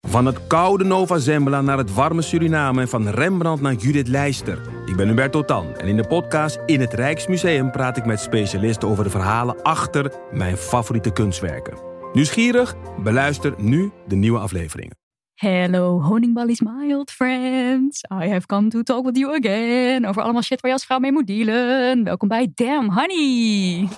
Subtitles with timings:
[0.00, 4.60] Van het koude Nova Zembla naar het warme Suriname en van Rembrandt naar Judith Leister.
[4.86, 8.88] Ik ben Hubert Totan en in de podcast In het Rijksmuseum praat ik met specialisten
[8.88, 11.78] over de verhalen achter mijn favoriete kunstwerken.
[12.12, 12.74] Nieuwsgierig?
[13.02, 14.98] Beluister nu de nieuwe afleveringen.
[15.34, 18.02] Hello, honingballies, my old friends.
[18.22, 20.06] I have come to talk with you again.
[20.06, 22.04] Over allemaal shit waar je als vrouw mee moet dealen.
[22.04, 23.88] Welkom bij Damn Honey.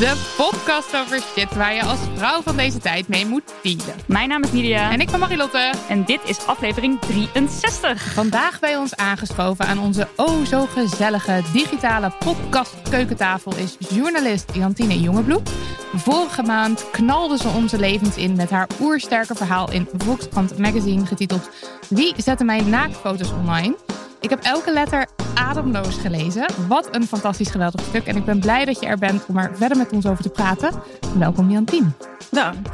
[0.00, 3.94] De podcast over shit waar je als vrouw van deze tijd mee moet dealen.
[4.06, 4.90] Mijn naam is Nidia.
[4.90, 5.72] En ik ben Marilotte.
[5.88, 8.12] En dit is aflevering 63.
[8.12, 15.00] Vandaag bij ons aangeschoven aan onze oh zo gezellige digitale podcast keukentafel is journalist Jantine
[15.00, 15.50] Jongebloed.
[15.94, 21.50] Vorige maand knalde ze onze levens in met haar oersterke verhaal in Volkskrant Magazine getiteld
[21.88, 23.76] Wie zette mijn naaktfoto's online?
[24.20, 26.46] Ik heb elke letter ademloos gelezen.
[26.68, 28.06] Wat een fantastisch geweldig stuk.
[28.06, 30.28] En ik ben blij dat je er bent om er verder met ons over te
[30.28, 30.82] praten.
[31.18, 31.92] Welkom Jantien.
[32.30, 32.66] Dank.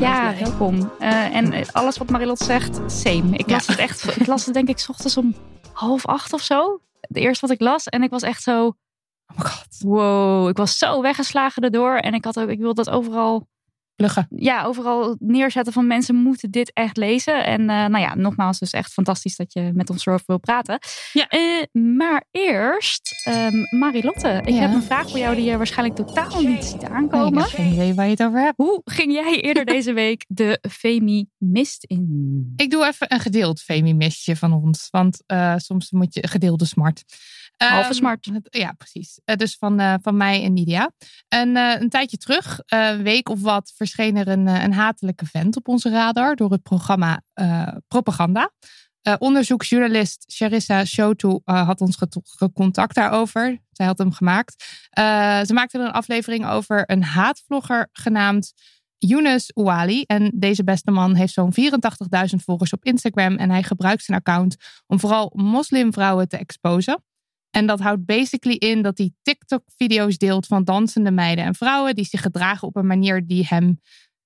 [0.00, 0.90] Ja, welkom.
[1.00, 3.36] Uh, en alles wat Marilot zegt, same.
[3.36, 5.34] Ik las het echt, ik las het denk ik ochtends om
[5.72, 6.80] half acht of zo.
[7.00, 7.86] Het eerste wat ik las.
[7.86, 8.74] En ik was echt zo, oh
[9.36, 9.66] my god.
[9.78, 10.48] wow.
[10.48, 11.96] Ik was zo weggeslagen erdoor.
[11.96, 13.46] En ik, had ook, ik wilde dat overal
[13.96, 14.26] pluggen.
[14.36, 17.44] Ja, overal neerzetten van mensen moeten dit echt lezen.
[17.44, 20.78] En uh, nou ja, nogmaals, dus echt fantastisch dat je met ons erover wil praten.
[21.12, 21.26] Ja.
[21.30, 24.60] Uh, maar eerst, um, Marilotte, ik Ja.
[24.60, 27.32] heb een vraag voor jou die je waarschijnlijk totaal niet ziet aankomen.
[27.32, 28.56] Nee, ik heb geen idee waar je het over hebt.
[28.56, 32.52] Hoe ging jij eerder deze week de Femi Mist in?
[32.56, 34.88] Ik doe even een gedeeld femimistje van ons.
[34.90, 37.04] Want eh, soms moet je gedeelde smart.
[37.56, 38.30] Halve Ehm, smart.
[38.42, 39.20] ja, precies.
[39.24, 40.90] Eh, dus van, eh, van mij en Nidia.
[41.28, 45.56] En eh, een tijdje terug, een week of wat, verscheen er een, een hatelijke vent
[45.56, 47.22] op onze radar door het programma
[47.88, 48.50] Propaganda.
[49.18, 53.58] Onderzoeksjournalist Charissa Shotu had ons gecontact daarover.
[53.72, 54.64] Zij had hem gemaakt.
[55.46, 58.52] Ze maakte er een aflevering over een haatvlogger genaamd
[58.98, 60.02] Younes Ouali.
[60.02, 63.36] En deze beste man heeft zo'n 84.000 volgers op Instagram.
[63.36, 64.56] En hij gebruikt zijn account
[64.86, 67.02] om vooral moslimvrouwen te exposen.
[67.54, 72.04] En dat houdt basically in dat hij TikTok-video's deelt van dansende meiden en vrouwen die
[72.04, 73.80] zich gedragen op een manier die hem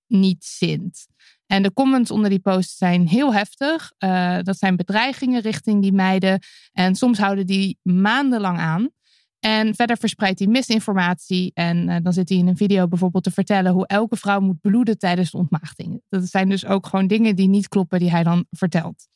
[0.06, 1.06] niet zint.
[1.46, 3.92] En de comments onder die posts zijn heel heftig.
[3.98, 6.42] Eh, dat zijn bedreigingen richting die meiden.
[6.72, 8.88] En soms houden die maandenlang aan.
[9.38, 11.50] En verder verspreidt hij misinformatie.
[11.54, 14.60] En eh, dan zit hij in een video bijvoorbeeld te vertellen hoe elke vrouw moet
[14.60, 16.02] bloeden tijdens de ontmaagding.
[16.08, 19.08] Dat zijn dus ook gewoon dingen die niet kloppen, die hij dan vertelt.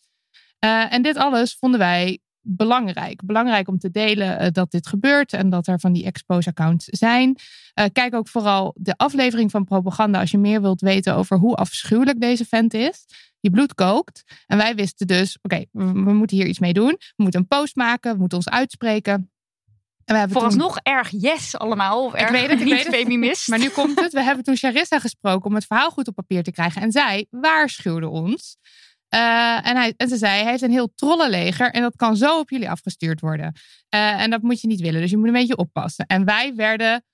[0.58, 3.24] Eh, en dit alles vonden wij belangrijk.
[3.24, 7.36] Belangrijk om te delen eh, dat dit gebeurt en dat er van die expose-accounts zijn.
[7.74, 11.54] Eh, kijk ook vooral de aflevering van Propaganda als je meer wilt weten over hoe
[11.54, 13.04] afschuwelijk deze vent is.
[13.40, 14.22] Je bloed kookt.
[14.46, 16.96] En wij wisten dus, oké, we, we moeten hier iets mee doen.
[16.98, 19.12] We moeten een post maken, we moeten ons uitspreken.
[20.04, 22.04] En we hebben toen- Vooralsnog erg yes allemaal.
[22.04, 22.94] Of erg weet het, ik niet weet het.
[22.94, 23.48] Femi Mist.
[23.48, 24.12] maar nu komt het.
[24.12, 26.82] We hebben toen Charissa gesproken om het verhaal goed op papier te krijgen.
[26.82, 28.56] En zij waarschuwde ons.
[29.12, 32.38] Eh, en, hij, en ze zei, hij heeft een heel trollenleger en dat kan zo
[32.38, 33.52] op jullie afgestuurd worden.
[33.88, 36.06] Eh, en dat moet je niet willen, dus je moet een beetje oppassen.
[36.06, 37.04] En wij werden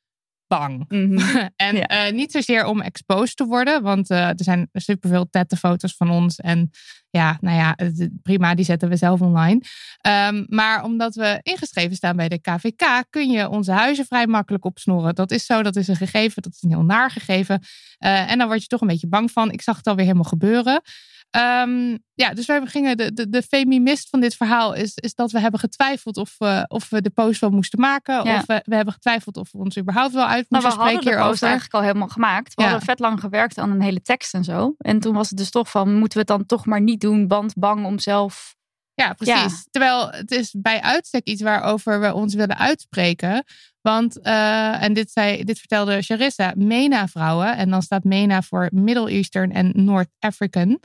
[0.46, 0.84] bang.
[0.88, 1.18] Mhm.
[1.56, 1.86] en Ja.
[1.86, 6.36] eh, niet zozeer om exposed te worden, want er zijn superveel tettenfoto's van ons.
[6.36, 6.70] En
[7.10, 7.76] ja, nou ja,
[8.22, 9.60] prima, die zetten we zelf online.
[10.00, 14.64] Ehm, maar omdat we ingeschreven staan bij de KVK, kun je onze huizen vrij makkelijk
[14.64, 15.14] opsnoren.
[15.14, 17.62] Dat is zo, dat is een gegeven, dat is een heel naar gegeven.
[17.98, 19.50] En dan word je toch een beetje bang van.
[19.50, 20.82] Ik zag het alweer helemaal gebeuren.
[21.30, 25.30] Ehm, ja, dus wij gingen, de, de, de feminist van dit verhaal is, is dat
[25.30, 28.24] we hebben getwijfeld of, we of we de post wel moesten maken.
[28.24, 28.36] Ja.
[28.36, 31.02] Of we, we hebben getwijfeld of we ons überhaupt wel uit Nou, moesten we hadden
[31.02, 32.54] spreken de post eigenlijk al helemaal gemaakt.
[32.54, 32.68] We Ja.
[32.68, 34.74] hadden vet lang gewerkt aan een hele tekst en zo.
[34.78, 37.28] En toen was het dus toch van, moeten we het dan toch maar niet doen,
[37.28, 38.56] want bang om zelf...
[38.94, 39.66] Ja, precies.
[39.70, 43.44] Terwijl het is bij uitstek iets waarover we ons willen uitspreken.
[43.80, 49.10] Want, eh, en dit, zei, dit vertelde Charissa, MENA-vrouwen, en dan staat MENA voor Middle
[49.10, 50.80] Eastern en North African.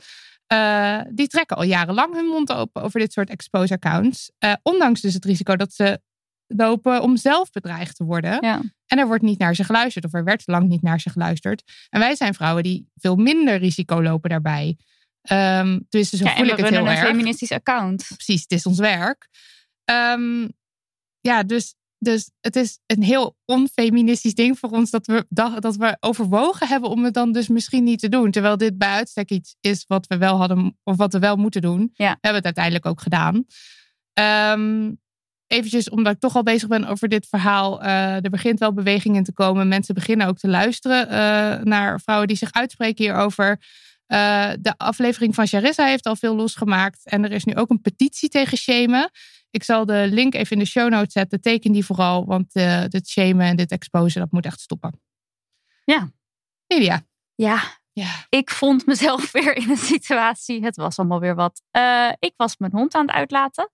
[0.54, 4.30] Eh, die trekken al jarenlang hun mond open over dit soort expose accounts.
[4.38, 6.00] Eh, ondanks dus het risico dat ze
[6.46, 8.38] lopen om zelf bedreigd te worden.
[8.40, 8.60] Ja.
[8.86, 11.62] En er wordt niet naar ze geluisterd, of er werd lang niet naar ze geluisterd.
[11.88, 14.76] En wij zijn vrouwen die veel minder risico lopen daarbij.
[15.22, 17.06] Ehm dus zo Ja, voel we ik het heel een erg.
[17.06, 18.04] feministisch account.
[18.06, 19.28] Precies, het is ons werk.
[19.84, 20.48] Ehm,
[21.20, 21.74] ja, dus,
[22.04, 26.68] dus het is een heel onfeministisch ding voor ons dat we, dat, dat we overwogen
[26.68, 28.30] hebben om het dan dus misschien niet te doen.
[28.30, 31.60] Terwijl dit bij uitstek iets is wat we wel hadden, of wat we wel moeten
[31.60, 31.90] doen.
[31.94, 32.10] Ja.
[32.10, 33.44] We hebben het uiteindelijk ook gedaan.
[34.12, 34.90] Ehm
[35.46, 37.82] eventjes, omdat ik toch al bezig ben over dit verhaal.
[37.82, 39.68] eh, er begint wel beweging in te komen.
[39.68, 43.60] Mensen beginnen ook te luisteren eh, naar vrouwen die zich uitspreken hierover.
[44.06, 47.00] Eh, de aflevering van Charissa heeft al veel losgemaakt.
[47.04, 49.10] En er is nu ook een petitie tegen shamen.
[49.54, 51.40] Ik zal de link even in de show notes zetten.
[51.40, 55.00] Teken die vooral, want eh, dit shamen en dit exposen, dat moet echt stoppen.
[55.84, 56.10] Ja.
[56.66, 57.02] Lydia.
[57.34, 57.62] Ja,
[57.92, 58.26] Ja.
[58.28, 60.64] ik vond mezelf weer in een situatie.
[60.64, 61.62] Het was allemaal weer wat.
[61.70, 63.70] Eh, ik was mijn hond aan het uitlaten.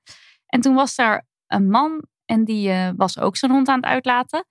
[0.46, 2.04] En toen was daar een man.
[2.24, 4.44] En die eh, was ook zijn hond aan het uitlaten.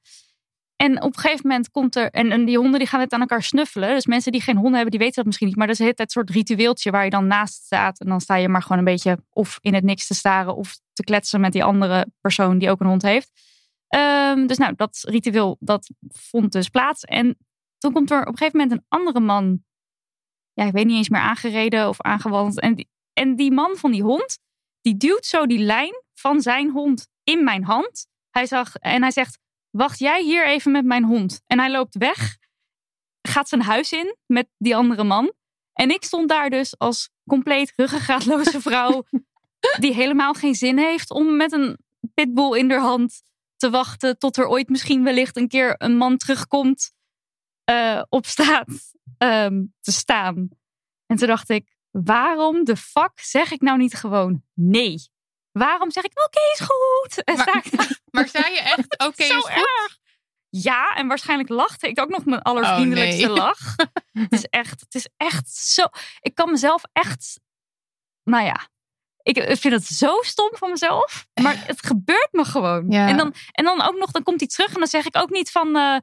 [0.82, 2.10] En op een gegeven moment komt er.
[2.10, 3.90] En, en die honden die gaan net aan elkaar snuffelen.
[3.90, 5.56] Dus mensen die geen honden hebben, die weten dat misschien niet.
[5.56, 8.00] Maar dat is het soort ritueeltje waar je dan naast staat.
[8.00, 10.56] En dan sta je maar gewoon een beetje of in het niks te staren.
[10.56, 13.32] Of te kletsen met die andere persoon die ook een hond heeft.
[13.88, 17.04] Ehm, dus nou, dat ritueel dat vond dus plaats.
[17.04, 17.38] En
[17.78, 19.64] toen komt er op een gegeven moment een andere man.
[20.54, 22.60] Ja, ik weet niet eens meer aangereden of aangewandeld.
[22.60, 24.40] En die, en die man van die hond,
[24.82, 28.08] die duwt zo die lijn van zijn hond in mijn hand.
[28.30, 29.40] Hij zag, en hij zegt,
[29.72, 31.42] wacht jij hier even met mijn hond.
[31.48, 32.38] En hij loopt weg,
[33.22, 35.34] gaat zijn huis in met die andere man.
[35.74, 39.04] En ik stond daar dus als compleet ruggengraatloze vrouw...
[39.80, 41.78] die helemaal geen zin heeft om met een
[42.14, 43.22] pitbull in haar hand
[43.56, 44.18] te wachten...
[44.18, 46.92] tot er ooit misschien wellicht een keer een man terugkomt
[47.64, 50.50] eh, op straat ehm, te staan.
[51.06, 55.10] En toen dacht ik, waarom de fuck zeg ik nou niet gewoon nee?
[55.60, 57.24] Waarom zeg ik, oké, is goed.
[57.24, 59.50] En Maar- sta ik daar Maar zei je echt, oké, is goed?
[59.50, 59.98] erg.
[60.50, 63.38] Ja, en waarschijnlijk lachte ik ook nog mijn allervriendelijkste Oh, nee.
[63.44, 63.76] lach.
[64.12, 65.84] het is echt, het is echt zo.
[66.22, 67.40] Ik kan mezelf echt,
[68.24, 68.68] nou ja,
[69.22, 72.92] ik vind het zo stom van mezelf, maar het gebeurt me gewoon.
[72.92, 73.08] Ja.
[73.08, 75.30] En, dan, en dan ook nog, dan komt hij terug en dan zeg ik ook
[75.30, 75.98] niet van, eh,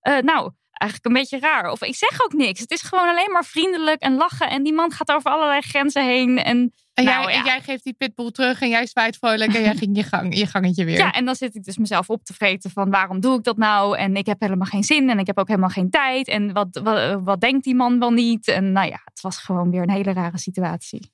[0.00, 1.70] eh, nou, eigenlijk een beetje raar.
[1.70, 2.60] Of ik zeg ook niks.
[2.60, 4.50] Het is gewoon alleen maar vriendelijk en lachen.
[4.50, 6.38] En die man gaat over allerlei grenzen heen.
[6.38, 7.38] En En, Nou, jij, ja.
[7.38, 10.36] en jij geeft die pitbull terug en jij zwaait vrolijk en jij ging je, gang,
[10.36, 10.96] je gangetje weer.
[10.96, 13.56] Ja, en dan zit ik dus mezelf op te vreten van waarom doe ik dat
[13.56, 13.96] nou?
[13.98, 16.28] En ik heb helemaal geen zin en ik heb ook helemaal geen tijd.
[16.28, 18.48] En wat, wat, wat denkt die man wel niet?
[18.48, 21.10] En nou ja, het was gewoon weer een hele rare situatie.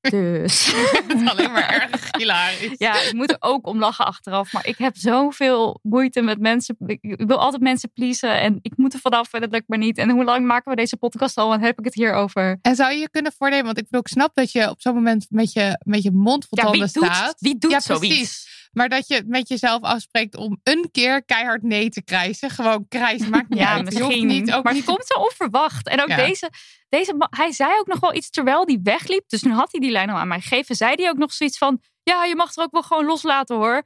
[0.00, 0.66] Dus
[1.08, 2.74] Het is alleen maar erg hilarisch.
[2.78, 4.52] ja, ik moet er ook om lachen achteraf.
[4.52, 6.76] Maar ik heb zoveel moeite met mensen.
[6.86, 9.98] Ik wil altijd mensen pleasen en ik moet er vanaf en dat lukt me niet.
[9.98, 12.58] En hoe lang maken we deze podcast al en heb ik het hier over?
[12.62, 14.94] En zou je je kunnen voornemen, want ik bedoel, ik snap dat je op zo'n
[14.94, 17.34] moment met je, met je mond vol Ja, wie tanden doet, staat.
[17.38, 18.06] wie doet Ja, zoiets?
[18.06, 18.57] precies.
[18.72, 22.50] Maar dat je met jezelf afspreekt om een keer keihard nee te krijgen.
[22.50, 23.84] Gewoon krijs, maakt niet Ja, uit.
[23.84, 24.26] Misschien.
[24.26, 25.88] niet, ook maar het komt zo onverwacht.
[25.88, 26.16] En ook Ja.
[26.16, 26.50] deze,
[26.88, 29.28] deze hij zei ook nog wel iets terwijl die wegliep.
[29.28, 30.74] Dus nu had hij die lijn al aan mij gegeven.
[30.76, 33.82] Zei hij ook nog zoiets van, ja, je mag er ook wel gewoon loslaten hoor.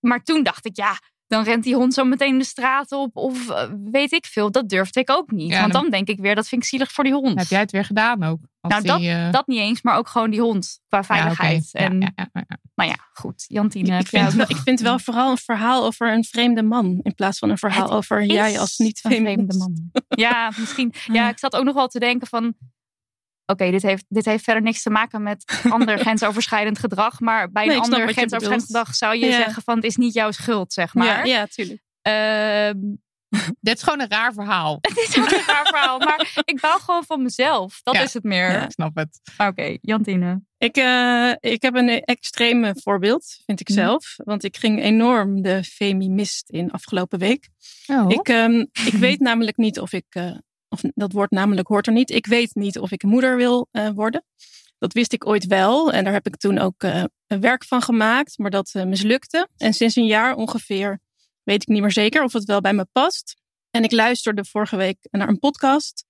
[0.00, 0.98] Maar toen dacht ik, ja,
[1.32, 3.16] dan rent die hond zo meteen de straat op.
[3.16, 5.50] Of eh, weet ik veel, dat durfde ik ook niet.
[5.50, 7.38] Ja, Want dan- dan denk ik weer, dat vind ik zielig voor die hond.
[7.38, 8.38] Heb jij het weer gedaan ook?
[8.60, 11.68] Als Nou, die, eh, Dat niet eens, maar ook gewoon die hond qua veiligheid.
[11.72, 12.56] Ja, En ja, ja, ja.
[12.74, 13.44] nou ja, goed.
[13.48, 17.00] Jantine, Ik vind, wel, nog ik vind wel vooral een verhaal over een vreemde man.
[17.02, 19.90] In plaats van een verhaal Het over jij als niet een vreemde man.
[20.08, 20.94] Ja, misschien.
[21.12, 22.54] Ja, ik zat ook nog wel te denken van...
[23.52, 27.20] Oké, dit, heeft, dit heeft verder niks te maken met ander grensoverschrijdend gedrag.
[27.20, 29.36] Maar bij Nee, een snap ander grensoverschrijdend gedrag zou je Ja.
[29.36, 29.74] zeggen van...
[29.76, 31.06] het is niet jouw schuld, zeg maar.
[31.06, 31.82] Ja, ja, tuurlijk.
[32.02, 32.78] Ehm,
[33.60, 34.78] Dit is gewoon een raar verhaal.
[34.88, 37.80] het is ook een raar verhaal, maar ik baal gewoon van mezelf.
[37.82, 38.02] Dat Ja.
[38.02, 38.50] is het meer.
[38.50, 38.64] Ja.
[38.64, 39.20] Ik snap het.
[39.38, 40.42] Oké, Jantine.
[40.58, 43.78] Ik, eh, ik heb een extreme voorbeeld, vind ik Mhm.
[43.78, 44.14] zelf.
[44.16, 47.48] Want ik ging enorm de feminist in afgelopen week.
[47.86, 48.10] Oh.
[48.10, 50.30] Ik, ehm, ik weet namelijk niet of ik, eh,
[50.72, 52.10] of dat woord namelijk hoort er niet.
[52.10, 54.24] Ik weet niet of ik moeder wil eh, worden.
[54.78, 58.38] Dat wist ik ooit wel en daar heb ik toen ook eh, werk van gemaakt,
[58.38, 59.48] maar dat eh, mislukte.
[59.56, 61.00] En sinds een jaar ongeveer
[61.42, 63.36] weet ik niet meer zeker of het wel bij me past.
[63.70, 66.04] En ik luisterde vorige week naar een podcast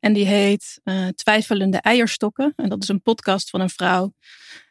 [0.00, 0.80] en die heet
[1.14, 2.52] Twijfelende Eierstokken.
[2.56, 4.12] En dat is een podcast van een vrouw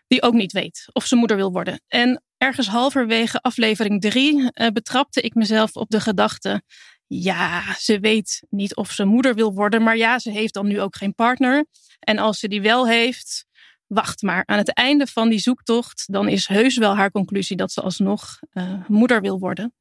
[0.07, 1.81] die ook niet weet of ze moeder wil worden.
[1.87, 6.61] En ergens halverwege aflevering drie betrapte ik mezelf op de gedachte
[7.07, 10.81] ja, ze weet niet of ze moeder wil worden, maar ja, ze heeft dan nu
[10.81, 11.65] ook geen partner.
[11.99, 13.45] En als ze die wel heeft,
[13.87, 14.43] wacht maar.
[14.45, 18.39] Aan het einde van die zoektocht, dan is heus wel haar conclusie dat ze alsnog
[18.49, 19.73] eh, moeder wil worden.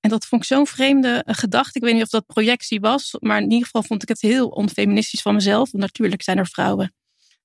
[0.00, 1.78] En dat vond ik zo'n vreemde eh, gedachte.
[1.78, 4.48] Ik weet niet of dat projectie was, maar in ieder geval vond ik het heel
[4.48, 5.70] onfeministisch van mezelf.
[5.70, 6.94] Want natuurlijk zijn er vrouwen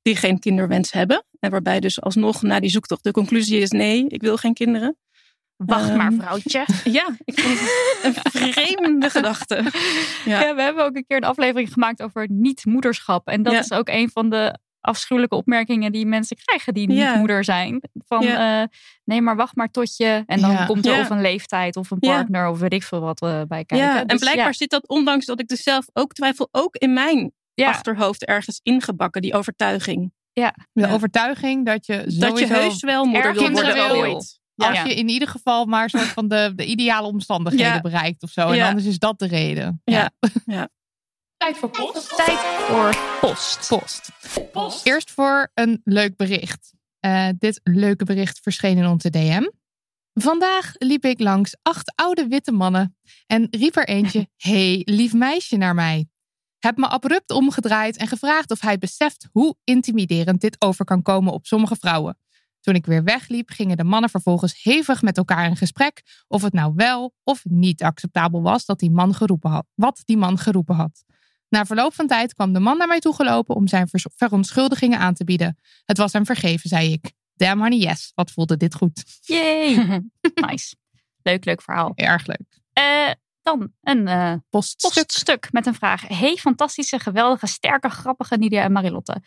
[0.02, 1.26] die geen kinderwens hebben.
[1.40, 4.98] En waarbij dus alsnog na die zoektocht de conclusie is: nee, ik wil geen kinderen.
[5.66, 6.66] Wacht Ehm, maar, vrouwtje.
[6.84, 9.56] Ja, ik vind het een vreemde gedachte.
[10.26, 10.42] Ja.
[10.42, 10.56] Ja.
[10.56, 13.28] we hebben ook een keer een aflevering gemaakt over niet-moederschap.
[13.28, 13.60] En dat Ja.
[13.60, 17.16] is ook een van de afschuwelijke opmerkingen die mensen krijgen die niet Ja.
[17.18, 17.82] moeder zijn.
[18.08, 18.62] Van Ja.
[18.62, 18.68] eh,
[19.04, 20.24] nee, maar wacht maar tot je.
[20.26, 20.66] En dan Ja.
[20.66, 21.00] komt er Ja.
[21.02, 22.14] of een leeftijd of een Ja.
[22.16, 23.78] partner of weet ik veel wat eh, bij kijken.
[23.78, 24.54] Ja, en Dus blijkbaar ja.
[24.54, 27.68] zit dat, ondanks dat ik dus zelf ook twijfel, ook in mijn Ja.
[27.70, 30.12] achterhoofd ergens ingebakken, die overtuiging.
[30.34, 30.92] De Ja.
[30.92, 34.40] overtuiging dat je sowieso, Dat je heus wel moeder wil worden ooit.
[34.68, 34.84] Als Ja.
[34.86, 37.82] je in ieder geval maar een soort van de, de ideale omstandigheden Ja.
[37.82, 38.48] bereikt of zo.
[38.50, 38.68] En Ja.
[38.68, 39.82] anders is dat de reden.
[39.86, 40.12] Ja.
[41.38, 42.16] Tijd voor post.
[42.26, 43.68] Tijd voor post.
[44.52, 44.86] Post.
[44.86, 46.74] Eerst voor een leuk bericht.
[47.00, 49.50] Eh, dit leuke bericht verscheen in onze DM.
[50.14, 55.58] Vandaag liep ik langs acht oude witte mannen en riep er eentje: Hey, lief meisje
[55.58, 56.06] naar mij.
[56.60, 61.34] Heb me abrupt omgedraaid en gevraagd of hij beseft hoe intimiderend dit over kan komen
[61.34, 62.18] op sommige vrouwen.
[62.62, 66.54] Toen ik weer wegliep, gingen de mannen vervolgens hevig met elkaar in gesprek of het
[66.54, 70.76] nou wel of niet acceptabel was dat die man geroepen had, wat die man geroepen
[70.76, 71.04] had.
[71.50, 75.24] Na verloop van tijd kwam de man naar mij toegelopen om zijn verontschuldigingen aan te
[75.24, 75.58] bieden.
[75.86, 77.12] Het was hem vergeven, zei ik.
[77.34, 78.12] Damn honey, yes.
[78.16, 79.04] Wat voelde dit goed.
[79.22, 79.76] Yay.
[80.50, 80.76] nice.
[81.22, 81.92] Leuk, leuk verhaal.
[81.96, 82.60] Erg leuk.
[82.74, 84.92] Eh, dan een eh, Poststuk.
[84.92, 86.08] poststuk met een vraag.
[86.08, 89.22] Hey, fantastische, geweldige, sterke, grappige Nidia en Marilotte.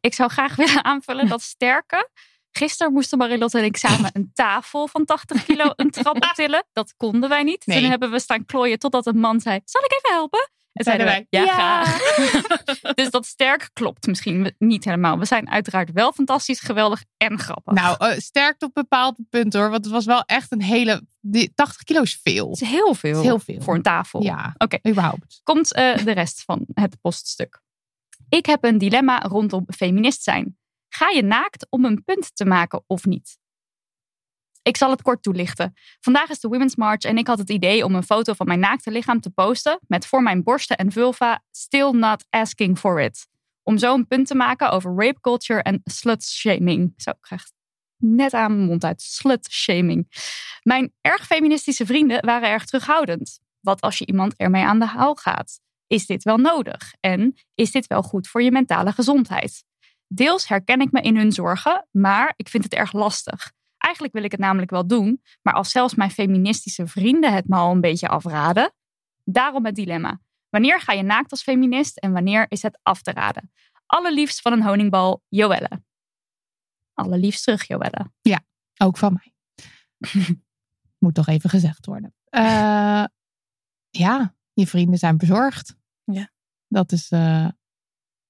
[0.00, 2.10] Ik zou graag willen aanvullen dat sterke.
[2.52, 6.64] Gisteren moesten Marilotte en ik samen een tafel van 80 kilo een trap optillen.
[6.72, 7.66] Dat konden wij niet.
[7.66, 7.80] Nee.
[7.80, 10.50] Toen hebben we staan klooien totdat een man zei: Zal ik even helpen?
[10.72, 11.52] En Zeiden wij, Ja, ja.
[11.52, 11.98] graag.
[12.94, 15.18] dus dat sterk klopt misschien niet helemaal.
[15.18, 17.74] We zijn uiteraard wel fantastisch, geweldig en grappig.
[17.74, 19.70] Nou, eh, sterkt op bepaalde punten hoor.
[19.70, 21.02] Want het was wel echt een hele...
[21.20, 22.50] Die 80 kilo is veel.
[22.50, 23.60] het is heel veel, is heel veel.
[23.60, 24.22] voor een tafel.
[24.22, 24.78] Ja, Oké.
[24.88, 25.40] überhaupt.
[25.42, 27.60] komt eh, de rest van het poststuk.
[28.28, 30.56] Ik heb een dilemma rondom feminist zijn.
[30.94, 33.38] Ga je naakt om een punt te maken of niet?
[34.62, 35.72] Ik zal het kort toelichten.
[36.00, 38.60] Vandaag is de Women's March en ik had het idee om een foto van mijn
[38.60, 43.26] naakte lichaam te posten met voor mijn borsten en vulva still not asking for it.
[43.62, 46.94] Om zo een punt te maken over rape culture en slut shaming.
[46.96, 47.50] Zo, ik krijg
[47.96, 49.02] net aan mijn mond uit.
[49.02, 50.06] Slut shaming.
[50.62, 53.40] Mijn erg feministische vrienden waren erg terughoudend.
[53.60, 55.60] Wat als je iemand ermee aan de haal gaat?
[55.86, 56.94] Is dit wel nodig?
[57.00, 59.64] En is dit wel goed voor je mentale gezondheid?
[60.14, 63.52] Deels herken ik me in hun zorgen, maar ik vind het erg lastig.
[63.78, 67.56] Eigenlijk wil ik het namelijk wel doen, maar als zelfs mijn feministische vrienden het me
[67.56, 68.72] al een beetje afraden,
[69.24, 70.20] daarom het dilemma.
[70.48, 73.52] Wanneer ga je naakt als feminist en wanneer is het af te raden?
[73.86, 75.82] Allerliefst van een honingbal, Joelle.
[76.94, 78.10] Allerliefst terug, Joelle.
[78.76, 79.34] Ook van mij.
[80.98, 82.14] Moet toch even gezegd worden.
[82.24, 83.04] Eh,
[83.90, 85.76] ja, je vrienden zijn bezorgd.
[86.04, 86.30] Ja.
[86.68, 87.48] Dat is eh,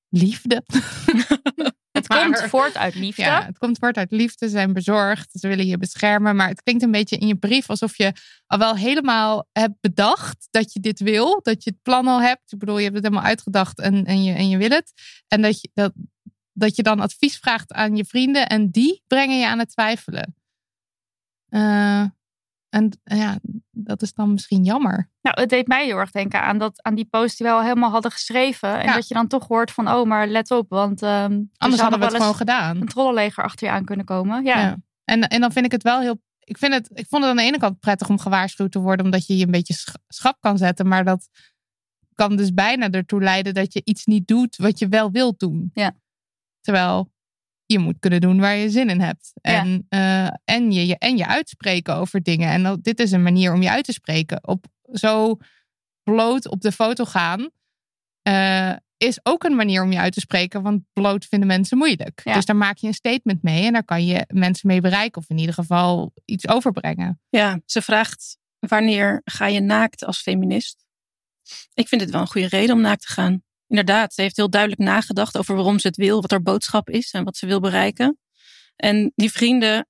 [0.08, 0.64] liefde.
[2.14, 3.22] Maar- komt voort uit liefde.
[3.22, 6.36] Ja, het komt voort uit liefde, ze zijn bezorgd, ze willen je beschermen.
[6.36, 8.12] Maar het klinkt een beetje in je brief alsof je
[8.46, 11.40] al wel helemaal hebt bedacht dat je dit wil.
[11.42, 12.52] Dat je het plan al hebt.
[12.52, 14.92] Ik bedoel, je hebt het helemaal uitgedacht en, en, je, en je wil het.
[15.28, 15.92] En dat je, dat,
[16.52, 20.34] dat je dan advies vraagt aan je vrienden en die brengen je aan het twijfelen.
[21.48, 22.04] Eh,
[22.72, 23.38] en ja,
[23.70, 25.10] dat is dan misschien jammer.
[25.22, 27.62] Nou, het deed mij heel erg denken aan, dat, aan die post die we al
[27.62, 28.78] helemaal hadden geschreven.
[28.78, 28.94] En Ja.
[28.94, 30.68] dat je dan toch hoort van, oh, maar let op.
[30.68, 32.80] Want ehm, er Anders hadden we het gewoon gedaan.
[32.80, 34.44] een trollenleger achter je aan kunnen komen.
[34.44, 34.76] Ja, Ja.
[35.04, 36.20] En, en dan vind ik het wel heel.
[36.38, 39.04] Ik, vind het, ik vond het aan de ene kant prettig om gewaarschuwd te worden,
[39.04, 40.88] omdat je je een beetje sch- schrap kan zetten.
[40.88, 41.28] Maar dat
[42.14, 45.70] kan dus bijna ertoe leiden dat je iets niet doet wat je wel wilt doen.
[45.74, 45.96] Ja.
[46.60, 47.11] Terwijl
[47.72, 49.32] je moet kunnen doen waar je zin in hebt.
[49.34, 49.60] Ja.
[49.60, 52.48] En, eh, en, je, je, en je uitspreken over dingen.
[52.48, 54.48] En dat, dit is een manier om je uit te spreken.
[54.48, 55.36] Op zo
[56.02, 57.50] bloot op de foto gaan.
[58.22, 62.20] eh, is ook een manier om je uit te spreken, want bloot vinden mensen moeilijk.
[62.24, 62.34] Ja.
[62.34, 65.30] Dus daar maak je een statement mee en daar kan je mensen mee bereiken of
[65.30, 67.20] in ieder geval iets overbrengen.
[67.28, 70.84] Ja, ze vraagt wanneer ga je naakt als feminist?
[71.74, 73.42] Ik vind het wel een goede reden om naakt te gaan.
[73.72, 77.12] Inderdaad, ze heeft heel duidelijk nagedacht over waarom ze het wil, wat haar boodschap is
[77.12, 78.18] en wat ze wil bereiken.
[78.76, 79.86] En die vrienden,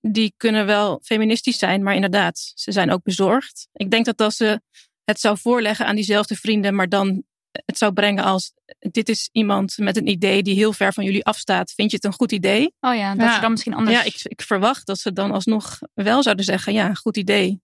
[0.00, 3.68] die kunnen wel feministisch zijn, maar inderdaad, ze zijn ook bezorgd.
[3.72, 4.60] Ik denk dat als ze
[5.04, 9.78] het zou voorleggen aan diezelfde vrienden, maar dan het zou brengen als dit is iemand
[9.78, 11.72] met een idee die heel ver van jullie afstaat.
[11.72, 12.74] Vind je het een goed idee?
[12.80, 13.34] Oh ja, dat Ja.
[13.34, 13.96] ze dan misschien anders...
[13.96, 17.60] Ja, ik, ik verwacht dat ze dan alsnog wel zouden zeggen: ja, goed idee,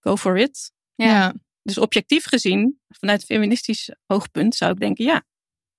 [0.00, 0.72] go for it.
[0.94, 1.34] Ja.
[1.64, 5.22] Dus objectief gezien, vanuit feministisch oogpunt, zou ik denken: ja,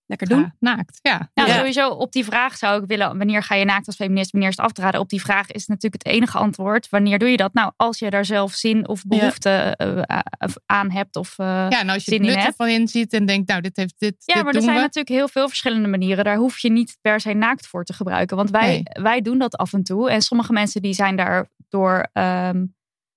[0.05, 0.53] lekker doen.
[0.59, 0.99] Naakt.
[1.01, 1.29] Ja.
[1.33, 1.55] Nou, Ja.
[1.55, 4.55] sowieso op die vraag zou ik willen, wanneer ga je naakt als feminist, wanneer is
[4.55, 4.99] het af te raden?
[4.99, 6.89] Op die vraag is natuurlijk het enige antwoord.
[6.89, 7.53] Wanneer doe je dat?
[7.53, 10.19] Nou, als je daar zelf zin of behoefte eh,
[10.65, 13.61] aan hebt of eh, ja, en als je het in nut inziet en denkt, nou,
[13.61, 14.15] dit heeft dit.
[14.17, 14.81] Ja, dit maar er zijn we.
[14.81, 16.23] natuurlijk heel veel verschillende manieren.
[16.23, 18.37] Daar hoef je niet per se naakt voor te gebruiken.
[18.37, 19.03] Want wij, Nee.
[19.03, 20.09] wij doen dat af en toe.
[20.09, 22.65] En sommige mensen die zijn daardoor ehm,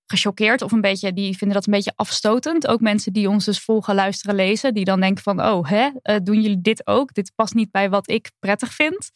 [0.09, 2.67] gechoqueerd of een beetje, die vinden dat een beetje afstotend.
[2.67, 6.15] Ook mensen die ons dus volgen, luisteren, lezen, die dan denken van, oh, hè, eh,
[6.23, 7.13] doen jullie dit ook?
[7.13, 9.11] Dit past niet bij wat ik prettig vind.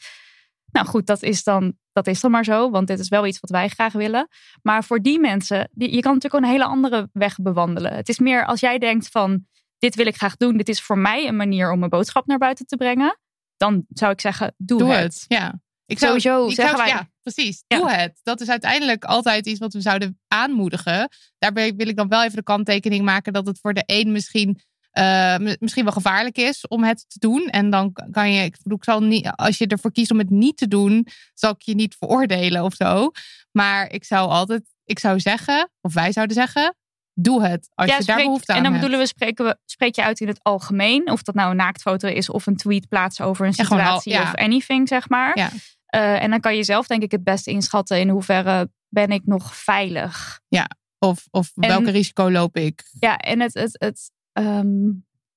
[0.71, 3.39] Nou goed, dat is, dan, dat is dan maar zo, want dit is wel iets
[3.39, 4.27] wat wij graag willen.
[4.61, 7.93] Maar voor die mensen, die, je kan natuurlijk ook een hele andere weg bewandelen.
[7.93, 9.45] Het is meer als jij denkt van,
[9.77, 12.37] dit wil ik graag doen, dit is voor mij een manier om mijn boodschap naar
[12.37, 13.19] buiten te brengen.
[13.57, 15.03] Dan zou ik zeggen, doe, Doe het.
[15.03, 15.25] het.
[15.27, 15.61] Ja.
[16.01, 17.63] Ik Sowieso ik zeggen wij- Ja, precies.
[17.67, 17.77] Ja.
[17.77, 18.19] Doe het.
[18.23, 21.09] Dat is uiteindelijk altijd iets wat we zouden aanmoedigen.
[21.37, 24.59] Daarbij wil ik dan wel even de kanttekening maken dat het voor de een misschien,
[24.91, 27.47] eh, misschien wel gevaarlijk is om het te doen.
[27.47, 30.29] En dan kan je, ik bedoel, ik zal niet, als je ervoor kiest om het
[30.29, 33.11] niet te doen, zal ik je niet veroordelen of zo.
[33.51, 36.75] Maar ik zou altijd, ik zou zeggen, of wij zouden zeggen,
[37.15, 38.83] doe het als Ja, je daar behoefte aan en dan hebt.
[38.85, 41.11] bedoelen we, spreken we, spreek je uit in het algemeen.
[41.11, 43.99] Of dat nou een naaktfoto is of een tweet plaatsen over een Ja, gewoon al-
[43.99, 44.31] situatie ja.
[44.31, 45.51] of anything, zeg maar.
[45.93, 46.15] Ja.
[46.15, 49.25] Eh, en dan kan je zelf denk ik het beste inschatten in hoeverre ben ik
[49.25, 50.39] nog veilig.
[50.99, 52.83] Of, of En- welke risico loop ik?
[52.99, 54.87] Ja, en het, het, het ehm,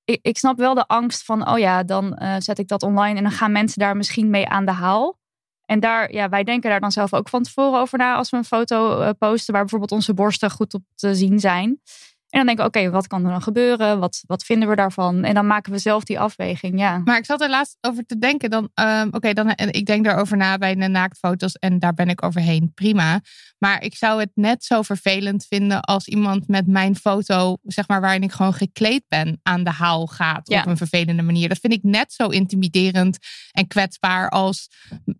[0.03, 3.17] ik, ik snap wel de angst van, oh ja, dan eh, zet ik dat online
[3.17, 5.19] en dan gaan mensen daar misschien mee aan de haal.
[5.65, 8.37] En daar, ja, wij denken daar dan zelf ook van tevoren over na als we
[8.37, 11.81] een foto eh, posten waar bijvoorbeeld onze borsten goed op te zien zijn.
[12.29, 13.99] En dan denken we, oké, wat kan er dan gebeuren?
[13.99, 15.23] Wat, wat vinden we daarvan?
[15.23, 17.01] En dan maken we zelf die afweging, ja.
[17.03, 18.49] Maar ik zat er laatst over te denken.
[18.49, 22.23] Dan, ehm, oké, dan ik denk daarover na bij de naaktfoto's en daar ben ik
[22.23, 22.71] overheen.
[22.73, 23.21] Prima.
[23.57, 28.01] Maar ik zou het net zo vervelend vinden als iemand met mijn foto, zeg maar,
[28.01, 30.59] waarin ik gewoon gekleed ben, aan de haal gaat Ja.
[30.59, 31.49] op een vervelende manier.
[31.49, 33.17] Dat vind ik net zo intimiderend
[33.51, 34.67] en kwetsbaar als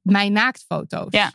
[0.01, 1.07] mijn naaktfoto's.
[1.09, 1.31] Ja.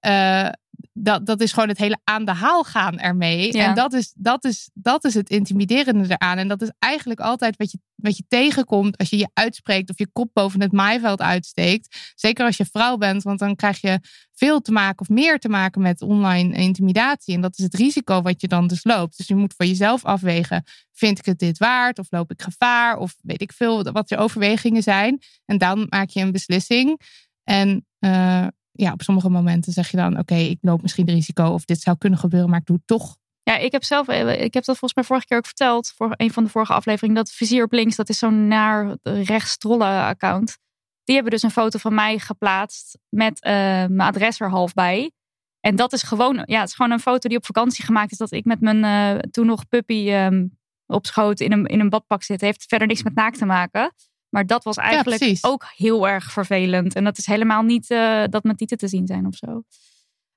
[0.00, 0.52] Eh,
[0.98, 3.52] dat, dat is gewoon het hele aan de haal gaan ermee.
[3.52, 3.64] Ja.
[3.64, 6.38] En dat is, dat, is, dat is het intimiderende eraan.
[6.38, 9.98] En dat is eigenlijk altijd wat je, wat je tegenkomt als je je uitspreekt of
[9.98, 12.12] je kop boven het maaiveld uitsteekt.
[12.14, 14.00] Zeker als je vrouw bent, want dan krijg je
[14.32, 17.34] veel te maken of meer te maken met online intimidatie.
[17.34, 19.16] En dat is het risico wat je dan dus loopt.
[19.16, 21.98] Dus je moet voor jezelf afwegen: vind ik het dit waard?
[21.98, 22.96] Of loop ik gevaar?
[22.96, 25.22] Of weet ik veel wat je overwegingen zijn.
[25.44, 27.00] En dan maak je een beslissing.
[27.44, 28.46] En eh,
[28.76, 31.96] ja, op sommige momenten zeg je dan: oké, ik loop misschien risico of dit zou
[31.98, 33.16] kunnen gebeuren, maar ik doe het toch.
[33.42, 36.14] Ja, ik heb zelf, eh, ik heb dat volgens mij vorige keer ook verteld, voor
[36.16, 40.02] een van de vorige afleveringen, dat Vizier op links, dat is zo'n naar rechts trollen
[40.02, 40.58] account.
[41.04, 43.52] Die hebben dus een foto van mij geplaatst met eh,
[43.86, 45.12] mijn adres er half bij.
[45.60, 48.18] En dat is gewoon, ja, het is gewoon een foto die op vakantie gemaakt is,
[48.18, 50.46] dat ik met mijn eh, toen nog puppy ehm,
[50.86, 52.40] op schoot in een, in een badpak zit.
[52.40, 53.94] Heeft verder niks met naakt te maken.
[54.28, 56.94] Maar dat was eigenlijk ook heel erg vervelend.
[56.94, 59.62] En dat is helemaal niet eh, dat mijn tieten te zien zijn of zo.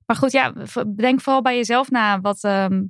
[0.06, 0.54] Maar goed, ja,
[0.96, 2.22] denk vooral bij jezelf na.
[2.22, 2.84] Wat, ehm,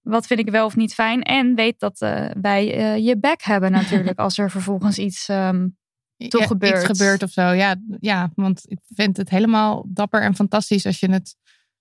[0.00, 1.22] wat vind ik wel of niet fijn?
[1.22, 4.18] En weet dat eh, wij eh, je back hebben natuurlijk.
[4.28, 5.28] als er vervolgens iets...
[5.28, 5.68] ehm,
[6.16, 6.76] Toch Ja, gebeurt.
[6.76, 7.42] Iets gebeurt of zo.
[7.42, 11.36] Ja, ja, want ik vind het helemaal dapper en fantastisch als je het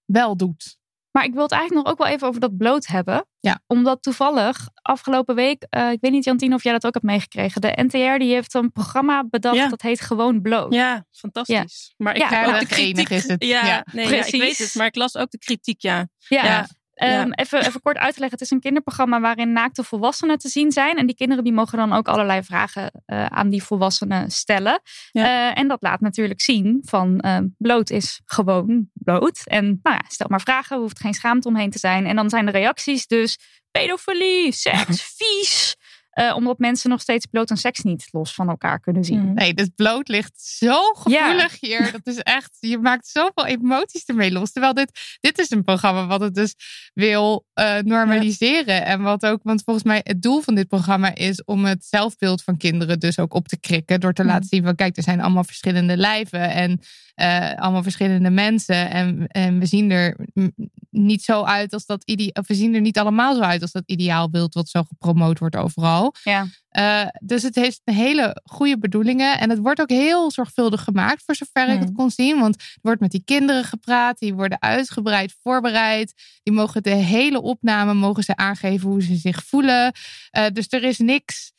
[0.06, 0.78] wel doet.
[1.18, 3.26] Maar ik wil het eigenlijk nog ook wel even over dat bloot hebben.
[3.40, 3.60] Ja.
[3.68, 5.66] Omdat toevallig afgelopen week...
[5.70, 7.62] eh, ik weet niet Jantine of jij dat ook hebt meegekregen.
[7.62, 9.56] De NTR die heeft een programma bedacht.
[9.56, 9.68] Ja.
[9.68, 10.74] Dat heet Gewoon Bloot.
[10.74, 11.94] Ja, fantastisch.
[11.98, 12.98] Maar ik Ja, de kritiek.
[12.98, 13.44] enig is het.
[13.44, 13.62] Ja.
[13.92, 14.40] Nee, ja, ik Precies.
[14.40, 14.76] weet het.
[14.76, 16.08] Maar ik las ook de kritiek, ja.
[16.18, 16.68] Ja.
[16.98, 17.22] Ja.
[17.22, 18.38] Ehm, even, even kort uit te leggen.
[18.38, 20.98] Het is een kinderprogramma waarin naakte volwassenen te zien zijn.
[20.98, 24.82] En die kinderen die mogen dan ook allerlei vragen eh, aan die volwassenen stellen.
[25.12, 25.24] Ja.
[25.24, 29.42] Eh, en dat laat natuurlijk zien van ehm, bloot is gewoon bloot.
[29.44, 32.06] En nou ja, stel maar vragen, er hoeft geen schaamte omheen te zijn.
[32.06, 33.38] En dan zijn de reacties dus
[33.72, 35.76] pedofilie, seks, vies.
[36.18, 39.20] Eh, omdat mensen nog steeds bloot en seks niet los van elkaar kunnen zien.
[39.20, 39.34] Mm.
[39.34, 41.92] Nee, dus bloot ligt zo gevoelig hier.
[41.92, 44.52] Dat is echt, je maakt zoveel emoties ermee los.
[44.52, 46.56] Terwijl dit, dit is een programma wat het dus
[46.94, 48.86] wil eh, normaliseren.
[48.86, 52.44] En wat ook, want volgens mij het doel van dit programma is om het zelfbeeld
[52.44, 54.00] van kinderen dus ook op te krikken.
[54.00, 54.28] Door te Mm.
[54.28, 56.80] laten zien van kijk, er zijn allemaal verschillende lijven en
[57.16, 58.90] eh, allemaal verschillende mensen.
[58.90, 60.52] En, en we zien er mm,
[60.98, 63.72] niet zo uit als dat ide- of we zien er niet allemaal zo uit als
[63.72, 66.14] dat ideaalbeeld wat zo gepromoot wordt overal.
[66.24, 66.48] Ja.
[66.70, 69.40] Eh, dus het heeft hele goede bedoelingen.
[69.40, 71.96] En het wordt ook heel zorgvuldig gemaakt, voor zover ik het Hmm.
[71.96, 72.40] kon zien.
[72.40, 74.20] Want er wordt met die kinderen gepraat.
[74.20, 76.14] Die worden uitgebreid voorbereid.
[76.44, 79.92] Die mogen de hele opname mogen ze aangeven hoe ze zich voelen.
[80.30, 81.52] Eh, dus er is niks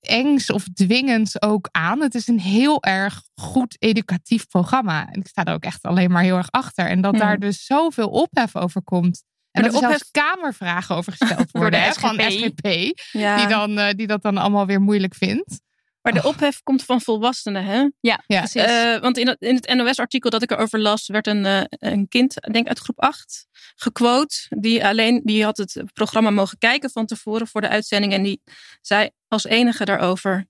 [0.00, 2.00] engs of dwingends ook aan.
[2.00, 5.08] Het is een heel erg goed educatief programma.
[5.12, 6.86] En ik sta er ook echt alleen maar heel erg achter.
[6.86, 9.22] En dat daar dus zoveel ophef over komt.
[9.50, 12.20] En Maar dat de er zelfs ophef- kamervragen over gesteld Door worden de hè, van
[12.30, 12.98] SGP.
[13.12, 13.36] Ja.
[13.36, 15.60] die, dan, eh, die dat dan allemaal weer moeilijk vindt.
[16.12, 17.78] Maar de ophef komt van volwassenen, hè?
[18.00, 18.38] Ja, Ja.
[18.38, 18.62] precies.
[18.62, 22.08] Eh, want in het, in het NOS-artikel dat ik erover las, werd een, eh, een
[22.08, 24.36] kind, ik denk uit groep 8, gequote.
[24.48, 28.12] Die alleen, die had het programma mogen kijken van tevoren voor de uitzending.
[28.12, 28.40] En die
[28.80, 30.46] zei als enige daarover,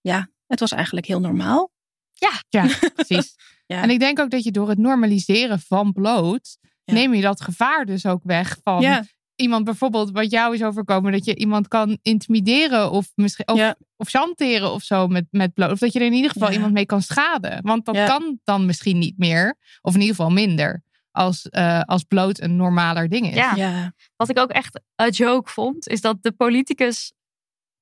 [0.00, 1.70] ja, het was eigenlijk heel normaal.
[2.12, 2.32] Ja,
[2.94, 3.34] precies.
[3.66, 3.82] Ja.
[3.82, 6.94] En ik denk ook dat je door het normaliseren van bloot Ja.
[6.94, 9.04] neem je dat gevaar dus ook weg van Ja,
[9.40, 13.74] iemand bijvoorbeeld wat jou is overkomen, dat je iemand kan intimideren of misschien of, Ja.
[13.96, 15.70] of chanteren of zo met, met bloot.
[15.70, 16.54] Of dat je er in ieder geval Ja.
[16.54, 17.62] iemand mee kan schaden.
[17.62, 18.06] Want dat Ja.
[18.06, 22.56] kan dan misschien niet meer, of in ieder geval minder, als, eh, als bloot een
[22.56, 23.34] normaler ding is.
[23.34, 23.54] Ja.
[23.54, 23.92] ja.
[24.16, 27.12] Wat ik ook echt een joke vond, is dat de politicus,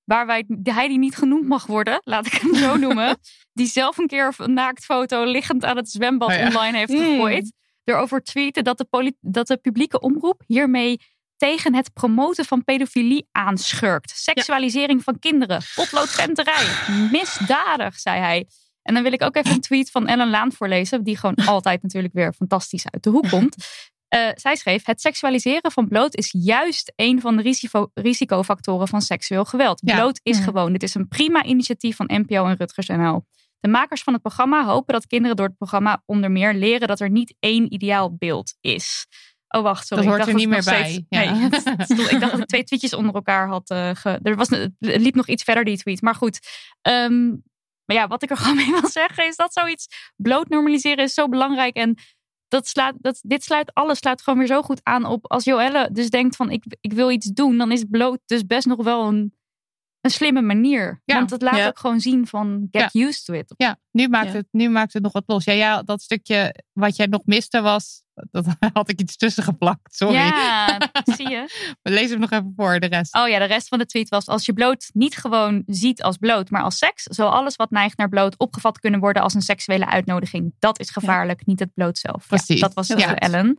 [0.04, 3.16] waar wij, hij die niet genoemd mag worden, laat ik hem zo noemen,
[3.58, 6.46] die zelf een keer een naaktfoto liggend aan het zwembad Oh ja.
[6.46, 6.98] online heeft Mm.
[6.98, 7.52] gegooid,
[7.84, 11.00] erover tweeten dat de, dat de publieke omroep hiermee
[11.38, 14.11] tegen het promoten van pedofilie aanschurkt.
[14.11, 16.66] Seksualisering van kinderen, potloodventerij,
[17.11, 18.46] misdadig, zei hij.
[18.83, 21.83] En dan wil ik ook even een tweet van Ellen Laan voorlezen, die gewoon altijd
[21.83, 23.57] natuurlijk weer fantastisch uit de hoek komt.
[24.09, 29.03] Eh, zij schreef: Het seksualiseren van bloot is juist een van de risico, risicofactoren van
[29.03, 29.81] seksueel geweld.
[29.85, 29.94] Ja.
[29.94, 30.44] Bloot is Ja.
[30.44, 30.72] gewoon.
[30.72, 33.24] Dit is een prima initiatief van NPO en Rutgers NL.
[33.61, 37.01] De makers van het programma hopen dat kinderen door het programma onder meer leren dat
[37.01, 39.07] er niet één ideaal beeld is.
[39.48, 40.02] Oh, wacht, sorry.
[40.04, 41.24] Dat hoort ik dacht er niet meer steeds- bij.
[41.24, 41.32] Ja.
[41.48, 43.70] Nee, stond- ik dacht dat ik twee tweetjes onder elkaar had.
[43.70, 46.02] eh, ge- er was, het liep nog iets verder, die tweet.
[46.02, 46.38] Maar goed.
[46.82, 47.28] Ehm,
[47.84, 51.14] maar ja, wat ik er gewoon mee wil zeggen is dat zoiets bloot normaliseren is
[51.14, 51.76] zo belangrijk.
[51.76, 51.98] En
[52.48, 55.30] dat slaat, dat, dit sluit alles sluit gewoon weer zo goed aan op.
[55.30, 58.66] Als Joelle dus denkt van ik, ik wil iets doen, dan is bloot dus best
[58.66, 59.34] nog wel een,
[60.00, 61.02] een slimme manier.
[61.04, 61.14] Ja.
[61.14, 61.66] Want het laat Ja.
[61.66, 63.54] ook gewoon zien van get used to it.
[63.56, 64.32] Ja, nu maakt, Ja.
[64.32, 65.44] Het, nu maakt het nog wat los.
[65.44, 69.94] Ja, ja, dat stukje wat jij nog miste was, dat had ik iets tussen geplakt.
[69.94, 70.14] Sorry.
[70.14, 70.78] Ja,
[71.16, 71.74] zie je.
[71.83, 73.14] Lees hem nog even voor, de rest.
[73.14, 76.16] Oh ja, de rest van de tweet was: als je bloot niet gewoon ziet als
[76.16, 79.42] bloot, maar als seks, zal alles wat neigt naar bloot opgevat kunnen worden als een
[79.42, 80.54] seksuele uitnodiging.
[80.59, 82.20] Dat is gevaarlijk, niet het bloot zelf.
[82.20, 82.61] Ja, Precies.
[82.61, 83.18] dat was eh, goed.
[83.18, 83.57] Ellen.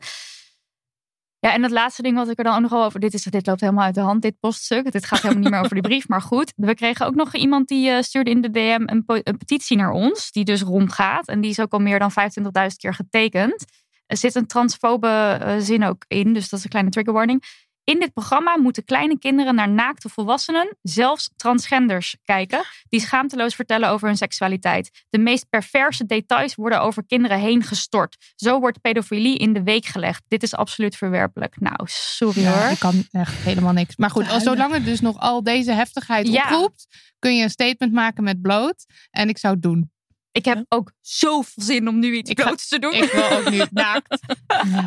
[1.39, 2.99] Ja, en het laatste ding wat ik er dan ook nog over.
[2.99, 4.91] Dit, is, dit loopt helemaal uit de hand, dit poststuk.
[4.91, 6.07] Dit gaat helemaal niet meer over die brief.
[6.07, 9.37] Maar goed, we kregen ook nog iemand die eh, stuurde in de DM een, een
[9.37, 10.31] petitie naar ons.
[10.31, 11.27] Die dus rondgaat.
[11.27, 12.45] En die is ook al meer dan 25.000
[12.77, 13.65] keer getekend.
[14.09, 15.07] Er zit een transfobe
[15.41, 16.33] eh, zin ook in.
[16.33, 17.43] Dus dat is een kleine trigger warning.
[17.83, 22.61] In dit programma moeten kleine kinderen naar naakte volwassenen, zelfs transgenders, kijken.
[22.89, 25.05] Die schaamteloos vertellen over hun seksualiteit.
[25.09, 28.33] De meest perverse details worden over kinderen heen gestort.
[28.35, 30.23] Zo wordt pedofilie in de week gelegd.
[30.27, 31.59] Dit is absoluut verwerpelijk.
[31.59, 32.71] Nou, sorry Ja, hoor.
[32.71, 33.95] ik kan echt helemaal niks.
[33.95, 36.43] Maar goed, als, zolang het dus nog al deze heftigheid Ja.
[36.43, 36.87] oproept,
[37.19, 38.85] kun je een statement maken met bloot.
[39.11, 39.91] En ik zou het doen.
[40.31, 42.93] Ik heb ook zoveel zin om nu iets Ik groots te doen.
[42.93, 44.19] Ik wil ook nu naakt,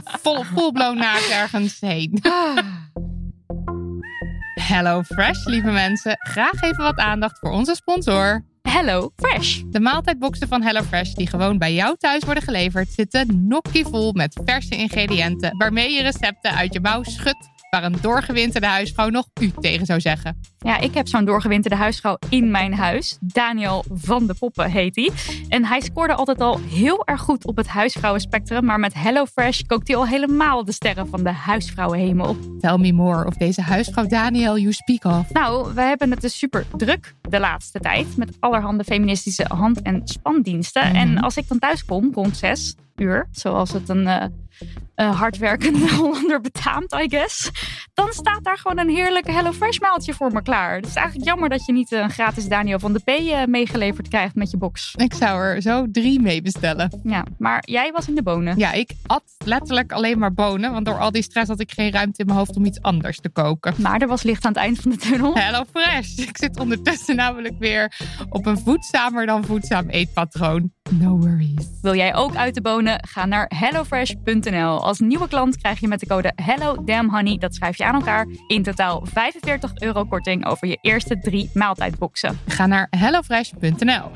[0.05, 2.23] vol, full-blown naakt ergens heen.
[4.55, 6.17] Hello Fresh, lieve mensen.
[6.19, 8.51] Graag even wat aandacht voor onze sponsor.
[8.63, 9.63] Hello, Fresh.
[9.67, 14.77] De maaltijdboxen van HelloFresh die gewoon bij jou thuis worden geleverd, zitten nokkievol met verse
[14.77, 19.87] ingrediënten waarmee je recepten uit je mouw schudt waar een doorgewinterde huisvrouw nog u tegen
[19.87, 20.41] zou zeggen.
[20.59, 23.19] Ja, ik heb zo'n doorgewinterde huisvrouw in mijn huis.
[23.21, 25.11] Daniel van de Poppen heet hij.
[25.49, 28.65] En hij scoorde altijd al heel erg goed op het huisvrouwenspectrum.
[28.65, 32.37] Maar met HelloFresh kookt hij al helemaal de sterren van de huisvrouwenhemel.
[32.61, 35.33] Tell me more of deze huisvrouw Daniel you speak of.
[35.33, 38.17] Nou, we hebben het dus super druk de laatste tijd.
[38.17, 40.87] Met allerhande feministische hand- en spandiensten.
[40.87, 40.97] Mhm.
[40.97, 44.07] En als ik dan thuis kom rond zes uur, zoals het een
[44.95, 47.51] eh, hardwerkende Hollander betaamt, I guess.
[47.95, 50.75] Dan staat daar gewoon een heerlijke HelloFresh maaltje voor me klaar.
[50.75, 54.09] Het is eigenlijk jammer dat je niet een gratis Daniel van de P eh, meegeleverd
[54.09, 54.95] krijgt met je box.
[54.97, 57.01] Ik zou er zo drie mee bestellen.
[57.03, 58.59] Ja, maar jij was in de bonen.
[58.59, 61.93] Ja, ik at letterlijk alleen maar bonen, want door al die stress had ik geen
[61.93, 63.75] ruimte in mijn hoofd om iets anders te koken.
[63.79, 65.35] Maar er was licht aan het eind van de tunnel.
[65.35, 66.19] Hello Fresh.
[66.29, 67.93] Ik zit ondertussen namelijk weer
[68.29, 70.73] op een voedzamer dan voedzaam eetpatroon.
[70.91, 71.69] No worries.
[71.83, 73.07] Wil jij ook uit de bonen?
[73.09, 74.85] Ga naar hellofresh.nl.
[74.85, 78.63] Als nieuwe klant krijg je met de code HelloDamnHoney, dat schrijf je aan elkaar, in
[78.63, 82.39] totaal 45 euro korting over je eerste drie maaltijdboxen.
[82.47, 84.11] Ga naar hellofresh.nl.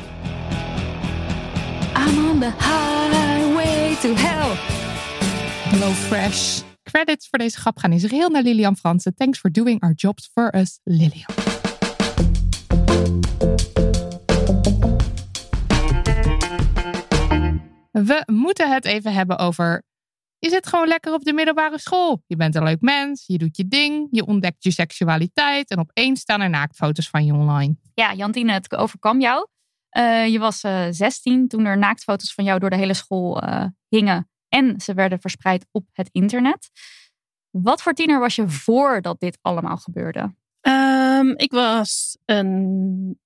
[1.97, 4.57] I'm on the highway to hell.
[5.71, 6.61] Hello Fresh.
[6.83, 9.15] Credits voor deze grap gaan in geheel naar Lilian Fransen.
[9.15, 11.47] Thanks for doing our jobs for us, Lilian.
[18.05, 19.83] We moeten het even hebben over.
[20.39, 22.23] Je zit gewoon lekker op de middelbare school.
[22.27, 26.21] Je bent een leuk mens, je doet je ding, je ontdekt je seksualiteit en opeens
[26.21, 27.77] staan er naaktfoto's van je online.
[27.95, 29.47] Ja, Jantine, het overkwam jou.
[29.89, 33.65] Eh, je was eh 16 toen er naaktfoto's van jou door de hele school eh,
[33.89, 34.31] hingen.
[34.49, 36.71] En ze werden verspreid op het internet.
[37.51, 40.35] Wat voor tiener was je voordat dit allemaal gebeurde?
[40.61, 43.19] Ehm, ik was een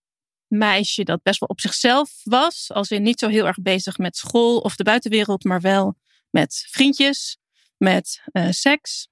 [0.51, 2.71] meisje dat best wel op zichzelf was.
[2.73, 5.97] Als in niet zo heel erg bezig met school of de buitenwereld, maar wel
[6.31, 7.39] met vriendjes,
[7.77, 9.09] met eh, seks.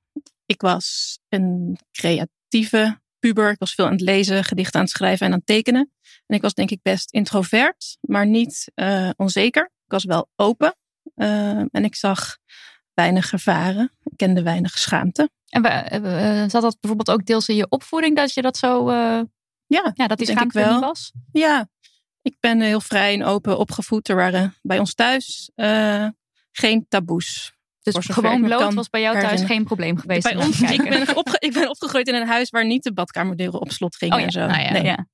[0.46, 3.51] Ik was een creatieve puber.
[3.51, 5.92] Ik was veel aan het lezen, gedichten aan het schrijven en aan het tekenen.
[6.27, 9.64] En ik was denk ik best introvert, maar niet eh, onzeker.
[9.64, 10.77] Ik was wel open.
[11.14, 12.38] Eh, en ik zag
[12.94, 13.92] weinig gevaren.
[14.03, 15.31] Ik kende weinig schaamte.
[15.48, 18.88] En zat dat bijvoorbeeld ook deels in je opvoeding dat je dat zo.
[19.68, 20.81] Ja, ja, dat die denk ik wel.
[20.81, 21.12] was?
[21.33, 21.68] Ja,
[22.22, 24.09] ik ben heel vrij en open opgevoed.
[24.09, 26.07] Er waren bij ons thuis eh,
[26.52, 27.52] geen taboes.
[27.83, 29.57] Dus gewoon bloot was bij jou thuis herinneren.
[29.57, 30.22] geen probleem geweest.
[30.22, 33.61] Bij ons, ik, ben opge- ik ben opgegroeid in een huis waar niet de badkamerdeuren
[33.61, 34.46] op slot gingen Oh ja, en zo.
[34.46, 34.70] nou ja.
[34.72, 34.83] Nee.
[34.83, 35.07] Ja.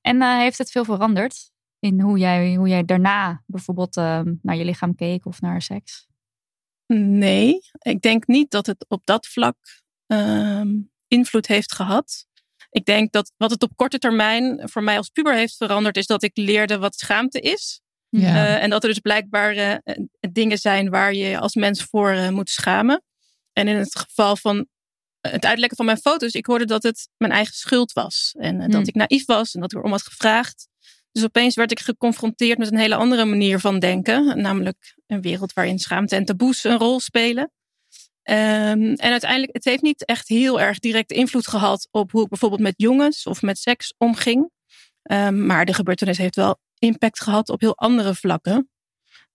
[0.00, 4.56] En eh, heeft het veel veranderd in hoe jij, hoe jij daarna bijvoorbeeld eh, naar
[4.56, 6.06] je lichaam keek of naar seks?
[6.86, 9.56] Nee, ik denk niet dat het op dat vlak
[10.06, 10.68] ehm,
[11.08, 12.26] invloed heeft gehad.
[12.70, 16.06] Ik denk dat wat het op korte termijn voor mij als puber heeft veranderd, is
[16.06, 17.80] dat ik leerde wat schaamte is.
[18.08, 18.34] Ja.
[18.34, 19.80] Eh, en dat er dus blijkbaar eh, eh,
[20.32, 23.02] dingen zijn waar je als mens voor moet schamen.
[23.52, 24.66] En in het geval van
[25.20, 28.34] het uitlekken van mijn foto's, ik hoorde dat het mijn eigen schuld was.
[28.38, 28.70] En eh, Hmm.
[28.70, 30.68] dat ik naïef was en dat ik erom had gevraagd.
[31.12, 34.40] Dus opeens werd ik geconfronteerd met een hele andere manier van denken.
[34.40, 37.52] Namelijk een wereld waarin schaamte en taboes een rol spelen.
[38.28, 42.28] Ehm, en uiteindelijk, het heeft niet echt heel erg direct invloed gehad op hoe ik
[42.28, 44.50] bijvoorbeeld met jongens of met seks omging.
[45.02, 48.70] Ehm, maar de gebeurtenis heeft wel impact gehad op heel andere vlakken.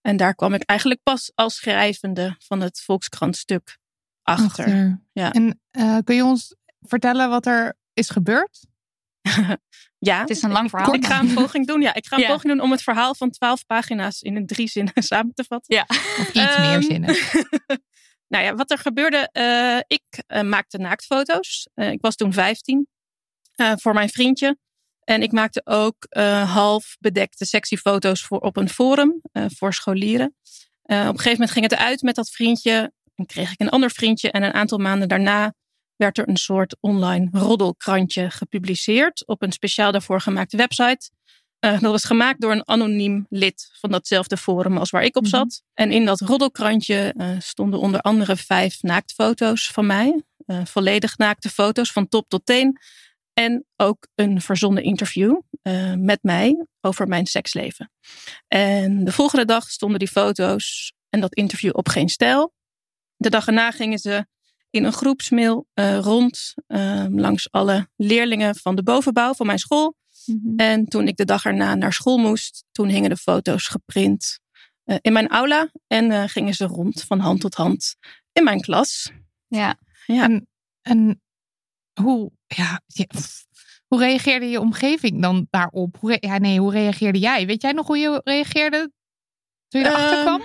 [0.01, 3.77] En daar kwam ik eigenlijk pas als schrijvende van het Volkskrant-stuk
[4.23, 4.45] achter.
[4.65, 5.01] Achter.
[5.13, 5.31] Ja.
[5.31, 8.59] En eh, kun je ons vertellen wat er is gebeurd?
[9.97, 10.93] Ja, Het is een lang verhaal.
[10.93, 11.81] ik ga een poging doen.
[11.81, 12.27] Ja, ik ga een Ja.
[12.27, 15.75] poging doen om het verhaal van twaalf pagina's in een drie zinnen samen te vatten.
[15.75, 15.85] Ja.
[15.89, 17.15] Of iets Ehm, meer zinnen?
[18.33, 21.67] nou ja, wat er gebeurde, eh, ik eh, maakte naaktfoto's.
[21.73, 22.87] Eh, ik was toen 15
[23.55, 24.57] eh, voor mijn vriendje.
[25.03, 26.05] En ik maakte ook
[26.45, 30.35] half bedekte sexy foto's voor, op een forum voor scholieren.
[30.83, 32.91] Op een gegeven moment ging het uit met dat vriendje.
[33.15, 34.31] Dan kreeg ik een ander vriendje.
[34.31, 35.53] En een aantal maanden daarna
[35.95, 39.27] werd er een soort online roddelkrantje gepubliceerd.
[39.27, 41.11] Op een speciaal daarvoor gemaakte website.
[41.63, 45.21] Eh, dat was gemaakt door een anoniem lid van datzelfde forum als waar ik op
[45.23, 45.31] Mhm.
[45.31, 45.63] zat.
[45.73, 50.23] En in dat roddelkrantje eh, stonden onder andere vijf naaktfoto's van mij.
[50.45, 52.77] Eh, volledig naakte foto's van top tot teen.
[53.33, 55.39] En ook een verzonnen interview
[55.97, 57.91] met mij over mijn seksleven.
[58.47, 62.53] En de volgende dag stonden die foto's en dat interview op geen stijl.
[63.15, 64.25] De dag erna gingen ze
[64.69, 65.67] in een groepsmail
[65.99, 69.95] rond eh, langs alle leerlingen van de bovenbouw van mijn school.
[70.25, 70.59] Mhm.
[70.59, 74.39] En toen ik de dag erna naar school moest, toen hingen de foto's geprint
[74.83, 75.71] eh, in mijn aula.
[75.87, 77.95] En eh, gingen ze rond van hand tot hand
[78.31, 79.11] in mijn klas.
[79.47, 79.75] Ja.
[80.05, 80.23] Ja.
[80.23, 80.47] En,
[80.81, 81.21] en
[82.01, 82.81] hoe, ja,
[83.87, 85.97] hoe reageerde je omgeving dan daarop?
[85.99, 87.45] Hoe, re- ja, nee, hoe reageerde jij?
[87.45, 88.91] Weet jij nog hoe je reageerde
[89.67, 90.41] toen je erachter Ehm, kwam?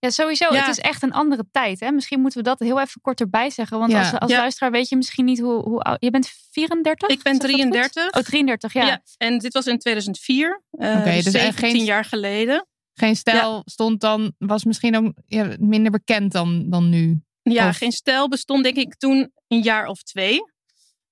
[0.00, 0.54] Ja, sowieso.
[0.54, 0.60] Ja.
[0.60, 1.80] Het is echt een andere tijd.
[1.80, 1.90] Hè?
[1.90, 3.78] Misschien moeten we dat heel even kort erbij zeggen.
[3.78, 3.98] Want Ja.
[3.98, 4.38] als, als Ja.
[4.38, 5.96] luisteraar weet je misschien niet hoe, hoe oud...
[6.00, 7.08] Je bent 34?
[7.08, 7.60] Ik ben Zeg dat goed?
[7.60, 8.04] 33.
[8.14, 8.86] Oh, 33, ja.
[8.86, 9.00] Ja.
[9.16, 10.62] en dit was in 2004.
[10.70, 12.66] eh Oké, dus dus echt 17 geen- jaar geleden.
[12.94, 15.12] Geen stijl stond dan, was misschien ook
[15.58, 17.20] minder bekend dan, dan nu.
[17.42, 20.38] Ja, Of- geen stijl bestond denk ik toen een jaar of twee.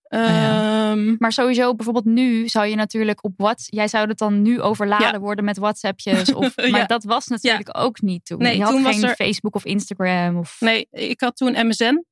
[0.09, 0.90] Ja.
[0.90, 3.75] Ehm, Maar sowieso, bijvoorbeeld nu zou je natuurlijk op WhatsApp...
[3.75, 5.19] Jij zou het dan nu overladen Ja.
[5.19, 6.35] worden met WhatsAppjes.
[6.35, 6.69] Of, Ja.
[6.69, 8.38] Maar dat was natuurlijk ook niet toen.
[8.38, 10.37] Nee, je had toen was geen er- Facebook of Instagram.
[10.38, 10.57] Of...
[10.61, 12.05] Nee, ik had toen MSN.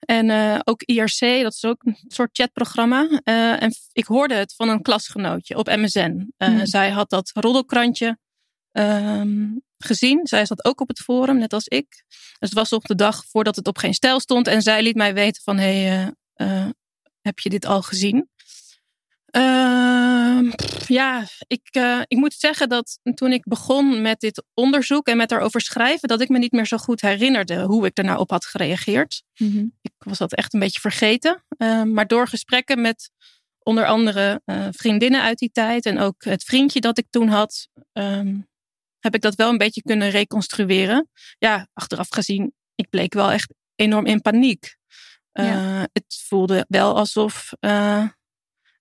[0.00, 3.20] En eh, ook IRC, dat is ook een soort chatprogramma.
[3.24, 6.32] Eh, en ik hoorde het van een klasgenootje op MSN.
[6.36, 6.66] Eh, Hmm.
[6.66, 8.18] Zij had dat roddelkrantje
[8.72, 9.46] ehm,
[9.78, 10.20] gezien.
[10.26, 12.04] Zij zat ook op het forum, net als ik.
[12.08, 14.46] Dus het was op de dag voordat het op geen stijl stond.
[14.46, 16.12] En zij liet mij weten van, hé, hey,
[17.22, 18.28] heb je dit al gezien?
[19.30, 20.50] Ehm,
[20.86, 25.28] ja, ik, eh, ik moet zeggen dat toen ik begon met dit onderzoek en met
[25.28, 28.30] daarover schrijven, dat ik me niet meer zo goed herinnerde hoe ik er nou op
[28.30, 29.22] had gereageerd.
[29.36, 29.66] Mhm.
[29.80, 31.44] Ik was dat echt een beetje vergeten.
[31.56, 33.10] Ehm, maar door gesprekken met
[33.62, 37.68] onder andere eh, vriendinnen uit die tijd en ook het vriendje dat ik toen had,
[37.92, 38.38] ehm,
[38.98, 41.08] heb ik dat wel een beetje kunnen reconstrueren.
[41.38, 44.78] Ja, achteraf gezien, ik bleek wel echt enorm in paniek.
[45.32, 48.08] Eh, Het voelde wel alsof eh,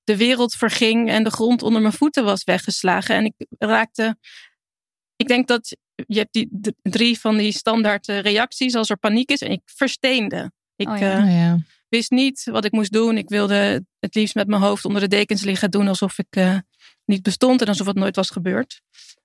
[0.03, 3.15] de wereld verging en de grond onder mijn voeten was weggeslagen.
[3.15, 4.17] En ik raakte.
[5.15, 6.49] Ik denk dat je hebt die
[6.81, 9.41] drie van die standaard eh, reacties als er paniek is.
[9.41, 10.51] En ik versteende.
[10.75, 11.17] Ik Oh ja.
[11.17, 11.57] eh, Oh ja.
[11.89, 13.17] wist niet wat ik moest doen.
[13.17, 16.57] Ik wilde het liefst met mijn hoofd onder de dekens liggen, doen alsof ik eh,
[17.05, 18.81] niet bestond en alsof het nooit was gebeurd.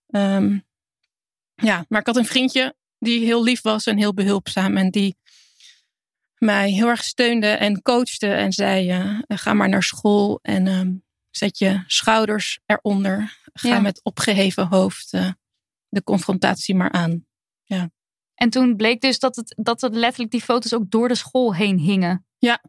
[0.07, 0.59] Ehm,
[1.55, 5.17] ja, maar ik had een vriendje die heel lief was en heel behulpzaam en die
[6.39, 10.93] mij heel erg steunde en coachte en zei: eh, ga maar naar school en ehm,
[11.31, 13.39] zet je schouders eronder.
[13.53, 13.81] Ga Ja.
[13.81, 15.31] met opgeheven hoofd eh,
[15.89, 17.27] de confrontatie maar aan.
[18.35, 21.55] En toen bleek dus dat het, dat het letterlijk die foto's ook door de school
[21.55, 22.27] heen hingen.
[22.39, 22.63] Ja.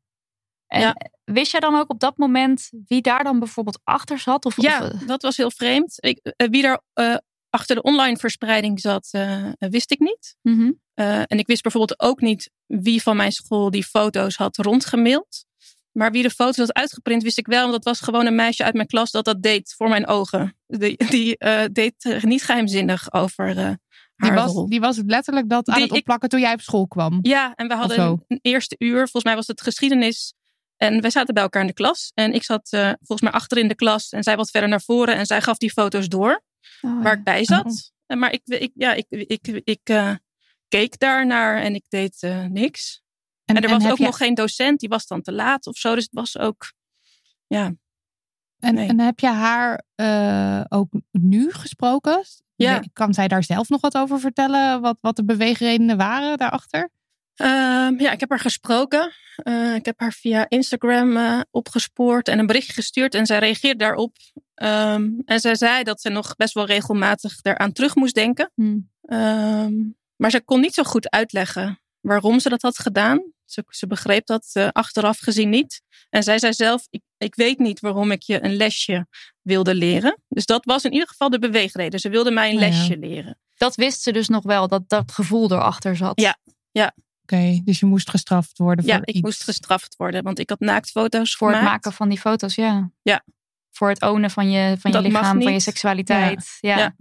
[0.68, 0.96] En Ja.
[1.24, 4.46] wist jij dan ook op dat moment wie daar dan bijvoorbeeld achter zat?
[4.46, 5.96] Of, Ja, of, dat was heel vreemd.
[6.04, 7.16] Ik, eh, wie daar eh,
[7.50, 10.36] achter de online verspreiding zat, eh, wist ik niet.
[10.42, 10.72] Mhm.
[10.96, 15.46] Eh, en ik wist bijvoorbeeld ook niet wie van mijn school die foto's had rondgemaild.
[15.92, 17.62] Maar wie de foto's had uitgeprint, wist ik wel.
[17.62, 20.58] Want dat was gewoon een meisje uit mijn klas dat dat deed voor mijn ogen.
[20.68, 23.78] Die, die uh, deed niet geheimzinnig over uh, haar
[24.16, 26.88] die was, die was letterlijk dat aan die, het opplakken ik, toen jij op school
[26.88, 27.20] kwam.
[27.22, 28.98] Ja, en we hadden een, eerste uur.
[28.98, 30.34] Volgens mij was het geschiedenis.
[30.78, 32.12] En wij zaten bij elkaar in de klas.
[32.14, 34.10] En ik zat uh, volgens mij achter in de klas.
[34.10, 35.16] En zij wat verder naar voren.
[35.16, 36.44] En zij gaf die foto's door.
[36.82, 37.18] Oh, waar ja.
[37.18, 37.92] ik bij zat.
[38.08, 38.18] Oh.
[38.18, 39.90] Maar ik, ik, ja, ik, ik, ik, ik
[40.68, 43.04] keek daarnaar en ik deed niks.
[43.46, 45.96] En, en er was ook nog geen docent, die was dan te laat of zo.
[45.96, 46.74] Dus het was ook,
[47.48, 47.74] ja.
[48.60, 52.24] En, en heb je haar uh, ook nu gesproken?
[52.56, 52.84] Ja.
[52.94, 54.82] Kan zij daar zelf nog wat over vertellen?
[54.82, 56.90] Wat, wat de beweegredenen waren daarachter?
[57.42, 57.48] Uh,
[57.98, 59.12] ja, ik heb haar gesproken.
[59.44, 63.16] Uh, ik heb haar via Instagram uh, opgespoord en een berichtje gestuurd.
[63.16, 64.16] En zij reageerde daarop.
[64.56, 68.52] Um, en zij zei dat ze nog best wel regelmatig eraan terug moest denken.
[68.54, 68.90] Hmm.
[69.02, 73.34] Um, maar ze kon niet zo goed uitleggen waarom ze dat had gedaan.
[73.46, 75.82] Ze, ze begreep dat uh, achteraf gezien niet.
[76.10, 79.08] En zij zei zelf: ik, ik weet niet waarom ik je een lesje
[79.42, 80.22] wilde leren.
[80.28, 82.00] Dus dat was in ieder geval de beweegreden.
[82.00, 83.08] Ze wilde mij een lesje ja.
[83.08, 83.40] leren.
[83.56, 86.22] Dat wist ze dus nog wel, dat dat gevoel erachter zat.
[86.22, 86.38] Ja,
[86.72, 86.94] ja.
[87.22, 88.86] Oké, okay, dus je moest gestraft worden.
[88.86, 89.24] Ja, voor ik iets.
[89.24, 91.66] moest gestraft worden, want ik had naaktfoto's Voor gemaakt.
[91.66, 92.92] het maken van die foto's, ja.
[93.02, 93.24] Ja.
[93.72, 96.58] Voor het ownen van je, van je Dat lichaam, van je seksualiteit.
[96.60, 96.78] Ja.
[96.78, 96.96] Ja.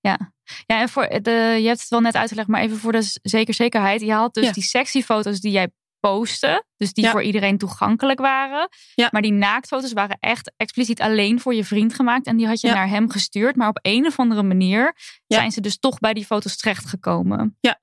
[0.00, 0.32] Ja.
[0.66, 0.80] Ja.
[0.80, 4.00] en voor de, je hebt het wel net uitgelegd, maar even voor de zeker zekerheid.
[4.00, 4.52] Je had dus Ja.
[4.52, 5.68] die sexy foto's die jij
[6.00, 7.10] postte, dus die Ja.
[7.10, 8.68] voor iedereen toegankelijk waren.
[8.94, 9.08] Ja.
[9.10, 12.26] Maar die naaktfoto's waren echt expliciet alleen voor je vriend gemaakt.
[12.26, 12.74] En die had je Ja.
[12.74, 13.56] naar hem gestuurd.
[13.56, 17.56] Maar op een of andere manier zijn ze dus toch bij die foto's terechtgekomen.
[17.60, 17.80] Ja,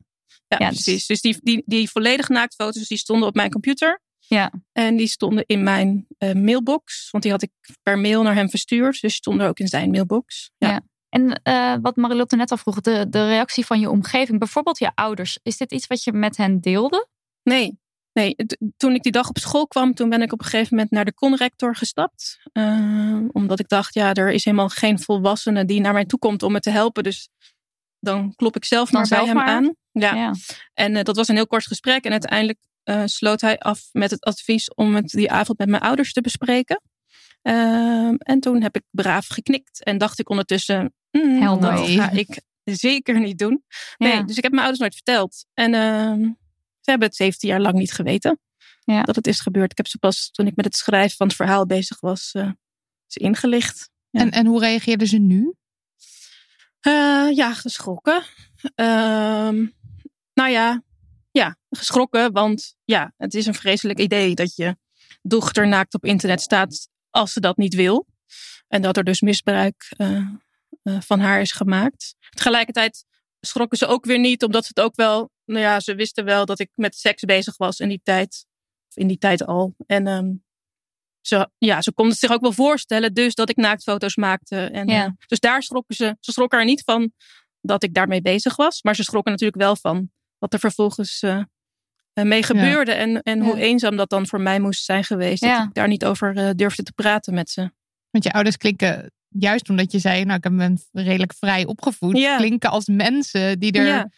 [0.47, 1.06] Ja, dus- precies.
[1.06, 4.01] Dus die, die, die volledig naaktfoto's die stonden op mijn computer.
[4.19, 4.51] Ja.
[4.71, 7.08] En die stonden in mijn eh, mailbox.
[7.12, 7.51] Want die had ik
[7.84, 9.01] per mail naar hem verstuurd.
[9.01, 10.51] Dus stonden ook in zijn mailbox.
[10.58, 10.82] Ja.
[11.15, 14.91] En eh, wat Marilotte net al vroeg, de, de reactie van je omgeving, bijvoorbeeld je
[14.95, 15.39] ouders.
[15.43, 17.08] Is dit iets wat je met hen deelde?
[17.43, 17.80] Nee,
[18.13, 18.36] nee.
[18.78, 21.06] Toen ik die dag op school kwam, toen ben ik op een gegeven moment naar
[21.06, 22.39] de conrector gestapt.
[22.51, 26.43] Eh, omdat ik dacht, ja, er is helemaal geen volwassene die naar mij toe komt
[26.43, 27.04] om me te helpen.
[27.04, 27.30] Dus
[27.99, 29.47] dan klop ik zelf maar bij zelf hem maar.
[29.47, 29.75] aan.
[29.91, 30.15] Ja.
[30.15, 30.34] Ja.
[30.73, 32.04] En eh, dat was een heel kort gesprek.
[32.04, 32.60] En uiteindelijk
[33.06, 36.82] sloot hij af met het advies om het die avond met mijn ouders te bespreken.
[37.45, 39.84] Ehm, en toen heb ik braaf geknikt.
[39.84, 41.60] En dacht ik ondertussen, mm, Hell no.
[41.60, 43.63] dat ga ik zeker niet doen.
[43.97, 44.23] Nee, Ja.
[44.23, 45.45] dus ik heb mijn ouders nooit verteld.
[45.54, 46.21] En ehm,
[46.80, 48.39] ze hebben het 17 jaar lang niet geweten
[48.84, 49.04] Ja.
[49.04, 49.71] dat het is gebeurd.
[49.71, 52.49] Ik heb ze pas toen ik met het schrijven van het verhaal bezig was, eh,
[53.08, 53.89] ze ingelicht.
[54.10, 54.19] Ja.
[54.21, 55.54] En, en hoe reageerden ze nu?
[56.80, 58.23] Eh, ja, geschrokken.
[58.75, 59.65] Ehm,
[60.34, 60.84] nou ja,
[61.32, 62.32] ja, geschrokken.
[62.32, 64.78] Want ja, het is een vreselijk idee dat je
[65.21, 68.08] dochter naakt op internet staat als ze dat niet wil.
[68.67, 70.28] En dat er dus misbruik eh,
[70.99, 72.15] van haar is gemaakt.
[72.29, 73.05] Tegelijkertijd
[73.39, 76.45] schrokken ze ook weer niet, omdat ze het ook wel, nou ja, ze wisten wel
[76.45, 78.45] dat ik met seks bezig was in die tijd.
[78.89, 79.75] Of in die tijd al.
[79.85, 80.31] En ehm,
[81.21, 84.57] ze, ja, ze konden zich ook wel voorstellen, dus dat ik naaktfoto's maakte.
[84.65, 85.05] En, Ja.
[85.05, 86.17] eh, dus daar schrokken ze.
[86.19, 87.11] Ze schrokken er niet van
[87.61, 88.81] dat ik daarmee bezig was.
[88.81, 91.41] Maar ze schrokken natuurlijk wel van wat er vervolgens eh,
[92.13, 92.91] eh, mee gebeurde.
[92.91, 95.43] En, en hoe eenzaam dat dan voor mij moest zijn geweest.
[95.43, 95.57] Ja.
[95.57, 97.71] Dat ik daar niet over eh, durfde te praten met ze.
[98.09, 102.37] Want je ouders klinken, juist omdat je zei, nou ik ben redelijk vrij opgevoed, Ja.
[102.37, 104.09] klinken als mensen die er Ja.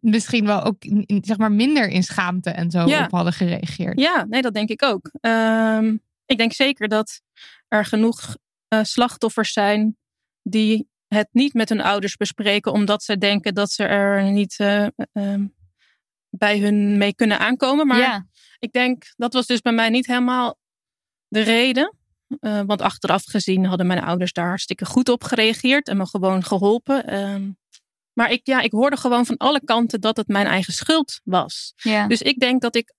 [0.00, 0.76] misschien wel ook
[1.20, 3.04] zeg maar minder in schaamte en zo Ja.
[3.04, 4.00] op hadden gereageerd.
[4.00, 5.10] Ja, nee, dat denk ik ook.
[5.20, 7.20] Ehm, ik denk zeker dat
[7.68, 8.36] er genoeg
[8.68, 9.96] eh, slachtoffers zijn
[10.42, 14.86] die het niet met hun ouders bespreken, omdat ze denken dat ze er niet eh,
[15.12, 15.46] ehm,
[16.30, 17.86] bij hun mee kunnen aankomen.
[17.86, 18.26] Maar ja.
[18.58, 20.58] ik denk dat was dus bij mij niet helemaal
[21.28, 21.97] de reden.
[22.40, 26.44] Eh, want achteraf gezien hadden mijn ouders daar hartstikke goed op gereageerd en me gewoon
[26.44, 27.06] geholpen.
[27.06, 27.50] Ehm,
[28.12, 31.72] maar ik, ja, ik hoorde gewoon van alle kanten dat het mijn eigen schuld was.
[31.76, 32.06] ja.
[32.06, 32.94] Dus ik denk dat ik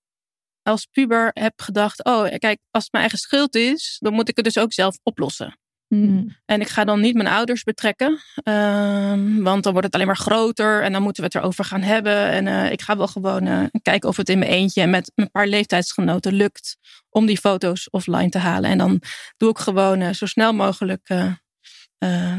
[0.62, 4.36] als puber heb gedacht: oh, kijk, als het mijn eigen schuld is, dan moet ik
[4.36, 5.58] het dus ook zelf oplossen.
[5.94, 6.36] Mm.
[6.44, 10.16] En ik ga dan niet mijn ouders betrekken, ehm, want dan wordt het alleen maar
[10.16, 12.30] groter en dan moeten we het erover gaan hebben.
[12.30, 15.12] En eh, ik ga wel gewoon eh, kijken of het in mijn eentje en met
[15.14, 16.76] een paar leeftijdsgenoten lukt
[17.08, 18.70] om die foto's offline te halen.
[18.70, 19.02] En dan
[19.36, 21.08] doe ik gewoon eh, zo snel mogelijk.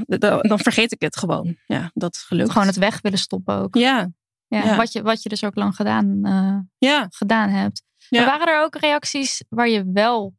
[0.07, 1.57] dan, vergeet ik het gewoon.
[1.65, 2.51] Ja, dat is gelukt.
[2.51, 3.75] Gewoon het weg willen stoppen ook.
[3.75, 4.09] Ja,
[4.47, 4.75] Ja, ja.
[4.75, 6.19] Wat, je, wat je dus ook lang gedaan,
[6.77, 7.07] ja.
[7.09, 7.83] gedaan hebt.
[8.09, 8.25] Ja.
[8.25, 10.33] Maar waren er ook reacties waar je wel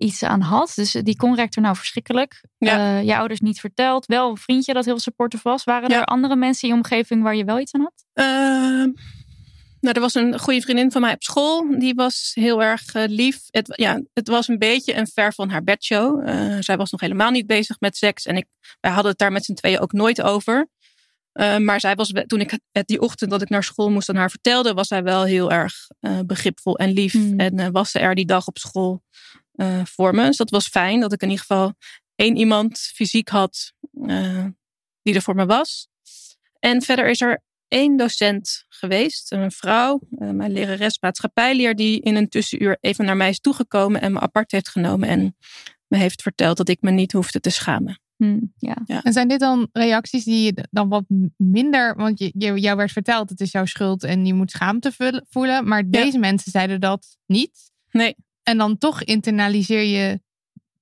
[0.00, 0.72] iets aan had?
[0.74, 2.44] Dus die conrector, nou verschrikkelijk.
[2.58, 2.98] Ja.
[2.98, 4.06] Eh, je ouders niet verteld.
[4.06, 5.64] Wel een vriendje dat heel supportive was.
[5.64, 5.98] Waren Ja.
[5.98, 8.04] er andere mensen in je omgeving waar je wel iets aan had?
[8.12, 8.90] Ehm,
[9.80, 11.78] nou, er was een goede vriendin van mij op school.
[11.78, 13.38] Die was heel erg eh, lief.
[13.50, 16.28] Het, ja, het was een beetje een ver van haar bedshow.
[16.28, 18.26] Eh, zij was nog helemaal niet bezig met seks.
[18.26, 18.46] En ik,
[18.80, 20.68] wij hadden het daar met z'n tweeën ook nooit over.
[21.58, 24.30] Maar zij was, toen ik het die ochtend dat ik naar school moest aan haar
[24.30, 25.74] vertelde, was zij wel heel erg
[26.26, 27.14] begripvol en lief.
[27.14, 27.40] Mm.
[27.40, 29.02] En was ze er die dag op school
[29.84, 30.26] voor me.
[30.26, 31.74] Dus dat was fijn dat ik in ieder geval
[32.14, 33.72] één iemand fysiek had
[35.02, 35.88] die er voor me was.
[36.58, 42.28] En verder is er één docent geweest, een vrouw, mijn lerares maatschappijleer, die in een
[42.28, 45.36] tussenuur even naar mij is toegekomen en me apart heeft genomen en
[45.86, 48.00] me heeft verteld dat ik me niet hoefde te schamen.
[48.16, 48.76] Hmm, ja.
[48.84, 49.02] Ja.
[49.02, 51.04] En zijn dit dan reacties die je dan wat
[51.36, 54.92] minder, want je, je, jou werd verteld het is jouw schuld en je moet schaamte
[55.28, 57.72] voelen, maar deze mensen zeiden dat niet.
[57.90, 58.16] Nee.
[58.50, 60.20] En dan toch internaliseer je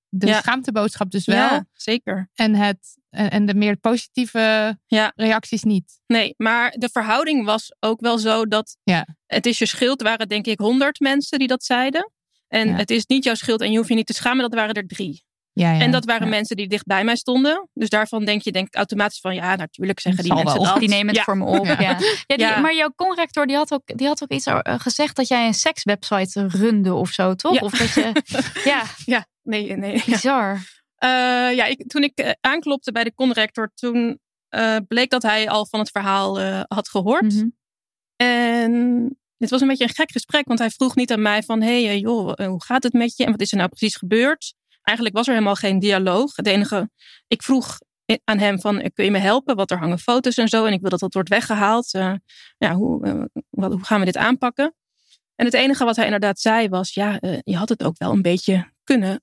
[0.08, 0.40] de Ja.
[0.40, 2.30] schaamteboodschap dus wel Ja, zeker.
[2.34, 2.78] en, het,
[3.10, 5.12] en, en de meer positieve Ja.
[5.16, 6.00] reacties niet.
[6.06, 9.06] Nee, maar de verhouding was ook wel zo dat Ja.
[9.26, 10.02] het is je schuld.
[10.02, 12.12] waren denk ik honderd mensen die dat zeiden.
[12.48, 14.42] En het is niet jouw schuld en je hoeft je niet te schamen.
[14.42, 15.24] Dat waren er drie.
[15.58, 16.28] Ja, ja, en dat waren ja.
[16.34, 17.68] mensen die dicht bij mij stonden.
[17.74, 20.64] Dus daarvan denk je denk ik automatisch van ja, natuurlijk zeggen die mensen wel.
[20.64, 20.78] dat.
[20.80, 21.22] Die nemen het Ja.
[21.22, 21.64] voor me op.
[21.66, 21.80] Ja.
[21.80, 21.90] Ja.
[21.90, 21.96] Ja.
[22.26, 22.58] die- Ja.
[22.60, 25.54] Maar jouw conrector die had, ook, die had ook iets eh, gezegd dat jij een
[25.54, 27.54] sekswebsite runde of zo, toch?
[27.54, 27.60] Ja.
[27.60, 28.12] Of dat je.
[28.70, 29.96] Ja, Ja, nee, nee.
[29.96, 30.02] Ja.
[30.04, 30.52] bizar.
[30.96, 31.08] Eh,
[31.56, 35.66] ja, ik, toen ik eh, aanklopte bij de conrector, toen eh, bleek dat hij al
[35.66, 37.34] van het verhaal eh, had gehoord.
[37.34, 37.46] Mhm.
[38.16, 41.62] En dit was een beetje een gek gesprek, want hij vroeg niet aan mij van,
[41.62, 44.54] hé hey, joh, hoe gaat het met je en wat is er nou precies gebeurd?
[44.88, 46.36] Eigenlijk was er helemaal geen dialoog.
[46.36, 46.90] Het enige,
[47.26, 47.78] ik vroeg
[48.24, 49.56] aan hem van, kun je me helpen?
[49.56, 51.94] Want er hangen foto's en zo en ik wil dat dat wordt weggehaald.
[51.94, 52.14] Eh,
[52.58, 54.74] ja, hoe, eh, wat, hoe gaan we dit aanpakken?
[55.34, 58.12] En het enige wat hij inderdaad zei was, ja, eh, je had het ook wel
[58.12, 59.22] een beetje kunnen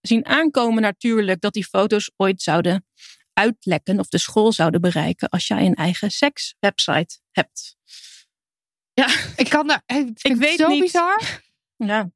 [0.00, 2.86] zien aankomen natuurlijk dat die foto's ooit zouden
[3.32, 7.76] uitlekken of de school zouden bereiken als jij een eigen sekswebsite hebt.
[8.92, 9.82] Ja, Ik kan daar.
[9.86, 10.80] Ik, het weet zo niet.
[10.80, 11.40] bizar.
[11.76, 12.10] ja.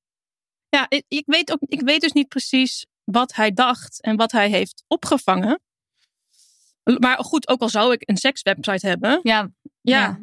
[0.70, 4.32] Ja, ik, ik weet ook, ik weet dus niet precies wat hij dacht en wat
[4.32, 5.60] hij heeft opgevangen.
[6.98, 9.50] Maar goed, ook al zou ik een sekswebsite hebben, Ja,
[9.80, 10.20] ja, Ja.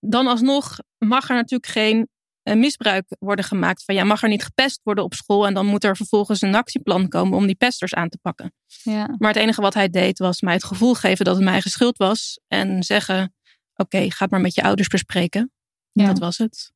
[0.00, 2.08] dan alsnog mag er natuurlijk geen
[2.42, 3.84] eh, misbruik worden gemaakt.
[3.84, 6.54] Van ja, mag er niet gepest worden op school en dan moet er vervolgens een
[6.54, 8.52] actieplan komen om die pesters aan te pakken.
[8.82, 9.14] ja.
[9.18, 11.70] Maar het enige wat hij deed was mij het gevoel geven dat het mijn eigen
[11.70, 13.34] schuld was en zeggen:
[13.74, 15.52] Oké, ga het maar met je ouders bespreken.
[15.92, 16.06] Ja.
[16.06, 16.72] Dat was het.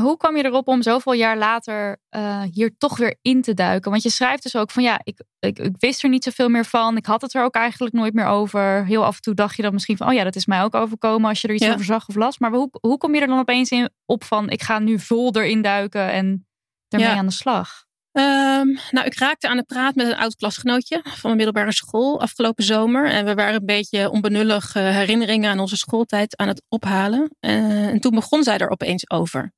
[0.00, 3.90] Hoe kwam je erop om zoveel jaar later eh, hier toch weer in te duiken?
[3.90, 6.64] Want je schrijft dus ook van ja, ik, ik, ik wist er niet zoveel meer
[6.64, 6.96] van.
[6.96, 8.84] Ik had het er ook eigenlijk nooit meer over.
[8.86, 10.74] Heel af en toe dacht je dan misschien van oh ja, dat is mij ook
[10.74, 11.72] overkomen als je er iets Ja.
[11.72, 12.38] over zag of las.
[12.38, 15.36] Maar hoe, hoe kom je er dan opeens in, op van ik ga nu vol
[15.36, 16.46] erin duiken en
[16.88, 17.16] ermee Ja.
[17.16, 17.84] aan de slag?
[18.12, 22.20] Ehm, nou, ik raakte aan de praat met een oud klasgenootje van mijn middelbare school
[22.20, 23.10] afgelopen zomer.
[23.10, 27.36] En we waren een beetje onbenullig herinneringen aan onze schooltijd aan het ophalen.
[27.40, 29.52] Eh, en toen begon zij er opeens over.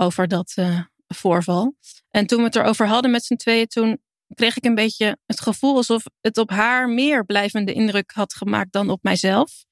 [0.00, 1.76] Over dat eh, voorval.
[2.10, 4.00] En toen we het erover hadden met z'n tweeën, toen
[4.34, 8.72] kreeg ik een beetje het gevoel alsof het op haar meer blijvende indruk had gemaakt
[8.72, 9.64] dan op mijzelf.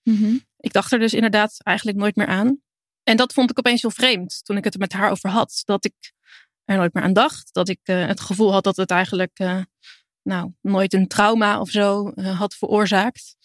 [0.57, 2.61] Ik dacht er dus inderdaad eigenlijk nooit meer aan.
[3.03, 5.63] En dat vond ik opeens heel vreemd toen ik het er met haar over had.
[5.65, 6.13] Dat ik
[6.65, 7.55] er nooit meer aan dacht.
[7.55, 9.61] Dat ik eh, het gevoel had dat het eigenlijk eh,
[10.23, 13.37] nou, nooit een trauma of zo had veroorzaakt.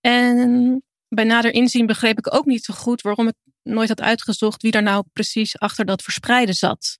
[0.00, 4.62] En bij nader inzien begreep ik ook niet zo goed waarom ik nooit had uitgezocht
[4.62, 6.98] wie daar nou precies achter dat verspreiden zat.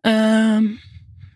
[0.00, 0.64] Ehm,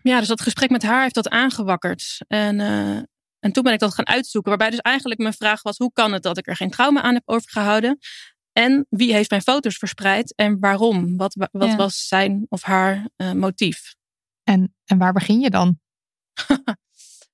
[0.01, 2.17] ja, dus dat gesprek met haar heeft dat aangewakkerd.
[2.27, 2.95] En, eh,
[3.39, 4.49] en toen ben ik dat gaan uitzoeken.
[4.49, 7.13] Waarbij dus eigenlijk mijn vraag was: hoe kan het dat ik er geen trauma aan
[7.13, 7.97] heb overgehouden?
[8.51, 11.17] En wie heeft mijn foto's verspreid en waarom?
[11.17, 11.75] Wat, wa- wat Ja.
[11.75, 13.95] was zijn of haar eh, motief?
[14.43, 15.79] En, en waar begin je dan?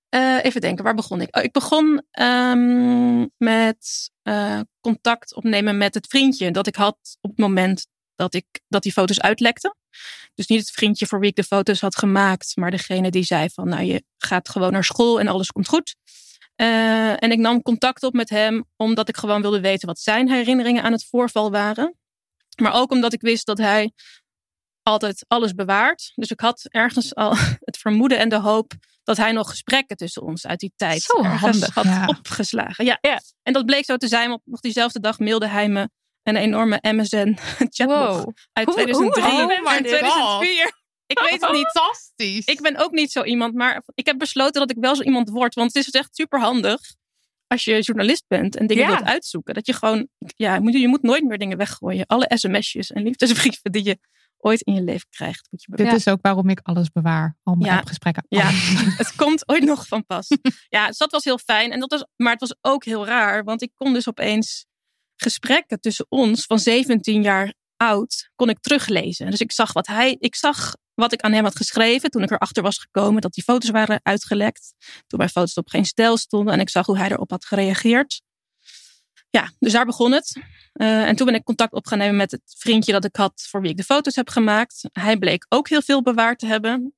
[0.09, 1.35] Eh, even denken, waar begon ik?
[1.37, 7.29] Oh, ik begon ehm, met eh, contact opnemen met het vriendje dat ik had op
[7.29, 9.75] het moment dat, ik, dat die foto's uitlekten.
[10.33, 13.49] Dus niet het vriendje voor wie ik de foto's had gemaakt, maar degene die zei
[13.49, 15.95] van, nou je gaat gewoon naar school en alles komt goed.
[16.55, 20.29] Eh, en ik nam contact op met hem omdat ik gewoon wilde weten wat zijn
[20.29, 21.95] herinneringen aan het voorval waren.
[22.61, 23.91] Maar ook omdat ik wist dat hij
[24.83, 26.11] altijd alles bewaart.
[26.15, 27.35] Dus ik had ergens al
[27.69, 28.73] het vermoeden en de hoop
[29.07, 32.05] dat hij nog gesprekken tussen ons uit die tijd Zo ergens handig, had ja.
[32.05, 32.85] opgeslagen.
[32.85, 32.97] Ja.
[33.01, 33.21] Ja.
[33.43, 35.89] En dat bleek zo te zijn, want nog diezelfde dag mailde hij me
[36.23, 37.37] een enorme MSN
[37.75, 38.33] chatbot Wow.
[38.53, 40.71] uit Hoe- 2003 hoe- oh my en 2004.
[41.05, 41.71] Ik weet het niet.
[41.71, 42.45] Fantastisch.
[42.45, 45.29] Ik ben ook niet zo iemand, maar ik heb besloten dat ik wel zo iemand
[45.29, 45.55] word.
[45.55, 46.79] Want het is dus echt super handig
[47.47, 48.89] als je journalist bent en dingen Ja.
[48.95, 49.53] wilt uitzoeken.
[49.53, 52.05] Dat je gewoon, ja, je moet, je moet nooit meer dingen weggooien.
[52.05, 53.99] Alle sms'jes en liefdesbrieven die je
[54.37, 57.37] ooit in je leven krijgt, moet je Dit is ook waarom ik alles bewaar.
[57.43, 57.77] Al mijn Ja.
[57.77, 58.25] appgesprekken.
[58.29, 58.47] Ja.
[58.47, 58.97] Alles.
[58.97, 60.27] Het komt ooit nog van pas.
[60.69, 61.71] Ja, dus dat was heel fijn.
[61.71, 64.65] En dat was, maar het was ook heel raar, want ik kon dus opeens
[65.15, 69.29] gesprekken tussen ons van 17 jaar oud kon ik teruglezen.
[69.31, 72.31] Dus ik zag wat hij, ik zag wat ik aan hem had geschreven toen ik
[72.31, 74.73] erachter was gekomen dat die foto's waren uitgelekt.
[75.07, 78.21] Toen mijn foto's op geen stijl stonden en ik zag hoe hij erop had gereageerd.
[79.29, 80.39] Ja, dus daar begon het.
[80.77, 83.47] Uh, en toen ben ik contact op gaan nemen met het vriendje dat ik had
[83.49, 84.81] voor wie ik de foto's heb gemaakt.
[84.91, 86.93] Hij bleek ook heel veel bewaard te hebben.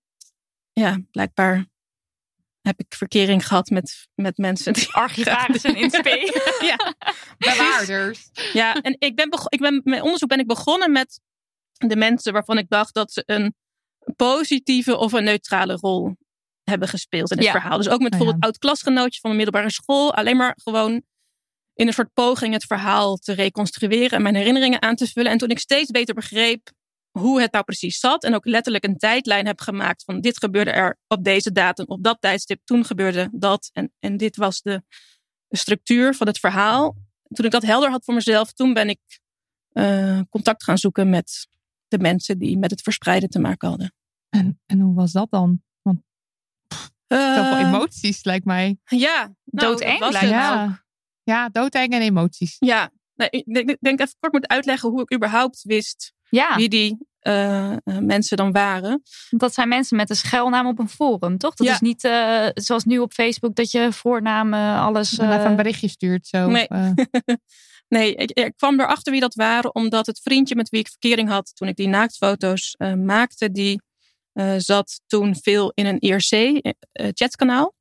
[0.73, 1.65] Ja, blijkbaar
[2.61, 4.93] heb ik verkering gehad met, met mensen die.
[4.93, 6.05] Archivaris en insp.
[6.69, 6.93] ja,
[7.37, 8.29] Bewaarders.
[8.53, 11.19] ja, en ik ben, ik ben mijn onderzoek ben ik begonnen met
[11.73, 13.55] de mensen waarvan ik dacht dat ze een
[14.15, 16.15] positieve of een neutrale rol
[16.63, 17.51] hebben gespeeld in het Ja.
[17.51, 17.77] verhaal.
[17.77, 18.17] Dus ook met Oh ja.
[18.17, 20.13] bijvoorbeeld oud-klasgenootje van mijn middelbare school.
[20.13, 21.01] Alleen maar gewoon
[21.79, 25.31] in een soort poging het verhaal te reconstrueren en mijn herinneringen aan te vullen.
[25.31, 26.71] En toen ik steeds beter begreep
[27.11, 28.23] hoe het nou precies zat.
[28.23, 32.03] En ook letterlijk een tijdlijn heb gemaakt van dit gebeurde er op deze datum, op
[32.03, 32.61] dat tijdstip.
[32.63, 33.69] Toen gebeurde dat.
[33.73, 34.83] En, en dit was de,
[35.49, 36.95] structuur van het verhaal.
[37.33, 38.99] Toen ik dat helder had voor mezelf, toen ben ik
[39.71, 41.47] eh, contact gaan zoeken met
[41.87, 43.93] de mensen die met het verspreiden te maken hadden.
[44.29, 45.61] En, en hoe was dat dan?
[47.07, 48.77] Zoveel Eh, emoties lijkt mij.
[48.85, 50.29] Ja, nou, Doodeng dat was lijkt.
[50.29, 50.83] Ja,
[51.23, 52.55] ja doodeng en emoties.
[52.59, 56.55] Ja, nee, ik denk, ik denk even kort moet uitleggen hoe ik überhaupt wist Ja,
[56.55, 59.01] wie die eh, eh, mensen dan waren.
[59.29, 61.53] dat zijn mensen met een schuilnaam op een forum, toch?
[61.55, 61.73] Dat Ja.
[61.73, 65.11] is niet eh, zoals nu op Facebook dat je voornamen, alles...
[65.11, 66.27] Even eh, een berichtje stuurt.
[66.27, 66.47] Zo.
[66.47, 66.67] Nee.
[67.87, 71.29] Nee, ik, ik kwam erachter wie dat waren, omdat het vriendje met wie ik verkering
[71.29, 73.81] had toen ik die naaktfoto's maakte, die
[74.57, 77.73] zat toen veel in een IRC-chatkanaal.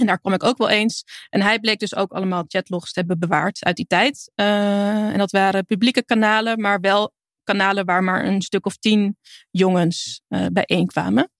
[0.00, 1.04] En daar kwam ik ook wel eens.
[1.28, 4.30] En hij bleek dus ook allemaal chatlogs te hebben bewaard uit die tijd.
[4.34, 9.18] Eh, en dat waren publieke kanalen, maar wel kanalen waar maar een stuk of tien
[9.50, 11.30] jongens eh bijeenkwamen.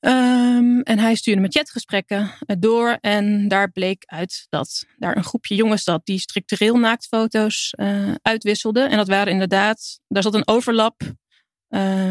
[0.00, 2.98] Ehm, en hij stuurde me chatgesprekken eh, door.
[3.00, 8.90] En daar bleek uit dat daar een groepje jongens zat die structureel naaktfoto's eh uitwisselden.
[8.90, 11.00] En dat waren inderdaad, daar zat een overlap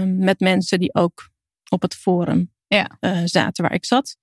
[0.06, 1.30] met mensen die ook
[1.70, 2.98] op het forum Ja.
[3.26, 4.18] zaten waar ik zat.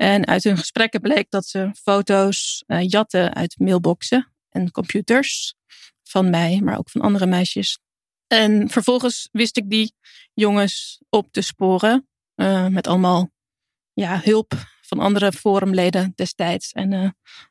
[0.00, 5.54] En uit hun gesprekken bleek dat ze foto's eh, jatten uit mailboxen en computers
[6.02, 7.78] van mij, maar ook van andere meisjes.
[8.26, 9.94] En vervolgens wist ik die
[10.34, 12.08] jongens op te sporen.
[12.34, 13.30] eh, met allemaal
[13.92, 16.72] ja, hulp van andere forumleden destijds.
[16.72, 17.08] En eh,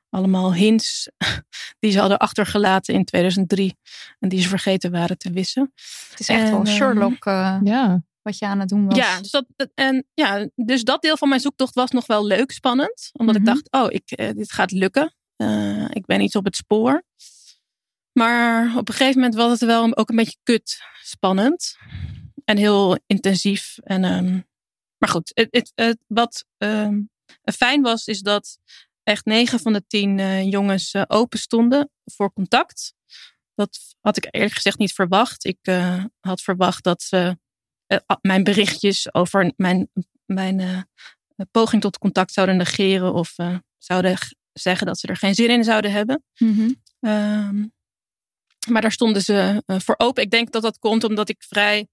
[0.09, 1.09] allemaal hints
[1.79, 3.77] die ze hadden achtergelaten in 2003.
[4.19, 5.71] En die ze vergeten waren te wissen.
[6.09, 8.03] het is echt wel en, eh, Sherlock eh, ja.
[8.29, 8.97] Wat je aan het doen was.
[8.97, 12.51] Ja, dus dat, en, ja, dus dat deel van mijn zoektocht was nog wel leuk,
[12.51, 13.09] spannend.
[13.13, 13.43] Omdat Mhm.
[13.47, 15.15] ik dacht, oh, ik, eh, dit gaat lukken.
[15.35, 17.03] Eh, ik ben iets op het spoor.
[18.11, 21.77] Maar op een gegeven moment was het wel ook een beetje kut spannend.
[22.45, 23.77] En heel intensief.
[23.83, 24.33] En, ehm,
[24.97, 27.01] maar goed, het, het, het- wat ehm,
[27.53, 28.57] fijn was, is dat
[29.03, 32.93] echt negen van de tien eh, jongens open stonden voor contact.
[33.55, 35.45] Dat had ik eerlijk gezegd niet verwacht.
[35.45, 35.57] Ik
[36.19, 37.37] had verwacht dat ze
[38.21, 39.89] mijn berichtjes over mijn,
[40.25, 40.81] mijn eh,
[41.51, 44.17] poging tot contact zouden negeren of eh, zouden
[44.53, 46.23] zeggen dat ze er geen zin in zouden hebben.
[46.37, 46.71] Mhm.
[46.99, 47.65] Ehm,
[48.69, 50.23] maar daar stonden ze eh, voor open.
[50.23, 51.87] Ik denk dat dat komt omdat ik vrij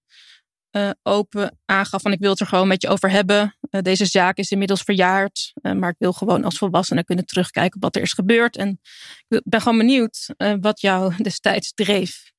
[0.77, 3.57] eh, open aangaf van ik wil het er gewoon met je over hebben.
[3.71, 7.77] Eh, deze zaak is inmiddels verjaard, eh, maar ik wil gewoon als volwassene kunnen terugkijken
[7.77, 8.57] op wat er is gebeurd.
[8.57, 8.81] En
[9.29, 12.33] ik ben gewoon benieuwd eh, wat jou destijds dreef.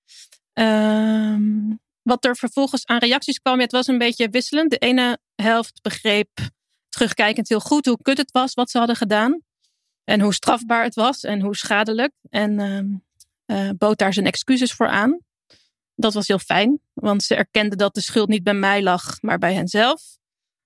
[0.53, 1.71] Ehm,
[2.07, 4.69] wat er vervolgens aan reacties kwam, het was een beetje wisselend.
[4.69, 6.29] De ene helft begreep
[6.89, 9.41] terugkijkend heel goed hoe kut het was wat ze hadden gedaan.
[10.03, 12.13] En hoe strafbaar het was en hoe schadelijk.
[12.29, 12.87] En ehm,
[13.45, 15.19] eh, bood daar zijn excuses voor aan.
[15.95, 19.37] Dat was heel fijn, want ze erkenden dat de schuld niet bij mij lag, maar
[19.37, 20.17] bij henzelf.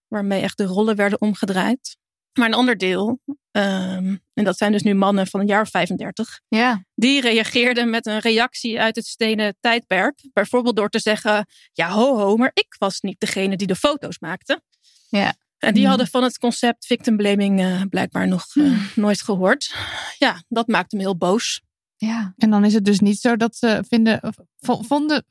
[0.08, 1.98] Waarmee echt de rollen werden omgedraaid.
[2.34, 3.20] Maar een ander deel,
[3.52, 7.90] ehm, en dat zijn dus nu mannen van een jaar of 35, Ja, die reageerden
[7.90, 10.30] met een reactie uit het stenen tijdperk.
[10.34, 14.20] Bijvoorbeeld door te zeggen: Ja, ho, ho, maar ik was niet degene die de foto's
[14.20, 14.64] maakte.
[15.10, 15.34] Ja.
[15.58, 15.90] En die Hmm.
[15.90, 19.76] hadden van het concept victim blaming eh, blijkbaar nog eh, nooit gehoord.
[20.18, 21.62] Ja, dat maakte me heel boos.
[21.96, 22.34] ja.
[22.38, 24.34] En dan is het dus niet zo dat ze vinden.
[24.60, 25.26] Vonden,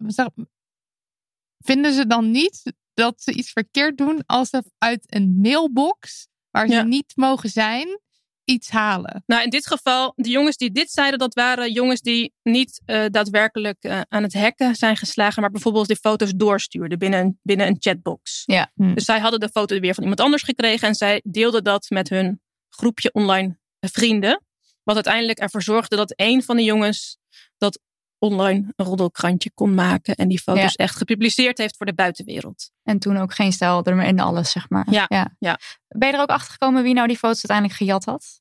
[1.59, 6.67] vinden ze dan niet dat ze iets verkeerd doen als ze uit een mailbox waar
[6.69, 6.83] ze Ja.
[6.83, 8.01] niet mogen zijn,
[8.45, 9.23] iets halen?
[9.27, 13.05] Nou, in dit geval, de jongens die dit zeiden, dat waren jongens die niet eh,
[13.11, 17.67] daadwerkelijk eh, aan het hacken zijn geslagen, maar bijvoorbeeld die foto's doorstuurden binnen een, binnen
[17.67, 18.43] een chatbox.
[18.47, 18.71] Ja.
[18.75, 18.95] Hm.
[18.95, 22.09] Dus zij hadden de foto weer van iemand anders gekregen en zij deelden dat met
[22.09, 24.45] hun groepje online vrienden.
[24.83, 27.19] Wat uiteindelijk ervoor zorgde dat een van de jongens
[27.59, 27.81] dat
[28.21, 32.71] online een roddelkrantje kon maken en die foto's echt gepubliceerd heeft voor de buitenwereld.
[32.83, 34.87] En toen ook geen stijl er meer in alles, zeg maar.
[34.91, 35.07] Ja,
[35.39, 35.59] ja.
[35.89, 38.41] Ben je er ook achter gekomen wie nou die foto's uiteindelijk gejat had?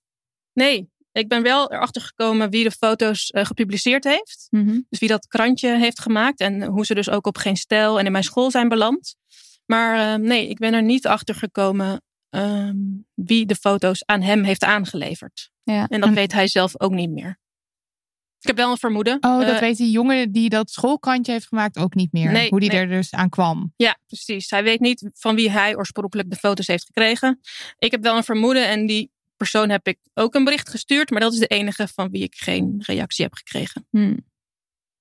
[0.53, 4.47] Nee, ik ben wel erachter gekomen wie de foto's eh, gepubliceerd heeft.
[4.49, 4.79] Mhm.
[4.89, 8.05] Dus wie dat krantje heeft gemaakt en hoe ze dus ook op geen stijl en
[8.05, 9.15] in mijn school zijn beland.
[9.65, 12.75] Maar eh, nee, ik ben er niet achter gekomen ehm,
[13.13, 15.51] wie de foto's aan hem heeft aangeleverd.
[15.63, 15.87] Ja.
[15.87, 17.39] En dat En- weet hij zelf ook niet meer.
[18.41, 19.17] Ik heb wel een vermoeden.
[19.21, 22.31] Oh, dat Eh, weet die jongen die dat schoolkrantje heeft gemaakt ook niet meer.
[22.31, 22.79] Nee, Hoe die nee.
[22.79, 23.73] er dus aan kwam.
[23.75, 24.49] Ja, precies.
[24.49, 27.39] Hij weet niet van wie hij oorspronkelijk de foto's heeft gekregen.
[27.77, 31.09] Ik heb wel een vermoeden en die persoon heb ik ook een bericht gestuurd.
[31.09, 33.87] Maar dat is de enige van wie ik geen reactie heb gekregen.
[33.91, 34.17] Hm.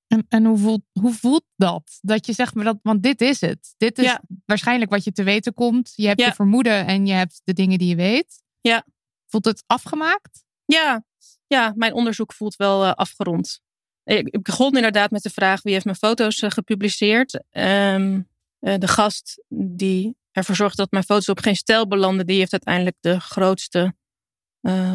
[0.06, 1.98] En, en hoe, voelt, hoe voelt dat?
[2.00, 3.74] Dat je zegt, maar dat, want dit is het.
[3.76, 4.22] Dit is Ja.
[4.46, 5.92] waarschijnlijk wat je te weten komt.
[5.96, 6.26] Je hebt Ja.
[6.26, 8.42] je vermoeden en je hebt de dingen die je weet.
[8.60, 8.84] Ja.
[9.26, 10.44] Voelt het afgemaakt?
[10.64, 11.04] Ja,
[11.48, 13.60] ja mijn onderzoek voelt wel eh, afgerond.
[14.04, 17.42] Ik, begon inderdaad met de vraag wie heeft mijn foto's eh, gepubliceerd.
[17.50, 18.20] Ehm,
[18.58, 22.52] eh, de gast die ervoor zorgde dat mijn foto's op geen stijl belanden, die heeft
[22.52, 23.96] uiteindelijk de grootste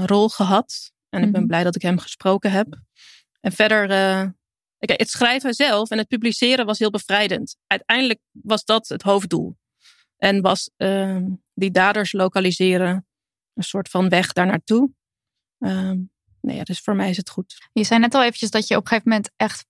[0.06, 0.92] rol gehad.
[1.10, 1.48] En ik ben Mhm.
[1.48, 2.80] blij dat ik hem gesproken heb.
[3.40, 3.88] En verder,
[4.80, 7.58] kijk, het schrijven zelf en het publiceren was heel bevrijdend.
[7.68, 9.58] Uiteindelijk was dat het hoofddoel.
[10.18, 13.08] En was ehm, die daders lokaliseren
[13.54, 14.92] een soort van weg daar naartoe.
[15.60, 15.98] Ehm,
[16.44, 17.70] nee, ja, dus voor mij is het goed.
[17.74, 19.66] Je zei net al eventjes dat je op een gegeven moment echt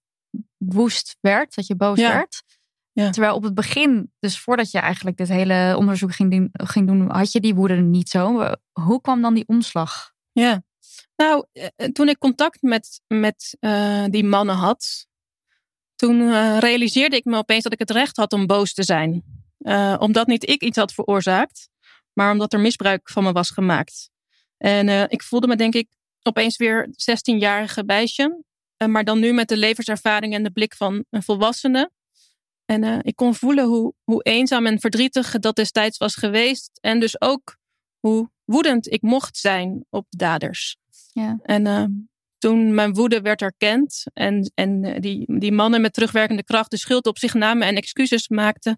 [0.58, 2.14] woest werd, dat je boos Ja.
[2.14, 2.44] werd.
[2.92, 3.10] Ja.
[3.10, 7.12] Terwijl op het begin, dus voordat je eigenlijk dit hele onderzoek ging doen, ging doen,
[7.12, 8.52] had je die woede niet zo.
[8.72, 10.12] Hoe kwam dan die omslag?
[10.32, 10.64] Ja.
[11.16, 15.08] Nou, eh, toen ik contact met, met eh, die mannen had,
[15.96, 19.24] toen eh, realiseerde ik me opeens dat ik het recht had om boos te zijn.
[19.58, 21.70] Eh, omdat niet ik iets had veroorzaakt,
[22.14, 24.10] maar omdat er misbruik van me was gemaakt.
[24.58, 25.88] En eh, ik voelde me denk ik
[26.24, 28.44] opeens weer 16-jarige meisje,
[28.78, 31.92] eh, maar dan nu met de levenservaring en de blik van een volwassene.
[32.66, 36.80] En eh, ik kon voelen hoe, hoe eenzaam en verdrietig dat destijds was geweest.
[36.82, 37.58] En dus ook
[38.00, 40.78] hoe woedend ik mocht zijn op de daders.
[41.12, 41.40] Ja.
[41.44, 41.86] En eh,
[42.38, 47.08] toen mijn woede werd erkend en, en die, die mannen met terugwerkende kracht de schuld
[47.08, 48.78] op zich namen en excuses maakten,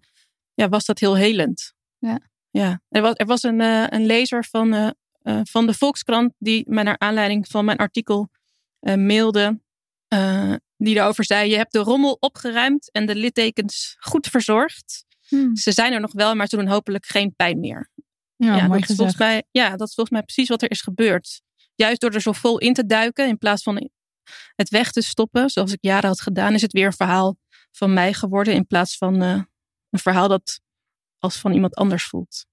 [0.54, 1.72] ja, was dat heel helend.
[1.98, 2.20] Ja.
[2.50, 2.82] ja.
[2.88, 3.60] Er was, er was een,
[3.94, 4.94] een lezer van,
[5.26, 8.28] eh, van de Volkskrant die mij naar aanleiding van mijn artikel
[8.78, 9.60] eh, mailde.
[10.08, 15.04] eh, die daarover zei: Je hebt de rommel opgeruimd en de littekens goed verzorgd.
[15.52, 17.90] Ze zijn er nog wel, maar ze doen hopelijk geen pijn meer.
[18.36, 21.42] Ja, dat, is volgens mij, ja, dat is volgens mij precies wat er is gebeurd.
[21.74, 23.90] Juist door er zo vol in te duiken, in plaats van
[24.54, 27.36] het weg te stoppen, zoals ik jaren had gedaan, is het weer een verhaal
[27.70, 29.46] van mij geworden, in plaats van een
[29.90, 30.60] verhaal dat
[31.18, 32.46] als van iemand anders voelt.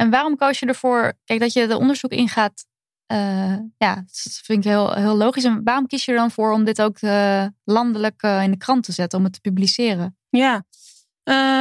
[0.00, 2.66] En waarom koos je ervoor, kijk dat je de onderzoek ingaat,
[3.06, 5.44] eh, ja, dat vind ik heel, heel logisch.
[5.44, 8.56] En waarom kies je er dan voor om dit ook eh, landelijk eh, in de
[8.56, 10.18] krant te zetten, om het te publiceren?
[10.28, 10.64] Ja,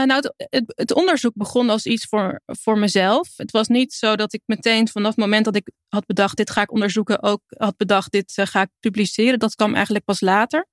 [0.05, 3.29] nou, het, het, het onderzoek begon als iets voor, voor mezelf.
[3.35, 6.49] Het was niet zo dat ik meteen vanaf het moment dat ik had bedacht, dit
[6.49, 9.39] ga ik onderzoeken, ook had bedacht, dit ga ik publiceren.
[9.39, 10.67] Dat kwam eigenlijk pas later.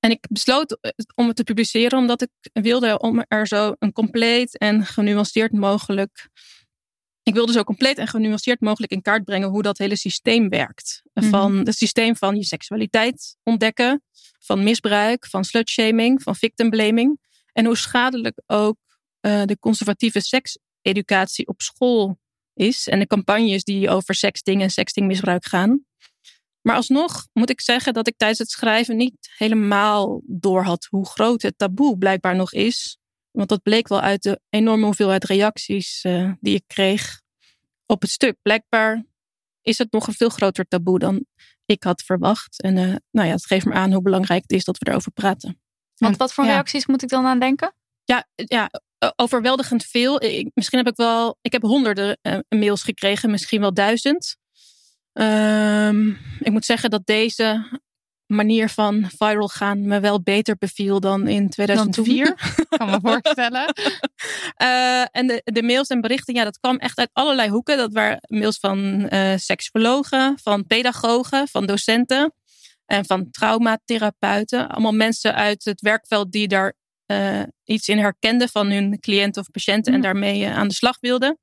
[0.00, 0.78] En ik besloot
[1.14, 6.28] om het te publiceren omdat ik wilde om er zo een compleet en genuanceerd mogelijk.
[7.24, 11.02] Ik wilde zo compleet en genuanceerd mogelijk in kaart brengen hoe dat hele systeem werkt.
[11.14, 11.28] Mhm.
[11.28, 14.02] Van het systeem van je seksualiteit ontdekken,
[14.38, 17.20] van misbruik, van slutshaming, van victim blaming.
[17.52, 18.76] En hoe schadelijk ook
[19.20, 22.18] eh, de conservatieve sekseducatie op school
[22.54, 22.88] is.
[22.88, 25.84] En de campagnes die over sexting en sextingmisbruik gaan.
[26.60, 31.06] Maar alsnog moet ik zeggen dat ik tijdens het schrijven niet helemaal door had hoe
[31.06, 32.98] groot het taboe blijkbaar nog is.
[33.36, 37.20] Want dat bleek wel uit de enorme hoeveelheid reacties eh, die ik kreeg
[37.86, 38.36] op het stuk.
[38.42, 39.04] Blijkbaar
[39.62, 41.26] is het nog een veel groter taboe dan
[41.66, 42.62] ik had verwacht.
[42.62, 45.12] En eh, nou ja, het geeft me aan hoe belangrijk het is dat we erover
[45.12, 45.60] praten.
[45.94, 46.50] Want wat voor Ja.
[46.50, 47.74] reacties moet ik dan aan denken?
[48.04, 50.22] Ja, ja eh, overweldigend veel.
[50.22, 52.18] Ik, misschien heb ik wel, ik heb honderden
[52.48, 54.36] mails gekregen, misschien wel duizend.
[55.12, 56.08] Ehm,
[56.38, 57.78] ik moet zeggen dat deze
[58.26, 62.34] manier van viral gaan me wel beter beviel dan in 2004.
[62.68, 63.72] kan me voorstellen.
[64.54, 67.76] Eh, en de, de mails en berichten, ja, dat kwam echt uit allerlei hoeken.
[67.76, 72.34] Dat waren mails van seksuologen, van pedagogen, van docenten
[72.86, 74.68] en van traumatherapeuten.
[74.68, 76.74] Allemaal mensen uit het werkveld die daar
[77.06, 80.04] eh, iets in herkenden van hun cliënten of patiënten en Ja.
[80.04, 81.38] daarmee aan de slag wilden.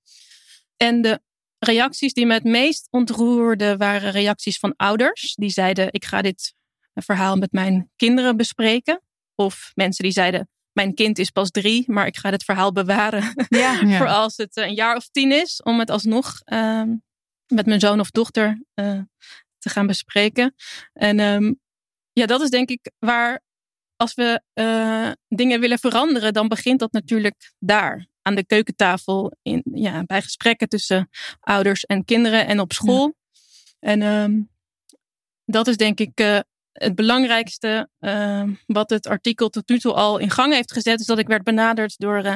[0.77, 1.21] En de
[1.59, 5.35] reacties die me het meest ontroerden waren reacties van ouders.
[5.35, 6.53] Die zeiden, ik ga dit
[6.93, 9.01] verhaal met mijn kinderen bespreken.
[9.35, 13.23] Of mensen die zeiden, mijn kind is pas drie, maar ik ga dit verhaal bewaren
[13.49, 13.81] Ja.
[13.81, 13.97] Ja.
[13.97, 16.95] voor als het eh, een jaar of tien is, om het alsnog ehm,
[17.47, 18.99] met mijn zoon of dochter eh,
[19.57, 20.55] te gaan bespreken.
[20.93, 21.53] En ehm,
[22.13, 23.41] ja, dat is denk ik waar,
[23.95, 28.09] als we eh, dingen willen veranderen, dan begint dat natuurlijk daar.
[28.21, 33.15] Aan de keukentafel, in, ja, bij gesprekken tussen ouders en kinderen en op school.
[33.79, 34.41] En ehm,
[35.45, 36.39] dat is denk ik eh,
[36.71, 40.99] het belangrijkste ehm, wat het artikel tot nu toe al in gang heeft gezet.
[40.99, 42.35] Is dat ik werd benaderd door eh,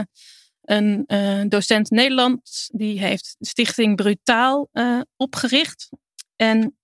[0.61, 2.69] een eh, docent Nederlands.
[2.73, 5.89] Die heeft Stichting Brutaal eh, opgericht.
[6.35, 6.77] En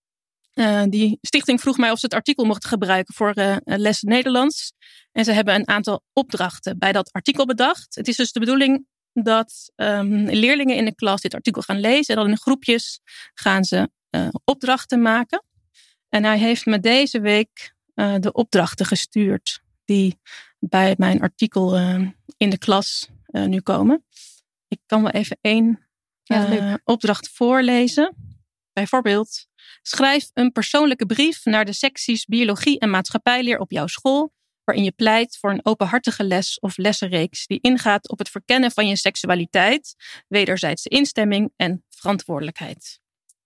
[0.90, 3.34] die stichting vroeg mij of ze het artikel mochten gebruiken voor
[3.64, 4.74] lessen Nederlands.
[5.12, 7.96] En ze hebben een aantal opdrachten bij dat artikel bedacht.
[7.96, 12.16] Het is dus de bedoeling dat um, leerlingen in de klas dit artikel gaan lezen.
[12.16, 13.00] En dan in groepjes
[13.34, 13.90] gaan ze
[14.44, 15.44] opdrachten maken.
[16.12, 20.20] En hij heeft me deze week de opdrachten gestuurd die
[20.60, 21.78] bij mijn artikel
[22.38, 24.06] in de klas nu komen.
[24.68, 25.88] Ik kan wel even één
[26.24, 28.16] ja, opdracht voorlezen.
[28.74, 29.48] Bijvoorbeeld,
[29.82, 34.34] schrijf een persoonlijke brief naar de secties biologie en maatschappijleer op jouw school,
[34.64, 38.88] waarin je pleit voor een openhartige les of lessenreeks die ingaat op het verkennen van
[38.88, 39.96] je seksualiteit,
[40.28, 43.01] wederzijdse instemming en verantwoordelijkheid.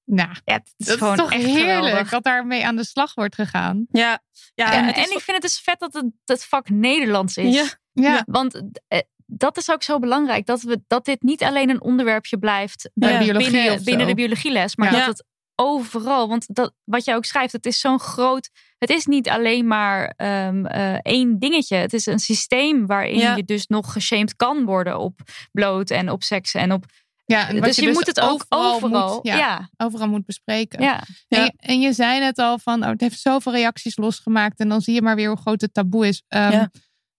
[0.06, 2.10] Nou, ja, het is dat gewoon is toch echt heerlijk geweldig.
[2.10, 3.86] dat daarmee aan de slag wordt gegaan.
[3.92, 4.20] Ja,
[4.54, 7.56] ja en, en ik vind het dus vet dat het, het vak Nederlands is.
[7.56, 7.66] Ja.
[7.92, 8.24] ja.
[8.26, 10.46] Want eh, dat is ook zo belangrijk.
[10.46, 13.18] Dat, we, dat dit niet alleen een onderwerpje blijft ja.
[13.18, 14.76] binnen, binnen de biologieles.
[14.76, 15.26] Maar dat het
[15.56, 16.28] overal.
[16.28, 18.50] Want dat, wat jij ook schrijft, het is zo'n groot.
[18.78, 21.76] Het is niet alleen maar um, uh, één dingetje.
[21.76, 25.20] Het is een systeem waarin je dus nog geshamed kan worden op
[25.52, 26.86] bloot en op seks en op.
[27.26, 30.84] Ja, en dus je, dus moet het ook overal, overal, moet, ja, overal moet bespreken.
[30.84, 31.04] Ja.
[31.28, 34.60] En, je, en, je, zei net al van, oh, het heeft zoveel reacties losgemaakt.
[34.60, 36.24] En dan zie je maar weer hoe groot het taboe is.
[36.28, 36.70] Um,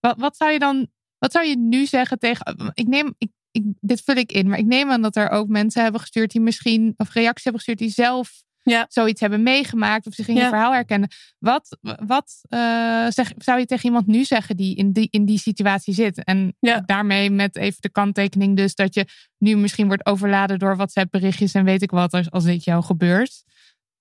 [0.01, 0.89] wat, wat zou je dan
[1.19, 2.73] wat zou je nu zeggen tegen.
[2.75, 5.49] Ik neem, ik, ik, dit vul ik in, maar ik neem aan dat er ook
[5.49, 6.95] mensen hebben gestuurd die misschien.
[6.97, 8.87] of reacties hebben gestuurd die zelf ja.
[8.89, 11.09] zoiets hebben meegemaakt of zich in je verhaal herkennen.
[11.39, 15.39] Wat, wat uh, zeg, zou je tegen iemand nu zeggen die in die, in die
[15.39, 16.25] situatie zit?
[16.25, 16.81] En ja.
[16.81, 19.07] daarmee met even de kanttekening dus dat je
[19.39, 22.85] nu misschien wordt overladen door WhatsApp berichtjes en weet ik wat als, als dit jou
[22.85, 23.45] gebeurt.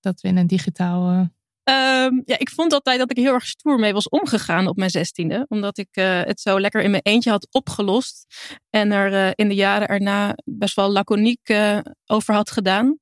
[0.00, 1.34] Dat we in een digitaal...
[1.70, 4.90] Um, ja, ik vond altijd dat ik heel erg stoer mee was omgegaan op mijn
[4.90, 5.44] zestiende.
[5.48, 8.26] Omdat ik uh, het zo lekker in mijn eentje had opgelost.
[8.70, 12.98] En er uh, in de jaren erna best wel laconiek uh, over had gedaan.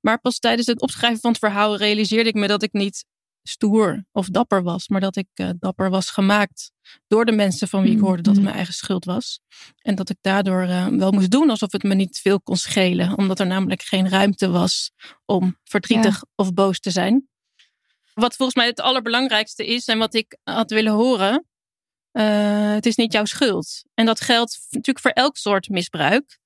[0.00, 3.04] Maar pas tijdens het opschrijven van het verhaal realiseerde ik me dat ik niet
[3.42, 4.88] stoer of dapper was.
[4.88, 6.72] Maar dat ik dapper was gemaakt
[7.06, 8.44] door de mensen van wie ik hoorde dat het mm-hmm.
[8.44, 9.40] mijn eigen schuld was.
[9.82, 10.66] En dat ik daardoor
[10.98, 13.18] wel moest doen alsof het me niet veel kon schelen.
[13.18, 14.90] Omdat er namelijk geen ruimte was
[15.24, 16.22] om verdrietig ja.
[16.34, 17.28] of boos te zijn.
[18.18, 21.46] Wat volgens mij het allerbelangrijkste is en wat ik had willen horen.
[22.12, 23.84] Uh, het is niet jouw schuld.
[23.94, 26.38] En dat geldt natuurlijk voor elk soort misbruik.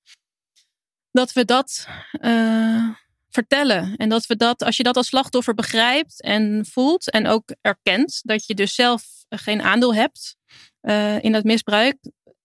[1.11, 2.89] Dat we dat uh,
[3.29, 3.95] vertellen.
[3.95, 7.09] En dat we dat, als je dat als slachtoffer begrijpt en voelt.
[7.09, 10.35] En ook erkent dat je dus zelf geen aandeel hebt
[10.81, 11.97] uh, in dat misbruik.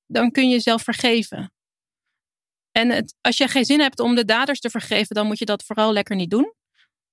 [0.07, 1.53] Dan kun je jezelf vergeven.
[2.73, 5.45] En het, als je geen zin hebt om de daders te vergeven, dan moet je
[5.45, 6.57] dat vooral lekker niet doen.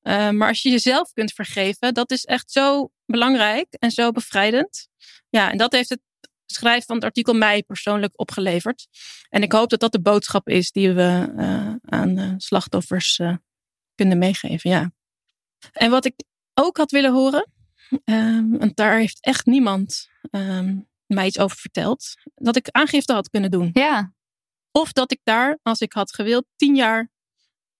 [0.08, 4.88] Uh, maar als je jezelf kunt vergeven, dat is echt zo belangrijk en zo bevrijdend.
[5.30, 6.02] Ja, en dat heeft het
[6.46, 8.88] schrijven van het artikel mij persoonlijk opgeleverd.
[9.30, 13.20] En ik hoop dat dat de boodschap is die we uh, aan slachtoffers
[13.96, 14.70] kunnen meegeven.
[14.70, 14.92] Ja.
[15.72, 16.14] En wat ik
[16.54, 17.52] ook had willen horen,
[18.06, 23.30] um, want daar heeft echt niemand um, mij iets over verteld, dat ik aangifte had
[23.30, 23.70] kunnen doen.
[23.74, 24.14] Ja.
[24.72, 27.12] Of dat ik daar, als ik had gewild, tien jaar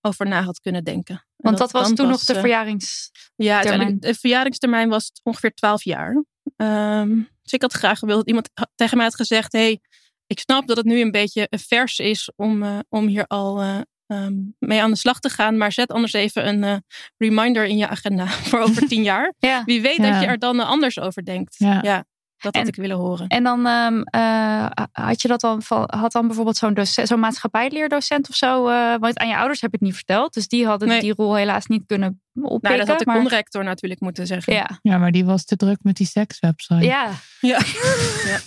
[0.02, 1.25] over na had kunnen denken.
[1.36, 3.90] Want dat, was toen nog de uh, verjaringstermijn?
[3.90, 6.24] Ja, de verjaringstermijn was ongeveer 12 jaar.
[6.58, 9.80] Um, dus ik had graag gewild dat iemand tegen mij had gezegd: hey,
[10.28, 13.80] ik snap dat het nu een beetje vers is om, uh, om hier al uh,
[14.08, 15.58] um, mee aan de slag te gaan.
[15.58, 16.76] Maar zet anders even een uh,
[17.18, 19.34] reminder in je agenda voor over tien jaar.
[19.40, 19.64] ja.
[19.64, 20.12] Wie weet ja.
[20.12, 21.56] dat je er dan anders over denkt.
[21.58, 21.80] Ja.
[21.82, 22.06] ja.
[22.46, 23.28] Dat had ik willen horen.
[23.28, 28.36] En dan um, uh, had je dat dan, had dan bijvoorbeeld zo'n zo'n maatschappijleerdocent of
[28.36, 28.70] zo.
[28.70, 30.34] Uh, want aan je ouders heb het niet verteld.
[30.34, 31.00] Dus die hadden nee.
[31.00, 32.60] die rol helaas niet kunnen oppikken.
[32.62, 33.18] Nou, dat had de maar...
[33.18, 34.54] conrector natuurlijk moeten zeggen.
[34.54, 34.80] Ja.
[34.82, 36.86] ja, maar die was te druk met die sekswebsite.
[36.86, 37.12] Ja.
[37.40, 37.60] Ja.
[38.32, 38.40] ja.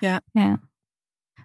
[0.00, 0.20] ja.
[0.32, 0.60] ja.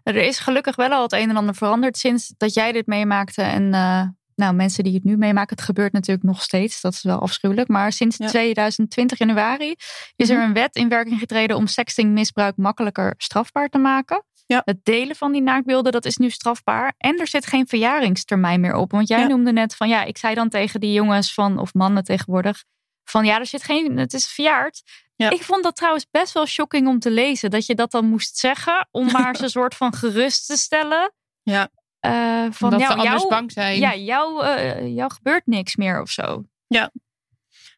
[0.03, 3.41] Er is gelukkig wel al het een en ander veranderd sinds dat jij dit meemaakte.
[3.41, 6.81] En uh, nou, mensen die het nu meemaken, het gebeurt natuurlijk nog steeds.
[6.81, 7.67] Dat is wel afschuwelijk.
[7.67, 8.27] Maar sinds ja.
[8.27, 9.75] 2020 januari
[10.15, 14.23] is er een wet in werking getreden om sextingmisbruik makkelijker strafbaar te maken.
[14.47, 14.61] Ja.
[14.65, 16.93] Het delen van die naaktbeelden, dat is nu strafbaar.
[16.97, 18.91] En er zit geen verjaringstermijn meer op.
[18.91, 19.27] Want jij ja.
[19.27, 22.63] noemde net van ja, ik zei dan tegen die jongens van, of mannen tegenwoordig,
[23.03, 24.81] van ja, er zit geen, het is verjaard.
[25.15, 25.29] Ja.
[25.29, 27.49] Ik vond dat trouwens best wel shocking om te lezen.
[27.49, 31.13] Dat je dat dan moest zeggen om maar ze een soort van gerust te stellen.
[31.43, 31.69] Ja.
[32.11, 33.79] Uh, van dat jou, ze anders jou, bang zijn.
[33.79, 36.43] Ja, jou, uh, jou gebeurt niks meer of zo.
[36.67, 36.91] Ja.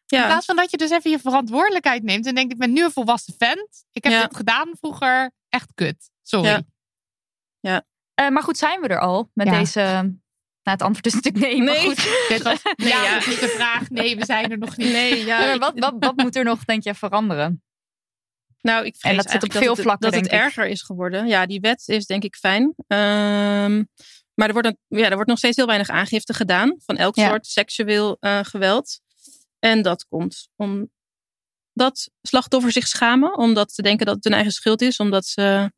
[0.06, 0.20] ja.
[0.20, 2.84] In plaats van dat je dus even je verantwoordelijkheid neemt en denkt: ik ben nu
[2.84, 3.84] een volwassen vent.
[3.92, 4.22] Ik heb ja.
[4.22, 5.30] dit gedaan vroeger.
[5.48, 6.10] Echt kut.
[6.22, 6.48] Sorry.
[6.48, 6.62] Ja.
[7.60, 7.82] ja.
[8.20, 9.58] Uh, maar goed, zijn we er al met ja.
[9.58, 9.80] deze.
[10.62, 11.60] Nou, het antwoord is natuurlijk nee.
[11.60, 11.86] Nee.
[11.86, 12.26] Maar goed.
[12.28, 13.90] Dit was, nee, ja, dat is de vraag.
[13.90, 14.92] Nee, we zijn er nog niet.
[14.92, 15.38] Nee, ja.
[15.38, 17.62] maar wat, wat, wat moet er nog, denk je, veranderen?
[18.60, 20.06] Nou, ik vrees en dat zit op veel dat vlakken.
[20.06, 21.26] Het, dat het erger is geworden.
[21.26, 22.74] Ja, die wet is denk ik fijn.
[22.86, 23.88] Um,
[24.38, 27.16] maar er wordt, een, ja, er wordt nog steeds heel weinig aangifte gedaan van elk
[27.16, 27.28] ja.
[27.28, 29.00] soort seksueel uh, geweld.
[29.58, 34.82] En dat komt omdat slachtoffers zich schamen, omdat ze denken dat het hun eigen schuld
[34.82, 35.72] is, omdat ze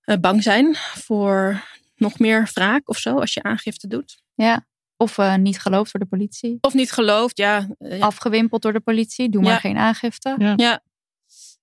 [0.00, 1.64] eh, bang zijn voor
[1.94, 4.22] nog meer wraak of zo als je aangifte doet.
[4.34, 4.66] Ja.
[4.96, 6.58] Of uh, niet geloofd door de politie.
[6.60, 7.68] Of niet geloofd, ja.
[7.78, 8.04] Uh, ja.
[8.04, 9.28] Afgewimpeld door de politie.
[9.28, 9.58] Doe maar Ja.
[9.58, 10.34] geen aangifte.
[10.38, 10.52] Ja.
[10.56, 10.82] Ja.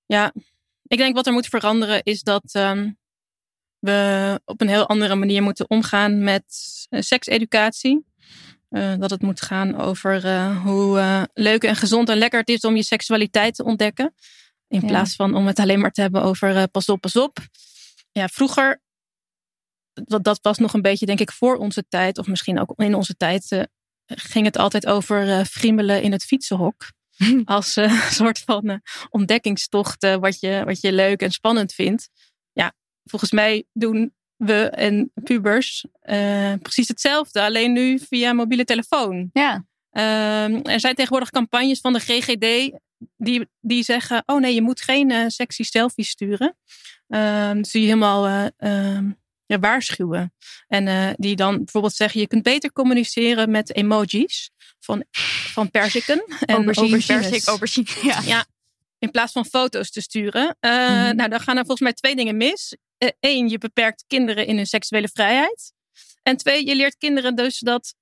[0.05, 0.33] ja,
[0.83, 2.91] ik denk wat er moet veranderen is dat ehm,
[3.79, 6.43] we op een heel andere manier moeten omgaan met
[6.89, 8.05] eh, sekseducatie.
[8.69, 12.61] Eh, dat het moet gaan over eh, hoe leuk en gezond en lekker het is
[12.61, 14.13] om je seksualiteit te ontdekken.
[14.67, 14.87] In Ja.
[14.87, 17.37] plaats van om het alleen maar te hebben over pas op, pas op.
[18.11, 18.81] Ja, vroeger,
[19.93, 22.95] dat, dat was nog een beetje denk ik voor onze tijd, of misschien ook in
[22.95, 23.67] onze tijd,
[24.05, 26.91] ging het altijd over friemelen in het fietsenhok.
[27.45, 32.09] Als eh, soort van ontdekkingstocht wat, je, wat je leuk en spannend vindt.
[33.09, 39.29] Volgens mij doen we en pubers eh, precies hetzelfde, alleen nu via mobiele telefoon.
[39.33, 39.65] Ja.
[39.91, 42.77] Ehm, er zijn tegenwoordig campagnes van de GGD
[43.17, 46.57] die, die zeggen: Oh nee, je moet geen eh, sexy selfies sturen.
[47.07, 49.09] Ehm dus die helemaal eh, ehm,
[49.45, 50.33] ja, waarschuwen.
[50.67, 55.03] En die dan bijvoorbeeld zeggen: Je kunt beter communiceren met emojis van,
[55.53, 57.29] van perziken en aubergine, aubergines.
[57.29, 57.87] persik, aubergine.
[58.01, 58.21] Ja.
[58.25, 58.45] Ja,
[58.99, 60.57] in plaats van foto's te sturen.
[60.59, 61.15] Mhm.
[61.15, 62.75] Nou, dan gaan er volgens mij twee dingen mis.
[63.19, 65.73] Eén, je beperkt kinderen in hun seksuele vrijheid.
[66.23, 67.95] En twee, je leert kinderen dus dat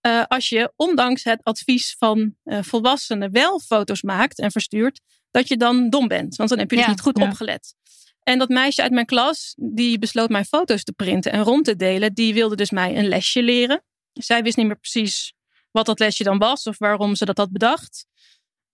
[0.00, 5.00] eh, als je ondanks het advies van eh, volwassenen wel foto's maakt en verstuurt,
[5.30, 6.36] dat je dan dom bent.
[6.36, 7.24] Want dan heb je dus Ja, niet goed ja.
[7.24, 7.74] opgelet.
[8.22, 11.76] En dat meisje uit mijn klas, die besloot mijn foto's te printen en rond te
[11.76, 13.84] delen, die wilde dus mij een lesje leren.
[14.12, 15.32] Zij wist niet meer precies
[15.70, 18.06] wat dat lesje dan was of waarom ze dat had bedacht.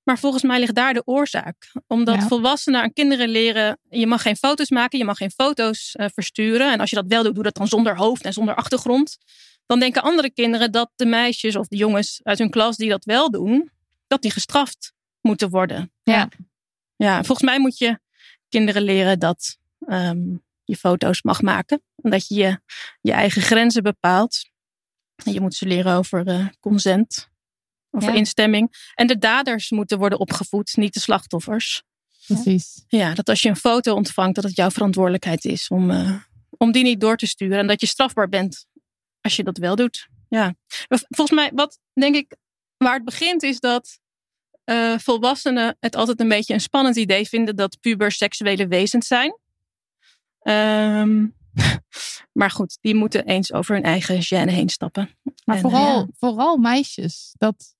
[0.07, 1.73] Maar volgens mij ligt daar de oorzaak.
[1.87, 2.27] Omdat Ja.
[2.27, 6.73] volwassenen aan kinderen leren: je mag geen foto's maken, je mag geen foto's eh, versturen.
[6.73, 9.19] En als je dat wel doet, doe dat dan zonder hoofd en zonder achtergrond.
[9.67, 13.05] Dan denken andere kinderen dat de meisjes of de jongens uit hun klas die dat
[13.05, 13.71] wel doen,
[14.07, 15.93] dat die gestraft moeten worden.
[16.03, 16.29] Ja.
[16.97, 17.99] Ja, volgens mij moet je
[18.49, 21.83] kinderen leren dat ehm, je foto's mag maken.
[22.03, 22.61] En dat je je,
[23.01, 24.51] je eigen grenzen bepaalt.
[25.25, 27.29] En je moet ze leren over eh, consent,
[27.91, 28.13] Ja.
[28.13, 28.91] instemming.
[28.95, 31.83] En de daders moeten worden opgevoed, niet de slachtoffers.
[32.27, 32.85] Precies.
[32.89, 36.17] Ja, dat als je een foto ontvangt, dat het jouw verantwoordelijkheid is om, eh,
[36.57, 37.59] om die niet door te sturen.
[37.59, 38.67] En dat je strafbaar bent
[39.21, 40.09] als je dat wel doet.
[40.29, 40.55] Ja.
[40.89, 42.37] Volgens mij, wat denk ik,
[42.77, 43.99] waar het begint, is dat
[44.65, 49.39] eh, volwassenen het altijd een beetje een spannend idee vinden dat pubers seksuele wezens zijn.
[50.41, 51.27] Ehm,
[52.39, 55.11] maar goed, die moeten eens over hun eigen gêne heen stappen.
[55.45, 56.07] Maar En, vooral, ja.
[56.19, 57.35] vooral meisjes.
[57.39, 57.76] Dat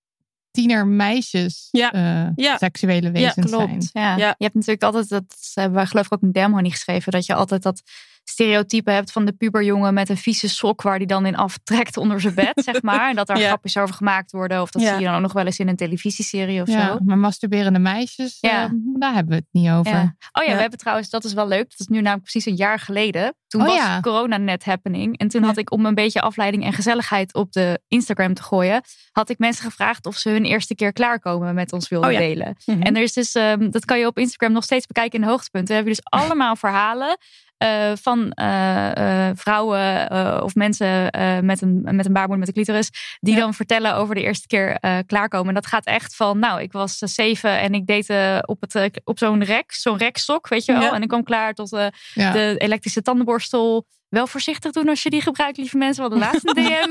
[0.57, 1.93] tienermeisjes Ja.
[1.93, 2.57] eh, Ja.
[2.57, 3.67] seksuele wezens zijn.
[3.69, 3.91] Klopt.
[3.93, 4.17] Ja.
[4.17, 4.35] Ja.
[4.39, 7.35] Je hebt natuurlijk altijd, dat hebben wij geloof ik ook in Demhonie geschreven, dat je
[7.35, 7.83] altijd dat
[8.29, 12.21] stereotype hebt van de puberjongen met een vieze sok waar die dan in aftrekt onder
[12.21, 13.09] zijn bed, zeg maar.
[13.11, 13.47] En dat daar Ja.
[13.47, 14.61] grapjes over gemaakt worden.
[14.63, 14.89] Of dat Ja.
[14.89, 16.99] zie je dan ook nog wel eens in een televisieserie of Ja, zo.
[17.05, 18.65] maar masturberende meisjes, Ja.
[18.65, 19.93] eh, daar hebben we het niet over.
[19.93, 20.17] Ja.
[20.33, 21.71] Oh ja, we hebben trouwens, dat is wel leuk.
[21.71, 23.35] Dat is nu namelijk precies een jaar geleden.
[23.47, 25.19] Toen Oh was corona net happening.
[25.19, 28.83] En toen had ik om een beetje afleiding en gezelligheid op de Instagram te gooien,
[29.13, 32.57] had ik mensen gevraagd of ze hun eerste keer klaarkomen met ons wilden Oh delen.
[32.65, 32.83] Mhm.
[32.83, 35.31] En er is dus, ehm, dat kan je op Instagram nog steeds bekijken in de
[35.31, 35.75] hoogtepunten.
[35.75, 37.17] Dan heb je dus allemaal verhalen
[37.59, 41.03] eh, van eh, eh, vrouwen of mensen
[41.45, 42.91] met, een, met een baarmoeder met een clitoris.
[43.21, 43.41] Die Ja.
[43.41, 45.49] dan vertellen over de eerste keer klaarkomen.
[45.49, 48.11] En dat gaat echt van, nou, ik was zeven en ik deed
[48.47, 50.83] op, het, op zo'n rek, zo'n rekstok, weet je wel.
[50.83, 50.93] Ja.
[50.93, 51.71] En ik kwam klaar tot
[52.15, 52.33] Ja.
[52.33, 53.87] de elektrische tandenborstel.
[54.09, 56.03] Wel voorzichtig doen als je die gebruikt, lieve mensen.
[56.03, 56.89] Want de laatste DM,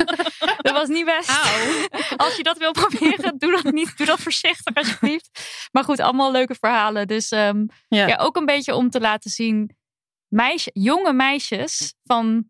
[0.62, 1.30] dat was niet best.
[2.26, 3.98] Als je dat wil proberen, doe dat niet.
[3.98, 5.30] Doe dat voorzichtig alsjeblieft.
[5.72, 7.08] Maar goed, allemaal leuke verhalen.
[7.08, 8.08] Dus ehm, Ja.
[8.08, 8.16] ja.
[8.16, 9.75] ook een beetje om te laten zien.
[10.36, 12.46] Meisje, jonge meisjes van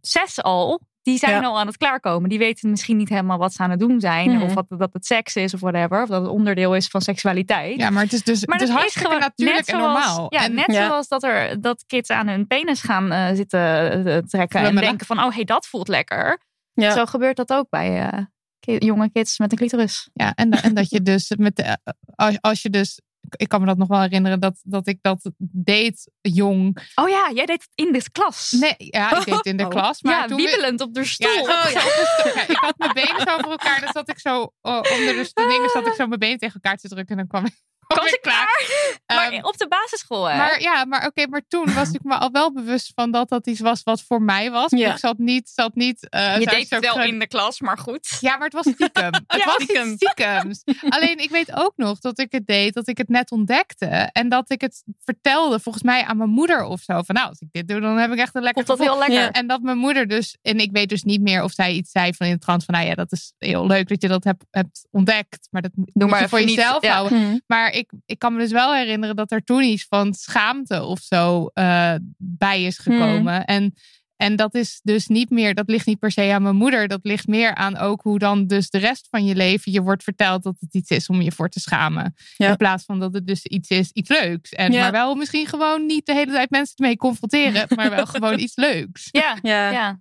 [0.00, 1.46] zes al, die zijn Ja.
[1.48, 2.28] al aan het klaarkomen.
[2.28, 4.30] Die weten misschien niet helemaal wat ze aan het doen zijn.
[4.30, 4.42] Mhm.
[4.42, 6.02] Of wat, dat het seks is of whatever.
[6.02, 7.78] Of dat het onderdeel is van seksualiteit.
[7.78, 10.26] Ja, maar het is dus Maar het is hartstikke gewoon natuurlijk en normaal.
[10.28, 10.86] Ja, en, net Ja.
[10.86, 13.60] zoals dat, er, dat kids aan hun penis gaan eh, zitten
[14.06, 14.60] eh, trekken.
[14.60, 16.40] En denken van, oh hey, dat voelt lekker.
[16.72, 16.92] Ja.
[16.92, 20.08] Zo gebeurt dat ook bij eh, jonge kids met een clitoris.
[20.12, 21.78] ja, en, en dat je dus met de,
[22.14, 23.00] als, als je dus
[23.36, 26.90] ik kan me dat nog wel herinneren dat, dat ik dat deed jong.
[26.94, 28.50] Oh ja, jij deed het in de klas.
[28.50, 29.70] Nee, ja, ik deed het in de Oh.
[29.70, 30.02] klas.
[30.02, 31.30] Maar ja, toen wiebelend op de stoel.
[31.30, 32.34] Ja, oh, ja, op de stoel.
[32.34, 33.80] Ja, ik had mijn benen zo over elkaar.
[33.80, 36.76] Dan zat ik zo oh, onder de dingen zat ik zo mijn benen tegen elkaar
[36.76, 37.16] te drukken.
[37.18, 37.62] En dan kwam ik,
[37.96, 38.62] was ik klaar?
[39.06, 40.36] Maar Ehm, op de basisschool, hè?
[40.36, 43.46] Maar ja, maar oké, maar toen was ik me al wel bewust van dat dat
[43.46, 44.70] iets was wat voor mij was.
[44.70, 44.92] Ja.
[44.92, 46.08] Ik zat niet, zat niet.
[46.08, 48.16] eh, je deed het wel in de klas, maar goed.
[48.20, 49.10] Ja, maar het was stiekem.
[49.26, 49.96] Het was stiekem.
[49.96, 50.62] stiekems.
[50.88, 53.86] Alleen ik weet ook nog dat ik het deed, dat ik het net ontdekte.
[54.12, 57.02] En dat ik het vertelde, volgens mij aan mijn moeder of zo.
[57.02, 59.02] Van nou, als ik dit doe, dan heb ik echt een lekker Vond dat gevoel.
[59.02, 59.32] heel lekker.
[59.34, 59.40] Ja.
[59.40, 62.14] En dat mijn moeder dus, en ik weet dus niet meer of zij iets zei
[62.14, 64.44] van in de trant van, nou ja, dat is heel leuk dat je dat hebt,
[64.50, 65.48] hebt ontdekt.
[65.50, 66.54] Maar dat Doe moet maar je voor niet.
[66.54, 67.18] jezelf houden.
[67.30, 67.38] Hm.
[67.46, 71.00] Maar ik, ik kan me dus wel herinneren dat er toen iets van schaamte of
[71.00, 73.44] zo eh, bij is gekomen.
[73.44, 73.74] En,
[74.16, 76.88] en dat is dus niet meer, dat ligt niet per se aan mijn moeder.
[76.88, 80.02] Dat ligt meer aan ook hoe dan dus de rest van je leven je wordt
[80.02, 82.14] verteld dat het iets is om je voor te schamen.
[82.36, 82.48] Ja.
[82.50, 84.50] In plaats van dat het dus iets is, iets leuks.
[84.50, 84.80] En Ja.
[84.80, 88.56] maar wel misschien gewoon niet de hele tijd mensen ermee confronteren, maar wel gewoon iets
[88.56, 89.08] leuks.
[89.10, 89.70] Ja, Ja.
[89.70, 90.00] ja.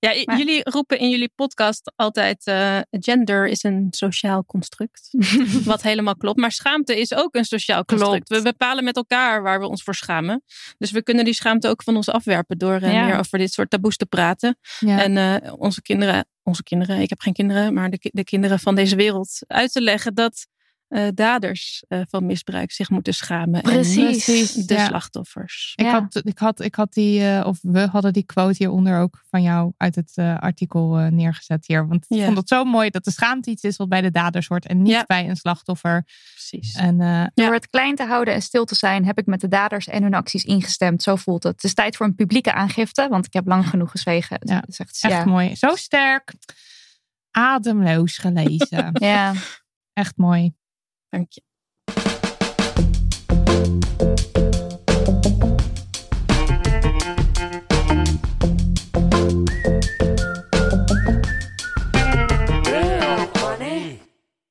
[0.00, 5.08] Ja, Maar- jullie roepen in jullie podcast altijd: eh, gender is een sociaal construct.
[5.64, 6.38] Wat helemaal klopt.
[6.38, 8.26] Maar schaamte is ook een sociaal construct.
[8.28, 8.42] Klopt.
[8.42, 10.42] We bepalen met elkaar waar we ons voor schamen.
[10.78, 13.04] Dus we kunnen die schaamte ook van ons afwerpen door eh, Ja.
[13.06, 14.58] meer over dit soort taboes te praten.
[14.78, 15.02] Ja.
[15.02, 18.74] En eh, onze kinderen, onze kinderen, ik heb geen kinderen, maar de, de kinderen van
[18.74, 20.46] deze wereld uit te leggen dat
[20.88, 23.62] eh, daders eh, van misbruik zich moeten schamen.
[23.62, 24.56] Precies.
[24.56, 24.86] En de Ja.
[24.86, 25.72] slachtoffers.
[25.76, 25.90] Ik, Ja.
[25.90, 29.42] had, ik, had, ik had die, eh, of we hadden die quote hieronder ook van
[29.42, 31.88] jou uit het eh, artikel eh, neergezet hier.
[31.88, 32.24] Want ik Ja.
[32.24, 34.82] vond het zo mooi dat de schaamte iets is wat bij de daders hoort en
[34.82, 35.04] niet Ja.
[35.06, 36.04] bij een slachtoffer.
[36.34, 36.74] Precies.
[36.74, 39.48] En eh, Door het klein te houden en stil te zijn, heb ik met de
[39.48, 41.02] daders en hun acties ingestemd.
[41.02, 41.52] Zo voelt het.
[41.54, 44.36] Het is tijd voor een publieke aangifte, want ik heb lang genoeg gezwegen.
[44.40, 44.62] Ja.
[44.66, 45.24] Zegt ze, echt ja.
[45.24, 45.56] mooi.
[45.56, 46.32] Zo sterk.
[47.30, 48.90] Ademloos gelezen.
[49.00, 49.32] Ja.
[49.92, 50.52] echt mooi.
[51.10, 51.42] Dank je.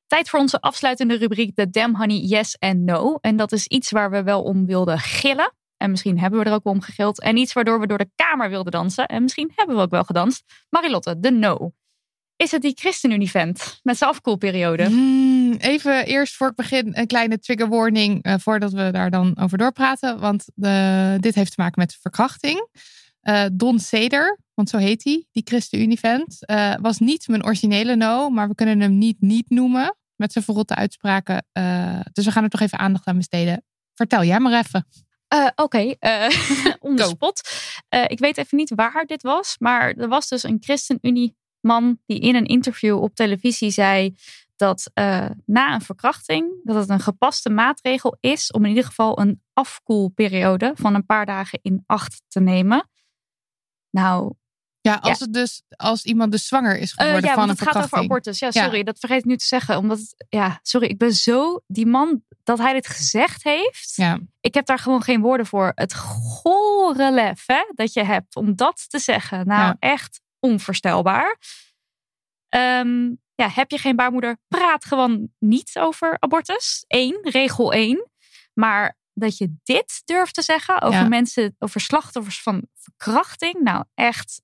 [0.07, 3.17] Tijd voor onze afsluitende rubriek, de Damn Honey Yes and No.
[3.21, 5.53] En dat is iets waar we wel om wilden gillen.
[5.77, 7.21] En misschien hebben we er ook om gegild.
[7.21, 9.05] En iets waardoor we door de kamer wilden dansen.
[9.05, 10.43] En misschien hebben we ook wel gedanst.
[10.69, 11.71] Marilotte, de No.
[12.37, 14.85] Is het die ChristenUnie-vent met zijn afkoelperiode?
[14.85, 19.37] Hmm, even eerst voor ik begin een kleine trigger warning eh, voordat we daar dan
[19.39, 20.19] over doorpraten.
[20.19, 22.67] Want de, dit heeft te maken met verkrachting.
[23.21, 28.29] Eh, Don Seder, want zo heet hij, die ChristenUnie-vent, eh, was niet mijn originele no,
[28.29, 31.45] maar we kunnen hem niet niet noemen met zijn verrotte uitspraken.
[32.11, 33.63] Dus we gaan er toch even aandacht aan besteden.
[33.93, 34.87] Vertel jij maar even.
[35.55, 36.29] Oké, eh
[36.79, 37.49] on the spot.
[38.07, 40.59] Ik weet even niet waar dit was, maar er was dus een
[41.67, 44.15] ChristenUnie-man die in een interview op televisie zei
[44.55, 49.19] dat eh, na een verkrachting dat het een gepaste maatregel is om in ieder geval
[49.19, 52.89] een afkoelperiode van een paar dagen in acht te nemen.
[53.89, 54.33] Nou,
[54.81, 57.57] Ja, als, Het dus, als iemand dus zwanger is eh, geworden ja, van een het
[57.57, 58.11] gaat over verkrachting.
[58.11, 58.39] abortus.
[58.39, 59.77] Ja, sorry, dat vergeet ik nu te zeggen.
[59.77, 64.19] Omdat, het- ja, sorry, ik ben zo, die man, dat hij dit gezegd heeft Ja,
[64.39, 65.71] ik heb daar gewoon geen woorden voor.
[65.75, 69.47] Het gore lef hè, dat je hebt om dat te zeggen.
[69.47, 69.75] Nou, Ja.
[69.79, 71.37] echt onvoorstelbaar.
[72.49, 74.37] Ehm, ja, heb je geen baarmoeder?
[74.47, 76.83] Praat gewoon niet over abortus.
[76.87, 78.09] Eén, regel één.
[78.53, 81.07] Maar dat je dit durft te zeggen over Ja.
[81.07, 83.59] mensen, over slachtoffers van verkrachting.
[83.61, 84.41] Nou, echt.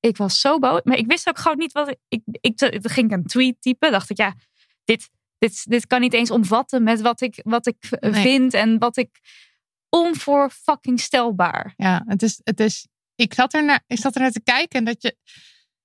[0.00, 0.80] Ik was zo boos.
[0.84, 1.98] Maar ik wist ook gewoon niet wat ik.
[2.08, 3.90] Ik, ik, toen ging ik een tweet typen.
[3.90, 4.34] Dacht ik, ja,
[4.84, 8.22] dit, dit, dit kan niet eens omvatten met wat ik, wat ik eh, Nee.
[8.22, 9.20] vind en wat ik
[9.88, 11.72] onvoor fucking stelbaar.
[11.76, 12.86] ja het is, het is,
[13.16, 15.16] ik, zat er naar, ik zat er naar te kijken en dat je.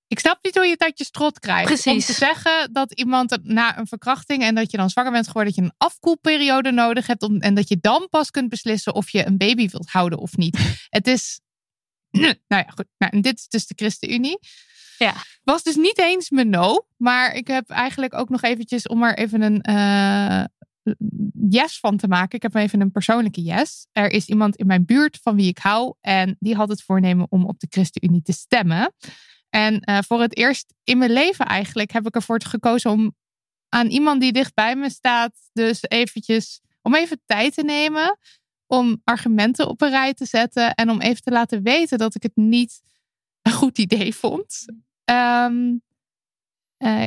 [0.07, 1.69] Ik snap niet hoe je het uit je strot krijgt.
[1.69, 2.05] Om Precies.
[2.05, 5.63] te zeggen dat iemand na een verkrachting en dat je dan zwanger bent geworden, dat
[5.63, 7.21] je een afkoelperiode nodig hebt.
[7.21, 10.37] Om, en dat je dan pas kunt beslissen of je een baby wilt houden of
[10.37, 10.57] niet.
[10.89, 11.39] Het is.
[12.47, 12.85] Nou ja, goed.
[12.97, 14.39] Nou, en dit is dus de ChristenUnie.
[14.97, 15.13] Ja.
[15.43, 16.85] Was dus niet eens mijn no.
[16.97, 20.43] Maar ik heb eigenlijk ook nog eventjes om er even een eh,
[21.49, 22.35] yes van te maken.
[22.35, 23.87] Ik heb even een persoonlijke yes.
[23.91, 25.93] Er is iemand in mijn buurt van wie ik hou.
[26.01, 28.93] En die had het voornemen om op de ChristenUnie te stemmen.
[29.49, 33.15] En eh, voor het eerst in mijn leven eigenlijk heb ik ervoor gekozen om
[33.69, 38.17] aan iemand die dicht bij me staat, dus eventjes om even tijd te nemen
[38.67, 42.23] om argumenten op een rij te zetten en om even te laten weten dat ik
[42.23, 42.81] het niet
[43.41, 44.65] een goed idee vond.
[45.03, 45.75] Ehm,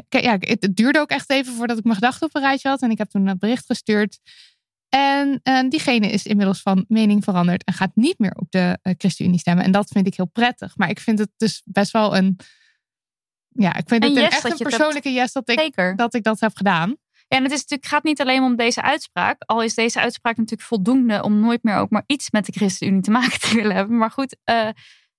[0.09, 2.83] kijk, ja, het, duurde ook echt even voordat ik mijn gedachten op een rijtje had
[2.83, 4.18] en ik heb toen een bericht gestuurd.
[4.95, 8.93] En eh, diegene is inmiddels van mening veranderd en gaat niet meer op de eh,
[8.99, 9.64] ChristenUnie stemmen.
[9.64, 10.77] En dat vind ik heel prettig.
[10.77, 12.39] Maar ik vind het dus best wel een.
[13.49, 15.97] Ja, ik vind het een, yes echt een persoonlijke yes dat ik, Zeker.
[15.97, 16.97] dat ik dat heb gedaan.
[17.29, 19.43] Ja, en het is natuurlijk, gaat niet alleen om deze uitspraak.
[19.43, 23.03] Al is deze uitspraak natuurlijk voldoende om nooit meer ook maar iets met de ChristenUnie
[23.03, 23.97] te maken te willen hebben.
[23.97, 24.37] Maar goed,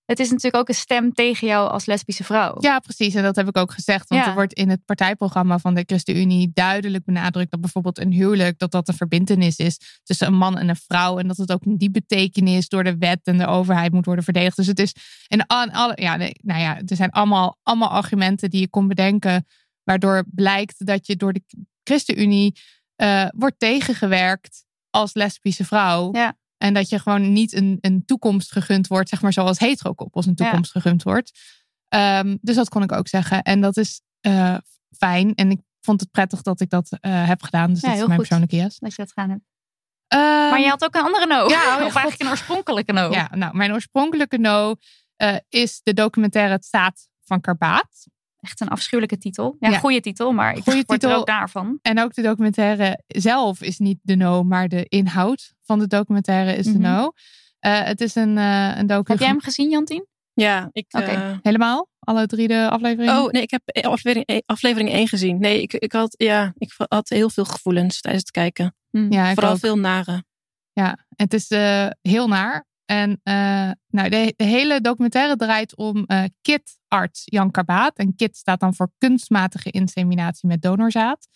[0.05, 2.55] het is natuurlijk ook een stem tegen jou als lesbische vrouw.
[2.59, 3.15] Ja, precies.
[3.15, 4.09] En dat heb ik ook gezegd.
[4.09, 4.27] Want Ja.
[4.27, 8.71] er wordt in het partijprogramma van de ChristenUnie duidelijk benadrukt dat bijvoorbeeld een huwelijk, dat
[8.71, 11.17] dat een verbintenis is tussen een man en een vrouw.
[11.17, 14.23] En dat het ook in die betekenis door de wet en de overheid moet worden
[14.23, 14.55] verdedigd.
[14.55, 14.95] Dus het is,
[15.27, 18.87] en al- alle, ja, nee, nou ja, er zijn allemaal, allemaal argumenten die je kon
[18.87, 19.45] bedenken,
[19.83, 21.43] waardoor blijkt dat je door de
[21.83, 22.59] ChristenUnie
[22.95, 26.09] eh, wordt tegengewerkt als lesbische vrouw.
[26.13, 26.37] Ja.
[26.57, 30.35] En dat je gewoon niet een, een toekomst gegund wordt, zeg maar zoals hetero-koppels een
[30.35, 31.31] toekomst gegund wordt.
[31.87, 33.41] Ehm, dus dat kon ik ook zeggen.
[33.41, 34.57] En dat is eh,
[34.97, 35.35] fijn.
[35.35, 37.69] En ik vond het prettig dat ik dat eh, heb gedaan.
[37.73, 38.27] Dus Ja, dat is mijn goed.
[38.27, 38.77] persoonlijke yes.
[38.79, 39.43] Dat je dat gedaan hebt.
[40.07, 41.47] Ehm, Maar je had ook een andere no.
[41.49, 42.21] Ja, oh of eigenlijk God.
[42.21, 43.11] een oorspronkelijke no.
[43.11, 44.75] Ja, nou, mijn oorspronkelijke no
[45.15, 48.07] eh, is de documentaire Het Zaad van Karbaat.
[48.39, 49.55] Echt een afschuwelijke titel.
[49.59, 49.79] Ja, Ja.
[49.79, 51.13] goede titel, maar ik word er titel.
[51.15, 51.79] ook daarvan.
[51.81, 56.55] En ook de documentaire zelf is niet de no, maar de inhoud van de documentaire
[56.55, 56.75] is Mhm.
[56.75, 57.11] de no.
[57.59, 59.11] Eh, het is een, eh een docu.
[59.11, 60.05] Heb jij hem gezien, Jantien?
[60.33, 60.85] Ja, ik.
[60.89, 61.89] Eh, Helemaal?
[61.99, 63.17] Alle drie de afleveringen?
[63.23, 65.39] oh, nee, ik heb aflevering, één- aflevering 1 gezien.
[65.39, 68.75] Nee, ik, ik, had, ja, ik had heel veel gevoelens tijdens het kijken.
[68.89, 69.59] ja, ik Vooral ook.
[69.59, 70.23] veel nare.
[70.73, 72.65] Ja, het is eh, heel naar.
[72.85, 77.97] En eh, nou, de, de hele documentaire draait om eh KIT-arts Jan Karbaat.
[77.97, 81.27] En KIT staat dan voor kunstmatige inseminatie met donorzaad.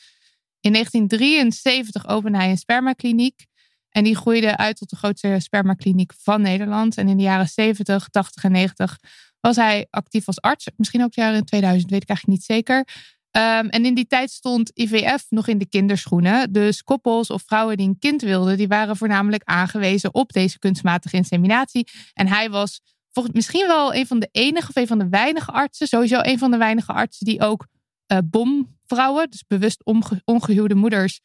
[0.60, 3.48] In 1973 opende hij een spermakliniek.
[3.90, 6.98] En die groeide uit tot de grootste spermakliniek van Nederland.
[6.98, 8.98] En in de jaren 70, 80 en 90
[9.40, 10.68] was hij actief als arts.
[10.76, 12.88] Misschien ook de jaren in 2000, weet ik eigenlijk niet zeker.
[13.32, 16.52] Ehm, en in die tijd stond IVF nog in de kinderschoenen.
[16.52, 21.16] Dus koppels of vrouwen die een kind wilden, die waren voornamelijk aangewezen op deze kunstmatige
[21.16, 21.88] inseminatie.
[22.14, 22.82] En hij was
[23.12, 26.38] volgens misschien wel een van de enige of een van de weinige artsen, sowieso een
[26.38, 27.68] van de weinige artsen die ook
[28.06, 29.84] eh, bomvrouwen, dus bewust
[30.26, 31.20] ongehuwde moeders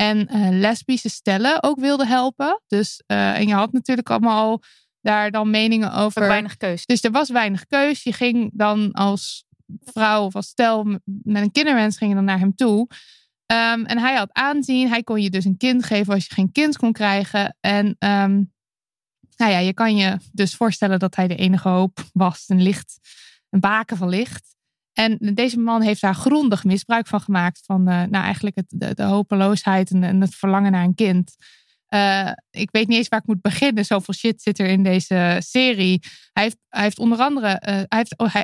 [0.00, 2.62] en eh, lesbische stellen ook wilde helpen.
[2.66, 4.62] Dus, eh, en je had natuurlijk allemaal al
[5.00, 6.22] daar dan meningen over.
[6.22, 6.86] Ook weinig keus.
[6.86, 8.02] Dus er was weinig keus.
[8.02, 9.44] Je ging dan als
[9.80, 12.88] vrouw of als stel met een kinderwens ging je dan naar hem toe.
[13.46, 14.88] Ehm, en hij had aanzien.
[14.88, 17.56] Hij kon je dus een kind geven als je geen kind kon krijgen.
[17.60, 18.42] En ehm,
[19.36, 22.44] nou ja, je kan je dus voorstellen dat hij de enige hoop was.
[22.46, 22.98] Een licht,
[23.50, 24.56] een baken van licht.
[24.98, 27.60] En deze man heeft daar grondig misbruik van gemaakt.
[27.64, 31.36] Van eh, nou eigenlijk het, de, de hopeloosheid en, en het verlangen naar een kind.
[31.86, 33.84] Eh, ik weet niet eens waar ik moet beginnen.
[33.84, 36.00] Zoveel shit zit er in deze serie.
[36.32, 38.34] Hij heeft, hij heeft onder andere, eh, hij oh,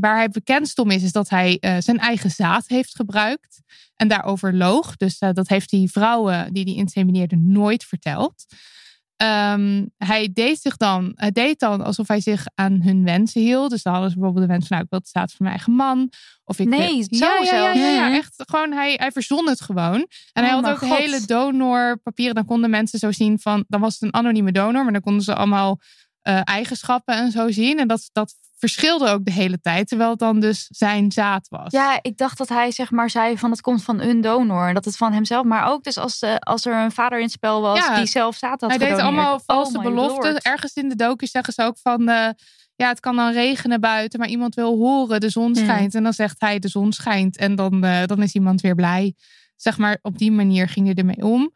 [0.00, 3.60] waar hij bekendst om is, is dat hij zijn eigen zaad heeft gebruikt
[3.94, 4.96] en daarover loog.
[4.96, 8.44] Dus dat heeft die vrouwen die die insemineerden nooit verteld.
[9.16, 13.70] Ehm, hij deed zich dan, hij deed dan alsof hij zich aan hun wensen hield.
[13.70, 15.50] Dus dan hadden ze bijvoorbeeld de wens van, nou, ik wil het zaad van mijn
[15.50, 16.10] eigen man.
[16.44, 17.78] Of ik Nee, wil- zo ja, ja, ja, zelfs.
[17.78, 20.06] ja, ja, echt gewoon, hij, hij verzon het gewoon.
[20.32, 20.98] En hij Oh had ook God.
[20.98, 22.34] hele donorpapieren.
[22.34, 25.22] Dan konden mensen zo zien van, dan was het een anonieme donor, maar dan konden
[25.22, 25.78] ze allemaal
[26.24, 27.78] eh, eigenschappen en zo zien.
[27.78, 31.72] En dat, dat verschilde ook de hele tijd, terwijl het dan dus zijn zaad was.
[31.72, 34.68] Ja, ik dacht dat hij zeg maar zei van het komt van een donor.
[34.68, 35.44] En dat het van hemzelf.
[35.44, 37.96] Maar ook dus als, eh, als er een vader in het spel was Ja.
[37.96, 40.30] die zelf zaad had hij deed allemaal Oh valse my beloften.
[40.32, 40.44] lord.
[40.44, 42.28] Ergens in de docu zeggen ze ook van, eh,
[42.74, 45.64] ja, het kan dan regenen buiten, maar iemand wil horen, de zon Hmm.
[45.64, 45.94] schijnt.
[45.94, 47.36] En dan zegt hij, de zon schijnt.
[47.36, 49.14] En dan, dan is iemand weer blij.
[49.56, 51.52] Zeg maar, op die manier ging hij ermee om.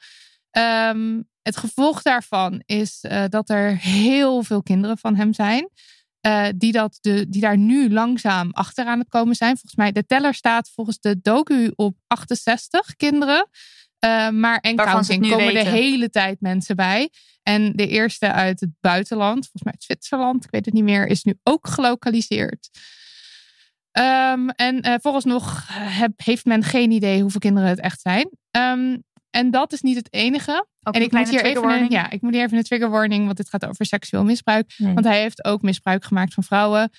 [0.50, 5.68] Ehm, het gevolg daarvan is eh, dat er heel veel kinderen van hem zijn.
[6.20, 9.53] eh, die, dat de, die daar nu langzaam achter aan het komen zijn.
[9.53, 13.49] Volgens mij, de teller staat volgens de docu op 68 kinderen.
[13.99, 15.64] Eh, maar en counting komen weten.
[15.64, 17.11] de hele tijd mensen bij.
[17.42, 21.07] En de eerste uit het buitenland, volgens mij uit Zwitserland, ik weet het niet meer,
[21.07, 22.68] is nu ook gelokaliseerd.
[23.90, 28.30] Ehm, en eh vooralsnog heb, heeft men geen idee hoeveel kinderen het echt zijn.
[28.51, 28.96] Ehm,
[29.31, 30.66] en dat is niet het enige.
[30.83, 33.24] Ook en ik moet, hier even een, ja, ik moet hier even een trigger warning,
[33.24, 34.74] want dit gaat over seksueel misbruik.
[34.76, 36.91] Want hij heeft ook misbruik gemaakt van vrouwen.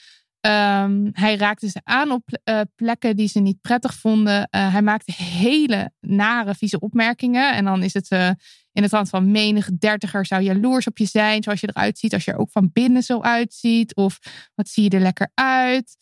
[0.42, 4.48] Ehm, hij raakte ze aan op eh, plekken die ze niet prettig vonden.
[4.50, 7.56] Eh, hij maakte hele nare, vieze opmerkingen.
[7.56, 8.30] En dan is het eh,
[8.72, 11.44] in de trant van menig dertiger zou jaloers op je zijn.
[11.44, 12.14] Zoals je eruit ziet.
[12.14, 13.96] Als je er ook van binnen zo uitziet.
[13.96, 14.20] Of
[14.56, 15.96] wat zie je er lekker uit.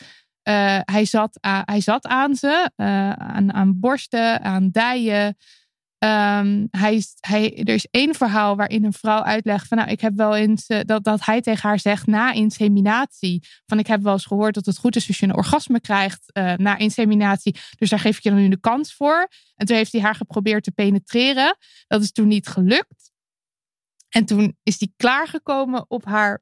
[0.84, 2.70] Hij, zat aan, hij zat aan ze.
[2.76, 5.38] aan, aan borsten, aan dijen.
[5.98, 10.14] Ehm, hij, hij, er is één verhaal waarin een vrouw uitlegt van nou, ik heb
[10.16, 13.48] wel eens eh, dat, dat hij tegen haar zegt na inseminatie.
[13.66, 16.32] Van ik heb wel eens gehoord dat het goed is als je een orgasme krijgt
[16.32, 17.56] eh, na inseminatie.
[17.78, 19.28] Dus daar geef ik je dan nu de kans voor.
[19.56, 21.58] En toen heeft hij haar geprobeerd te penetreren.
[21.88, 23.12] Dat is toen niet gelukt.
[24.10, 26.42] En toen is hij klaargekomen op haar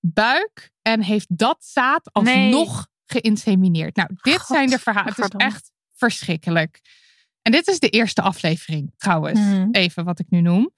[0.00, 2.52] buik en heeft dat zaad Nee.
[2.52, 3.96] alsnog geïnsemineerd.
[3.96, 5.14] Nou, dit God, zijn de verhalen.
[5.16, 6.80] Het is echt verschrikkelijk.
[7.42, 9.40] En dit is de eerste aflevering, trouwens.
[9.40, 9.68] Mhm.
[9.70, 10.70] Even wat ik nu noem.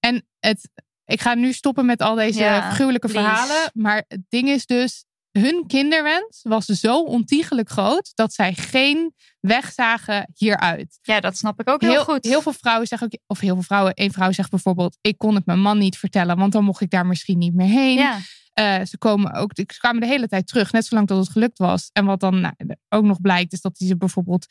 [0.00, 0.70] En het,
[1.04, 3.28] ik ga nu stoppen met al deze Ja, gruwelijke please.
[3.28, 3.70] verhalen.
[3.74, 9.72] Maar het ding is dus, hun kinderwens was zo ontiegelijk groot dat zij geen weg
[9.72, 10.98] zagen hieruit.
[11.02, 12.24] Ja, dat snap ik ook heel, goed.
[12.24, 15.34] Heel veel vrouwen zeggen ook, of heel veel vrouwen, één vrouw zegt bijvoorbeeld, ik kon
[15.34, 17.96] het mijn man niet vertellen, want dan mocht ik daar misschien niet meer heen.
[17.96, 18.18] ja.
[18.52, 21.58] Eh, ze komen ook, ze kwamen de hele tijd terug, net zolang dat het gelukt
[21.58, 21.90] was.
[21.92, 22.54] En wat dan nou,
[22.88, 24.46] ook nog blijkt, is dat hij ze bijvoorbeeld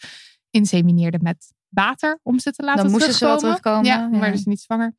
[0.50, 3.84] insemineerde met water om ze te laten Dan moesten ze wel terugkomen.
[3.84, 4.36] terugkomen, Ja, maar ja.
[4.36, 4.96] dus niet zwanger.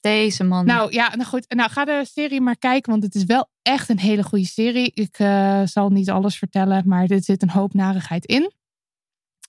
[0.00, 0.66] Deze man.
[0.66, 1.54] Nou ja, nou goed.
[1.54, 4.90] Nou, ga de serie maar kijken, want het is wel echt een hele goede serie.
[4.94, 8.52] Ik eh, zal niet alles vertellen, maar er zit een hoop narigheid in.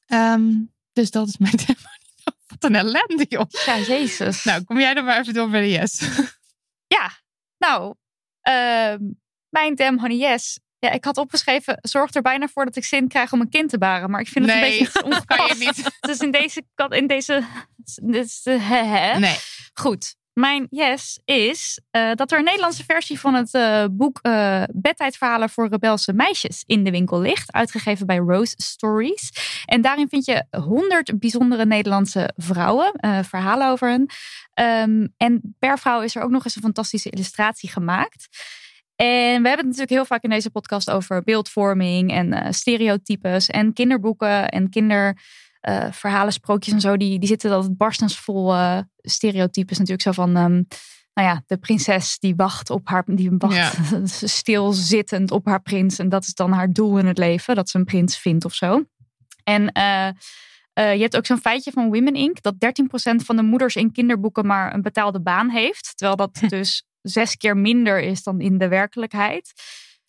[0.06, 0.52] Ehm,
[0.94, 1.54] dus dat is mijn.
[2.48, 3.46] Wat een ellende, joh.
[3.66, 4.44] ja, jezus.
[4.44, 6.00] Nou, kom jij dan maar even door bij de yes.
[6.88, 7.12] Ja,
[7.58, 7.94] nou,
[8.42, 9.00] ehm,
[9.50, 10.60] mijn damn honey yes.
[10.82, 13.70] Ja, ik had opgeschreven, zorg er bijna voor dat ik zin krijg om een kind
[13.70, 14.10] te baren.
[14.10, 15.60] Maar ik vind het Nee, een beetje ongepast.
[15.60, 15.92] niet.
[16.00, 17.44] Dus in deze, in deze,
[18.50, 19.20] hè, hè.
[19.20, 19.36] Nee.
[19.74, 24.64] Goed, mijn yes is eh, dat er een Nederlandse versie van het eh, boek eh
[24.74, 27.52] Bedtijdverhalen voor rebelse meisjes in de winkel ligt.
[27.52, 29.32] Uitgegeven bij Rose Stories.
[29.66, 32.92] En daarin vind je honderd bijzondere Nederlandse vrouwen.
[33.24, 34.06] verhalen over hen.
[34.54, 38.28] Ehm, en per vrouw is er ook nog eens een fantastische illustratie gemaakt.
[39.02, 43.48] En we hebben het natuurlijk heel vaak in deze podcast over beeldvorming en eh, stereotypes
[43.48, 46.98] en kinderboeken en kinderverhalen, sprookjes en zo.
[46.98, 50.02] Die, die zitten altijd barstensvol eh stereotypes natuurlijk.
[50.02, 50.64] Zo van, ehm,
[51.14, 53.78] nou ja, de prinses die wacht op haar, die wacht
[54.40, 56.00] stilzittend op haar prins.
[56.00, 58.54] En dat is dan haar doel in het leven, dat ze een prins vindt of
[58.54, 58.84] zo.
[59.44, 60.10] En eh,
[60.74, 62.42] je hebt ook zo'n feitje van Women Inc.
[62.42, 65.92] dat 13% van de moeders in kinderboeken maar een betaalde baan heeft.
[65.96, 69.54] Terwijl dat dus zes keer minder is dan in de werkelijkheid.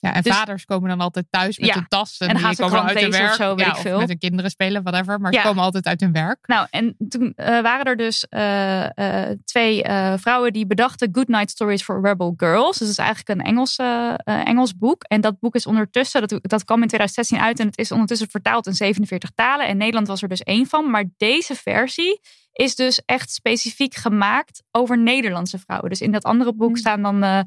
[0.03, 2.19] Ja, en Dus- vaders komen dan altijd thuis met Ja, een tas.
[2.19, 3.31] En, en die komen dan uit hun werk.
[3.31, 3.99] of zo, weet ja, ik of veel.
[3.99, 5.21] met hun kinderen spelen, whatever.
[5.21, 5.41] Maar Ja.
[5.41, 6.47] ze komen altijd uit hun werk.
[6.47, 9.83] Nou, en toen eh, waren er dus eh, eh, twee
[10.17, 12.71] vrouwen die bedachten Good Night Stories for Rebel Girls.
[12.71, 13.77] Dus het is eigenlijk een Engels,
[14.25, 15.03] Engels boek.
[15.03, 18.29] En dat boek is ondertussen, dat, dat kwam in 2016 uit en het is ondertussen
[18.31, 19.67] vertaald in 47 talen.
[19.67, 20.91] En Nederland was er dus één van.
[20.91, 22.21] Maar deze versie
[22.53, 25.89] is dus echt specifiek gemaakt over Nederlandse vrouwen.
[25.91, 26.77] Dus in dat andere boek Hmm.
[26.77, 27.47] staan dan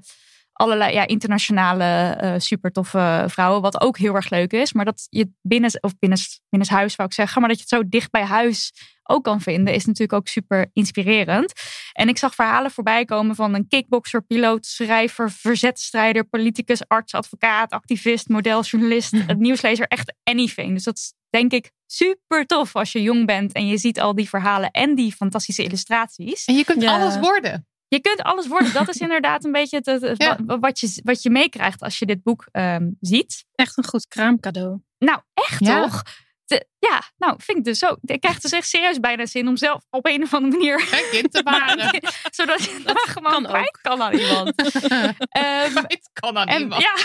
[0.55, 3.61] allerlei ja, internationale super toffe vrouwen.
[3.61, 4.73] Wat ook heel erg leuk is.
[4.73, 6.19] Maar dat je binnen, of binnen,
[6.49, 7.39] binnen huis wou ik zeggen.
[7.41, 8.71] Maar dat je het zo dicht bij huis
[9.03, 9.73] ook kan vinden.
[9.73, 11.53] Is natuurlijk ook super inspirerend.
[11.93, 17.71] En ik zag verhalen voorbij komen van een kickboxer, piloot, schrijver, verzetstrijder, politicus, arts, advocaat,
[17.71, 19.87] activist, model, journalist, het nieuwslezer.
[19.87, 20.73] Echt anything.
[20.73, 24.15] Dus dat is denk ik super tof als je jong bent en je ziet al
[24.15, 26.45] die verhalen en die fantastische illustraties.
[26.45, 26.99] En je kunt Ja.
[26.99, 27.67] alles worden.
[27.95, 28.73] Je kunt alles worden.
[28.73, 30.37] Dat is inderdaad een beetje het, Ja.
[30.45, 33.45] wat, je, wat je meekrijgt als je dit boek ehm, ziet.
[33.55, 34.79] Echt een goed kraamcadeau.
[34.97, 35.81] Nou, echt Ja.
[35.81, 36.03] toch?
[36.45, 37.95] De- ja, nou, vind ik dus zo.
[38.01, 40.79] Ik krijg dus echt serieus bijna zin om zelf op een of andere manier.
[40.91, 41.99] Een kind te baren.
[42.31, 43.79] zodat je dat gewoon kan kwijt ook.
[43.81, 44.53] kan aan iemand.
[45.29, 46.81] Ehm, Het kan aan en, niemand.
[46.81, 46.93] ja.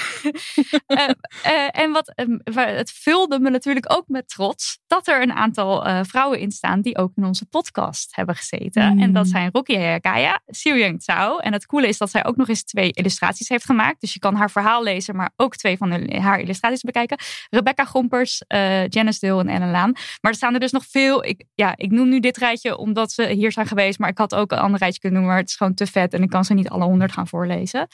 [0.87, 1.09] Eh,
[1.43, 2.37] eh, en wat, ehm,
[2.77, 6.81] het vulde me natuurlijk ook met trots dat er een aantal eh, vrouwen in staan
[6.81, 8.93] die ook in onze podcast hebben gezeten.
[8.93, 9.03] Mm.
[9.03, 11.39] En dat zijn Rocky Hayakaya, Siu Yang Tsao.
[11.39, 14.01] En het coole is dat zij ook nog eens twee illustraties heeft gemaakt.
[14.01, 17.19] Dus je kan haar verhaal lezen, maar ook twee van haar illustraties bekijken.
[17.51, 21.25] Rebecca Gompers, eh Janice Deel en Ellen Maar er staan er dus nog veel.
[21.25, 23.99] Ik, ja, ik noem nu dit rijtje omdat ze hier zijn geweest.
[23.99, 25.37] Maar ik had ook een ander rijtje kunnen noemen.
[25.37, 27.87] Maar het is gewoon te vet en ik kan ze niet alle honderd gaan voorlezen.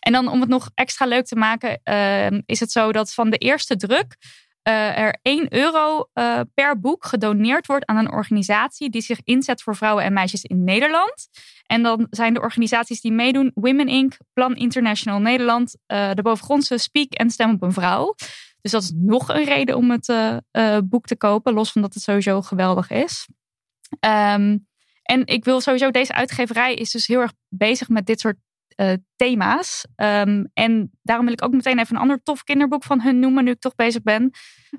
[0.00, 3.30] En dan om het nog extra leuk te maken, eh, is het zo dat van
[3.30, 4.16] de eerste druk
[4.62, 9.62] eh, er 1 euro eh, per boek gedoneerd wordt aan een organisatie die zich inzet
[9.62, 11.28] voor vrouwen en meisjes in Nederland.
[11.66, 16.78] En dan zijn de organisaties die meedoen Women Inc., Plan International Nederland, eh, de bovengrondse
[16.78, 18.14] Speak en Stem op een Vrouw.
[18.60, 21.82] Dus dat is nog een reden om het eh, eh, boek te kopen, los van
[21.82, 23.28] dat het sowieso geweldig is.
[24.00, 24.58] Ehm,
[25.02, 28.36] en ik wil sowieso, deze uitgeverij is dus heel erg bezig met dit soort
[28.80, 29.86] eh, thema's.
[29.96, 33.44] Ehm, en daarom wil ik ook meteen even een ander tof kinderboek van hun noemen,
[33.44, 34.30] nu ik toch bezig ben.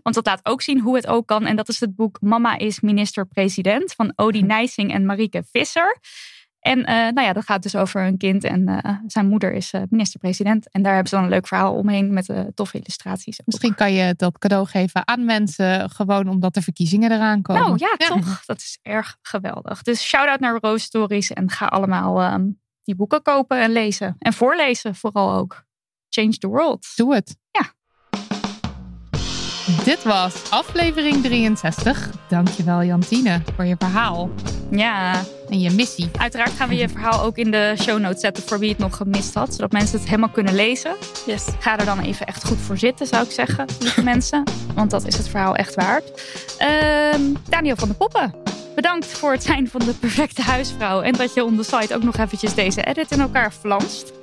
[0.03, 1.45] Want dat laat ook zien hoe het ook kan.
[1.45, 5.98] En dat is het boek Mama is minister-president van Odie Nijsing en Marieke Visser.
[6.61, 9.71] En eh, nou ja, dat gaat dus over een kind en eh, zijn moeder is
[9.71, 10.69] eh, minister-president.
[10.71, 13.39] En daar hebben ze dan een leuk verhaal omheen met toffe illustraties.
[13.39, 13.45] ook.
[13.45, 17.61] Misschien kan je dat cadeau geven aan mensen, gewoon omdat de verkiezingen eraan komen.
[17.61, 18.45] Nou ja, toch.
[18.45, 19.81] Dat is erg geweldig.
[19.81, 22.49] Dus shout-out naar Rose Stories en ga allemaal ehm,
[22.83, 24.15] die boeken kopen en lezen.
[24.19, 25.63] En voorlezen vooral ook.
[26.09, 26.91] Change the world.
[26.95, 27.38] Doe het.
[27.51, 27.73] Ja.
[29.91, 32.09] Dit was aflevering 63.
[32.27, 34.30] Dankjewel Jantine voor je verhaal
[34.69, 36.09] Ja, en je missie.
[36.18, 38.97] uiteraard gaan we je verhaal ook in de show notes zetten voor wie het nog
[38.97, 39.53] gemist had.
[39.53, 40.95] Zodat mensen het helemaal kunnen lezen.
[41.26, 41.45] Yes.
[41.59, 44.43] Ga er dan even echt goed voor zitten, zou ik zeggen, lieve mensen.
[44.76, 46.22] Want dat is het verhaal echt waard.
[46.57, 48.35] Ehm, Daniel van de Poppen.
[48.76, 51.01] Bedankt voor het zijn van de perfecte huisvrouw.
[51.01, 54.20] En dat je on the site ook nog eventjes deze edit in elkaar flanst.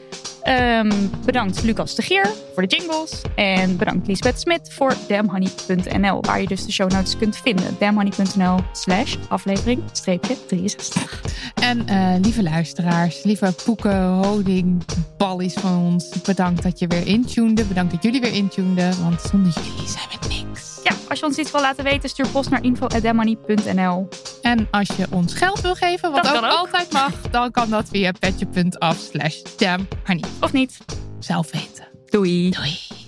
[0.49, 0.91] Ehm,
[1.25, 3.23] bedankt Lucas de Geer voor de jingles.
[3.35, 6.21] En bedankt Lisbeth Smit voor damhoney.nl.
[6.21, 7.77] Waar je dus de show notes kunt vinden.
[7.79, 11.23] damhoney.nl slash aflevering 63.
[11.55, 14.85] En uh, lieve luisteraars, lieve poeken, honing,
[15.17, 16.23] ballies van ons.
[16.23, 17.65] Bedankt dat je weer intunede.
[17.65, 19.03] Bedankt dat jullie weer intuneden.
[19.03, 20.48] Want zonder jullie zijn we niks.
[20.89, 24.09] Ja, als je ons iets wil laten weten, stuur post naar info.damhoney.nl.
[24.43, 28.13] En als je ons geld wil geven, wat ook, altijd mag, dan kan dat via
[28.13, 29.43] petje.af slash.
[30.41, 30.79] Of niet.
[31.19, 31.89] Zelf weten.
[32.07, 32.51] Doei.
[32.51, 33.08] Doei.